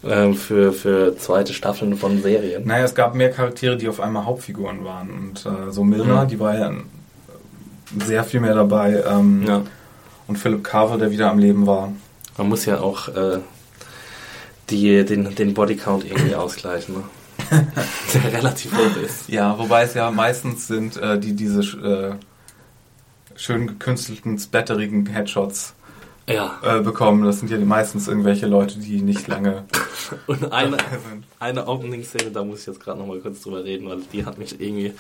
[0.05, 2.67] ähm, für, für zweite Staffeln von Serien.
[2.69, 5.11] Naja, es gab mehr Charaktere, die auf einmal Hauptfiguren waren.
[5.11, 6.29] Und äh, so Milner, Mhm.
[6.29, 6.75] die war ja äh,
[8.05, 9.03] sehr viel mehr dabei.
[9.11, 9.63] Ähm, Ja.
[10.29, 11.93] Und Philip Carver, der wieder am Leben war.
[12.41, 13.41] Man muss ja auch äh,
[14.71, 17.05] die, den, den Bodycount irgendwie ausgleichen, ne?
[18.15, 19.29] der relativ hoch ist.
[19.29, 22.15] Ja, wobei es ja meistens sind, äh, die diese äh,
[23.37, 25.75] schön gekünstelten, splatterigen Headshots
[26.27, 27.27] Ja, äh, bekommen.
[27.27, 29.65] Das sind ja meistens irgendwelche Leute, die nicht lange
[30.27, 30.79] und eine,
[31.41, 34.59] eine Opening-Szene, da muss ich jetzt gerade nochmal kurz drüber reden, weil die hat mich
[34.59, 34.95] irgendwie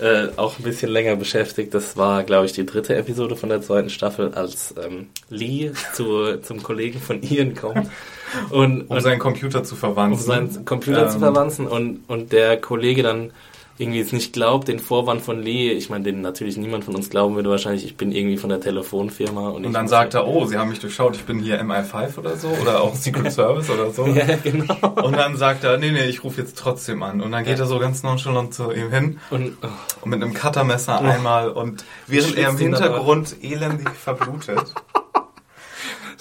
[0.00, 1.74] äh, auch ein bisschen länger beschäftigt.
[1.74, 6.38] Das war, glaube ich, die dritte Episode von der zweiten Staffel, als ähm, Lee zu,
[6.42, 7.88] zum Kollegen von Ian kommt
[8.50, 10.20] und, Um und seinen Computer zu verwandeln.
[10.20, 13.32] um seinen Computer zu Ähm, verwanzen und, und der Kollege dann
[13.78, 17.10] irgendwie es nicht glaubt, den Vorwand von Lee, ich meine, den natürlich niemand von uns
[17.10, 19.50] glauben würde wahrscheinlich, ich bin irgendwie von der Telefonfirma.
[19.50, 22.36] Und, Und dann sagt er, oh, Sie haben mich durchschaut, ich bin hier MI5 oder
[22.36, 24.06] so oder auch Secret Service oder so.
[24.06, 24.74] Ja, genau.
[25.02, 27.20] Und dann sagt er, nee, nee, ich rufe jetzt trotzdem an.
[27.20, 29.68] Und dann geht er so ganz nonchalant zu ihm hin Und oh,
[30.02, 32.58] und mit einem Cuttermesser einmal und während er im.
[32.58, 34.74] Hintergrund elendig verblutet.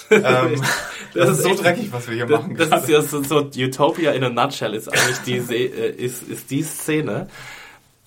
[0.09, 0.61] Ähm,
[1.13, 2.55] das, ist so echt- dreckig, was wir hier das, machen.
[2.57, 2.81] das gerade.
[2.83, 6.63] ist ja so, so Utopia in a nutshell ist eigentlich die, äh, ist, ist die
[6.63, 7.27] Szene.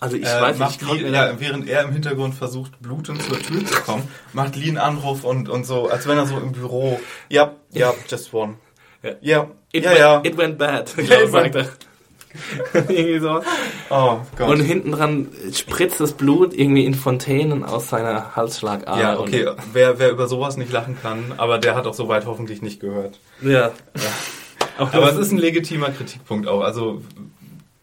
[0.02, 3.64] Also ich Äh, weiß nicht, Lee, ja, während er im Hintergrund versucht, blutend zur Tür
[3.66, 6.98] zu kommen, macht Lee einen Anruf und, und so, als wenn er so im Büro,
[7.28, 8.54] ja, ja, just one.
[9.02, 9.12] Ja.
[9.20, 11.68] Ja, It, ja, went, it went bad, Ja, it went-.
[12.74, 13.42] irgendwie so.
[13.90, 14.48] Oh Gott.
[14.48, 19.00] Und hinten dran spritzt das Blut irgendwie in Fontänen aus seiner Halsschlagader.
[19.00, 22.62] ja, okay, wer, wer über sowas nicht lachen kann, aber der hat auch soweit hoffentlich
[22.62, 23.18] nicht gehört.
[23.42, 23.72] Und, ja.
[24.78, 26.62] Aber, es ist ein legitimer Kritikpunkt auch.
[26.62, 27.02] Also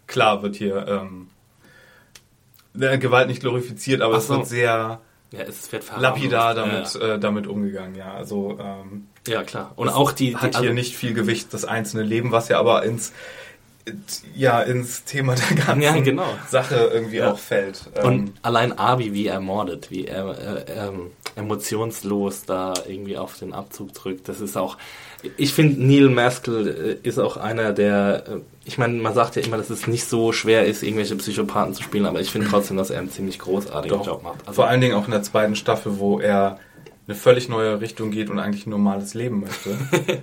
[0.07, 1.27] klar wird hier ähm,
[2.79, 4.37] äh, Gewalt nicht glorifiziert, aber Ach es so.
[4.37, 5.01] wird sehr
[5.31, 7.95] ja, es wird lapidar damit, Ja, Äh, damit umgegangen.
[7.95, 9.73] Ja, also ähm, ja klar.
[9.75, 12.59] Und auch die, die hat also- hier nicht viel Gewicht das einzelne Leben, was ja
[12.59, 13.11] aber ins
[14.35, 16.25] ja ins Thema der ganzen Ja, genau.
[16.49, 17.31] Sache irgendwie Ja.
[17.31, 17.81] auch fällt.
[18.03, 20.29] Und Ähm, allein Abi, wie er mordet, wie er
[20.67, 24.77] äh, ähm, emotionslos da irgendwie auf den Abzug drückt, das ist auch.
[25.37, 28.23] Ich finde, Neil Maskell äh, ist auch einer der.
[28.27, 31.73] Äh, ich meine, man sagt ja immer, dass es nicht so schwer ist, irgendwelche Psychopathen
[31.73, 34.05] zu spielen, aber ich finde trotzdem, dass er einen ziemlich großartigen Doch.
[34.05, 34.39] Job macht.
[34.41, 36.59] Also, Vor allen Dingen auch in der zweiten Staffel, wo er
[37.07, 39.77] eine völlig neue Richtung geht und eigentlich ein normales Leben möchte.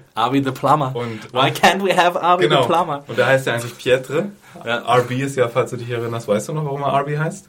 [0.15, 0.95] Abi the Plumber.
[0.95, 2.63] Und- Why can't we have Abi genau.
[2.63, 3.05] the Plumber?
[3.09, 4.27] Und da heißt er eigentlich Pietre.
[4.65, 4.79] Ja.
[4.99, 7.49] RB ist ja, falls du dich erinnerst, weißt du noch, warum er RB heißt?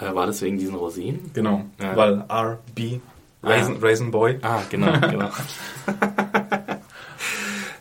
[0.00, 1.30] Äh, war das wegen diesen Rosinen?
[1.34, 1.64] Genau.
[1.80, 1.96] Ja.
[1.96, 3.00] Weil RB,
[3.44, 4.38] Raisin, Raisin Boy.
[4.42, 5.28] Ah, genau, genau.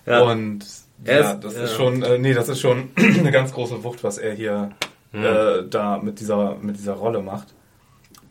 [0.05, 0.21] Ja.
[0.23, 0.65] Und
[1.05, 1.63] ja, ist- das ja.
[1.63, 4.71] ist schon, äh, nee, das ist schon eine ganz große Wucht, was er hier
[5.13, 7.53] äh, da mit dieser, mit dieser Rolle macht.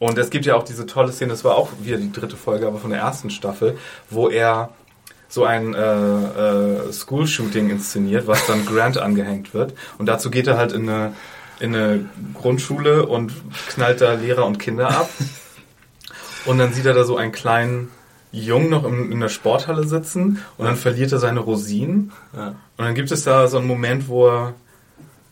[0.03, 2.67] Und es gibt ja auch diese tolle Szene, das war auch wieder die dritte Folge,
[2.67, 3.79] aber von der ersten Staffel,
[4.11, 4.71] wo er
[5.29, 9.75] so ein äh, äh, School-Shooting inszeniert, was dann Grant angehängt wird.
[9.99, 11.13] Und dazu geht er halt in eine,
[11.61, 12.05] in eine
[12.35, 13.33] Grundschule und
[13.69, 15.09] knallt da Lehrer und Kinder ab.
[16.47, 17.93] Und dann sieht er da so einen kleinen
[18.33, 22.11] Jungen noch in, in der Sporthalle sitzen und dann verliert er seine Rosinen.
[22.37, 22.49] Ja.
[22.49, 24.55] Und dann gibt es da so einen Moment, wo er,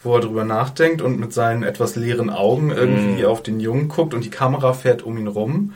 [0.02, 4.14] wo er drüber nachdenkt und mit seinen etwas leeren Augen irgendwie auf den Jungen guckt
[4.14, 5.74] und die Kamera fährt um ihn rum.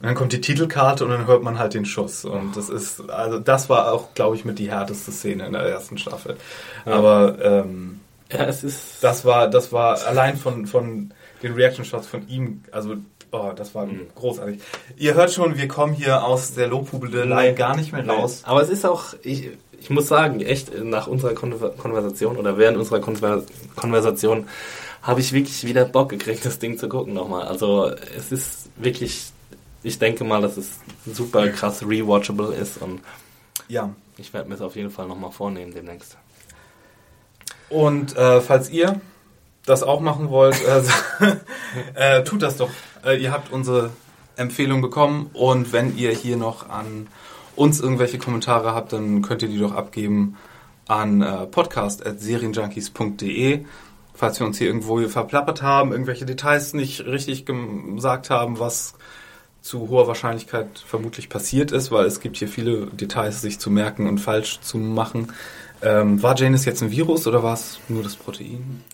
[0.00, 2.24] Und dann kommt die Titelkarte und dann hört man halt den Schuss.
[2.24, 5.62] Und das ist, also das war auch, glaube ich, mit die härteste Szene in der
[5.62, 6.36] ersten Staffel.
[6.84, 8.00] Aber ähm,
[8.30, 9.02] ja, es ist.
[9.02, 11.12] das war, das war allein von, von
[11.42, 12.96] den Reaction Shots von ihm, also
[13.32, 14.60] oh, das war großartig.
[14.96, 18.42] Ihr hört schon, wir kommen hier aus der Lobhubelei gar nicht mehr raus.
[18.44, 19.50] Aber es ist auch, ich,
[19.84, 23.42] ich muss sagen, echt nach unserer Konver Konversation oder während unserer Konver
[23.76, 24.48] Konversation
[25.02, 27.46] habe ich wirklich wieder Bock gekriegt, das Ding zu gucken nochmal.
[27.46, 29.26] Also es ist wirklich,
[29.82, 30.70] ich denke mal, dass es
[31.04, 33.02] super krass rewatchable ist und
[33.68, 33.90] Ja.
[34.16, 36.16] ich werde mir es auf jeden Fall nochmal vornehmen demnächst.
[37.68, 39.02] Und äh, falls ihr
[39.66, 40.82] das auch machen wollt, äh,
[42.20, 42.70] äh, tut das doch.
[43.04, 43.90] Äh, ihr habt unsere
[44.36, 47.08] Empfehlung bekommen und wenn ihr hier noch an
[47.56, 50.36] uns irgendwelche Kommentare habt, dann könnt ihr die doch abgeben
[50.86, 53.64] an äh, podcast.serienjunkies.de.
[54.14, 58.94] Falls wir uns hier irgendwo verplappert haben, irgendwelche Details nicht richtig gesagt haben, was
[59.60, 64.06] zu hoher Wahrscheinlichkeit vermutlich passiert ist, weil es gibt hier viele Details, sich zu merken
[64.06, 65.32] und falsch zu machen.
[65.82, 68.84] Ähm, war Janus jetzt ein Virus oder war es nur das Protein?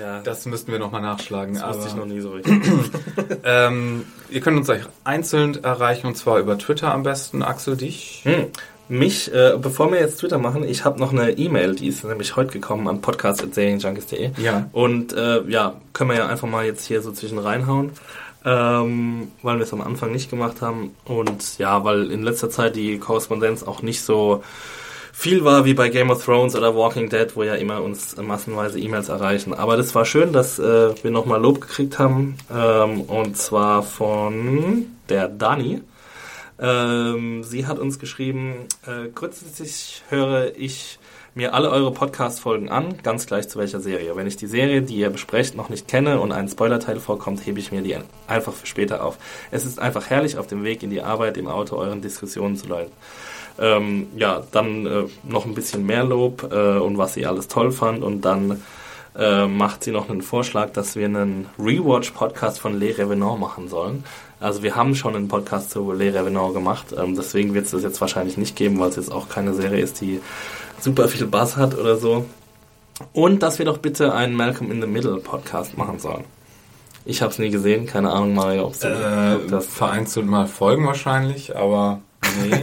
[0.00, 1.54] Ja, das, Das müssten wir nochmal nachschlagen.
[1.54, 2.62] wusste aber, ich noch nie so richtig.
[3.44, 7.42] ähm, ihr könnt uns gleich einzeln erreichen und zwar über Twitter am besten.
[7.42, 8.20] Axel, dich?
[8.24, 8.46] Hm.
[8.88, 12.36] Mich, äh, bevor wir jetzt Twitter machen, ich habe noch eine E-Mail, die ist nämlich
[12.36, 14.32] heute gekommen an podcast.serienjunkies.de.
[14.36, 14.68] Ja.
[14.72, 17.92] Und äh, ja, können wir ja einfach mal jetzt hier so zwischen reinhauen,
[18.44, 20.94] ähm, weil wir es am Anfang nicht gemacht haben.
[21.04, 24.42] Und ja, weil in letzter Zeit die Korrespondenz auch nicht so
[25.22, 28.80] viel war wie bei Game of Thrones oder Walking Dead, wo ja immer uns massenweise
[28.80, 29.54] E-Mails erreichen.
[29.54, 32.36] Aber das war schön, dass äh, wir nochmal Lob gekriegt haben.
[32.52, 35.80] Ähm, und zwar von der Dani.
[36.58, 40.98] Ähm, sie hat uns geschrieben, äh, grundsätzlich höre ich
[41.36, 44.16] mir alle eure Podcast-Folgen an, ganz gleich zu welcher Serie.
[44.16, 47.60] Wenn ich die Serie, die ihr besprecht, noch nicht kenne und ein Spoilerteil vorkommt, hebe
[47.60, 47.96] ich mir die
[48.26, 49.18] einfach für später auf.
[49.52, 52.66] Es ist einfach herrlich, auf dem Weg in die Arbeit im Auto euren Diskussionen zu
[52.66, 52.92] leiten.
[53.58, 57.70] Ähm, ja, dann äh, noch ein bisschen mehr Lob äh, und was sie alles toll
[57.70, 58.62] fand und dann
[59.16, 64.04] äh, macht sie noch einen Vorschlag, dass wir einen Rewatch-Podcast von Les Revenants machen sollen.
[64.40, 67.82] Also wir haben schon einen Podcast zu Les Revenants gemacht, ähm, deswegen wird es das
[67.82, 70.20] jetzt wahrscheinlich nicht geben, weil es jetzt auch keine Serie ist, die
[70.80, 72.24] super viel Bass hat oder so.
[73.12, 76.24] Und dass wir doch bitte einen Malcolm in the Middle Podcast machen sollen.
[77.04, 80.86] Ich habe es nie gesehen, keine Ahnung, Mario, ob du Äh, das vereinzelt mal folgen
[80.86, 82.00] wahrscheinlich, aber
[82.42, 82.62] nee.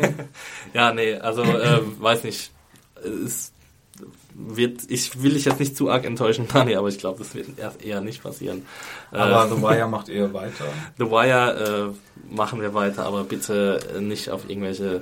[0.74, 2.52] Ja, nee, also äh, weiß nicht.
[3.04, 3.54] Es
[4.48, 7.58] wird, ich will dich jetzt nicht zu arg enttäuschen, Dani, aber ich glaube, das wird
[7.58, 8.66] erst eher nicht passieren.
[9.12, 10.66] aber äh, The Wire macht eher weiter.
[10.98, 15.02] The Wire äh, machen wir weiter, aber bitte nicht auf irgendwelche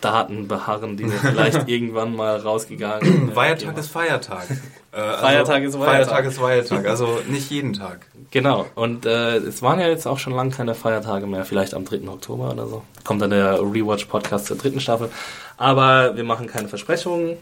[0.00, 4.46] Daten beharren, die mir vielleicht irgendwann mal rausgegangen äh, Feiertag ist Feiertag.
[4.92, 6.06] Äh, also Feiertag ist Feiertag.
[6.06, 8.06] Feiertag ist Feiertag, also nicht jeden Tag.
[8.30, 11.84] Genau, und äh, es waren ja jetzt auch schon lange keine Feiertage mehr, vielleicht am
[11.84, 12.08] 3.
[12.08, 12.82] Oktober oder so.
[13.04, 15.10] Kommt dann der Rewatch-Podcast zur dritten Staffel.
[15.58, 17.36] Aber wir machen keine Versprechungen.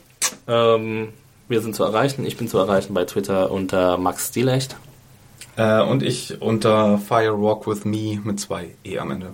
[0.48, 1.09] Ähm,
[1.48, 2.24] Wir sind zu erreichen.
[2.27, 4.77] Ich bin zu erreichen bei Twitter unter Max Stilecht.
[5.57, 9.31] Äh, und ich unter Fire Walk With Me mit zwei E am Ende.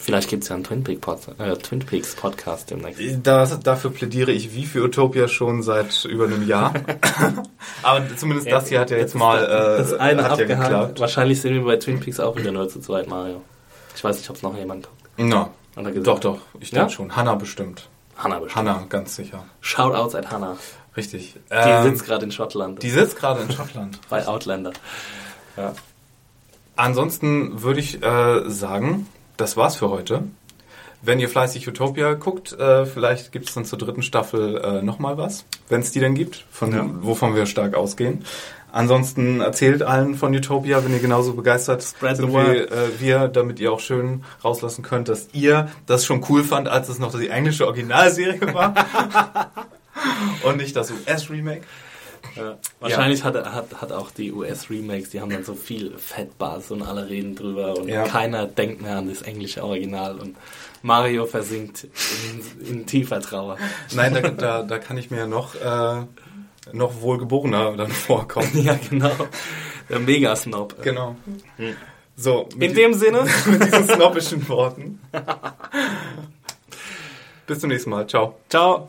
[0.00, 3.00] Vielleicht gibt es ja einen Twin, Peak Pod, äh, Twin Peaks Podcast demnächst.
[3.24, 6.72] Das, dafür plädiere ich wie für Utopia schon seit über einem Jahr.
[7.82, 9.48] Aber zumindest das hier hat ja jetzt mal äh,
[9.78, 10.62] das eine hat ja abgehakt.
[10.70, 11.00] geklappt.
[11.00, 13.42] Wahrscheinlich sehen wir bei Twin Peaks auch wieder nur zu zweit, Mario.
[13.94, 15.10] Ich weiß nicht, ob es noch jemand guckt.
[15.18, 16.78] Na, doch, doch, ich Ja?
[16.80, 17.14] denke schon.
[17.16, 17.88] Hanna bestimmt.
[18.18, 18.68] Hannah bestimmt.
[18.68, 19.44] Hanna, ganz sicher.
[19.60, 20.56] Shoutouts at Hannah.
[20.96, 21.34] Richtig.
[21.34, 22.82] Die Ähm, sitzt gerade in Schottland.
[22.82, 23.98] die sitzt gerade in Schottland.
[24.10, 24.72] bei Outlander.
[25.56, 25.72] Ja.
[26.76, 30.22] Ansonsten würde ich äh, sagen, das war's für heute.
[31.00, 35.16] Wenn ihr fleißig Utopia guckt, äh, vielleicht gibt es dann zur dritten Staffel äh, nochmal
[35.16, 36.84] was, wenn es die denn gibt, von Ja.
[37.02, 38.24] wovon wir stark ausgehen.
[38.70, 43.60] Ansonsten erzählt allen von Utopia, wenn ihr genauso begeistert Spread sind wie äh, wir, damit
[43.60, 47.28] ihr auch schön rauslassen könnt, dass ihr das schon cool fand, als es noch die
[47.28, 48.74] englische Originalserie war.
[50.44, 51.62] Und nicht das US-Remake.
[52.36, 52.56] Ja.
[52.80, 57.08] Wahrscheinlich hat, hat, hat auch die US-Remakes, die haben dann so viel Fettbass und alle
[57.08, 58.04] reden drüber und Ja.
[58.04, 60.36] keiner denkt mehr an das englische Original und
[60.82, 61.88] Mario versinkt
[62.60, 63.56] in, in tiefer Trauer.
[63.94, 66.04] Nein, da, da, da kann ich mir noch, äh,
[66.72, 68.50] noch wohlgeborener dann vorkommen.
[68.54, 69.10] Ja, genau.
[69.88, 70.82] Der Mega-Snob.
[70.82, 71.16] Genau.
[72.16, 75.00] So, In dem Sinne, mit diesen snobbischen Worten.
[77.46, 78.06] Bis zum nächsten Mal.
[78.06, 78.38] Ciao.
[78.48, 78.88] ciao.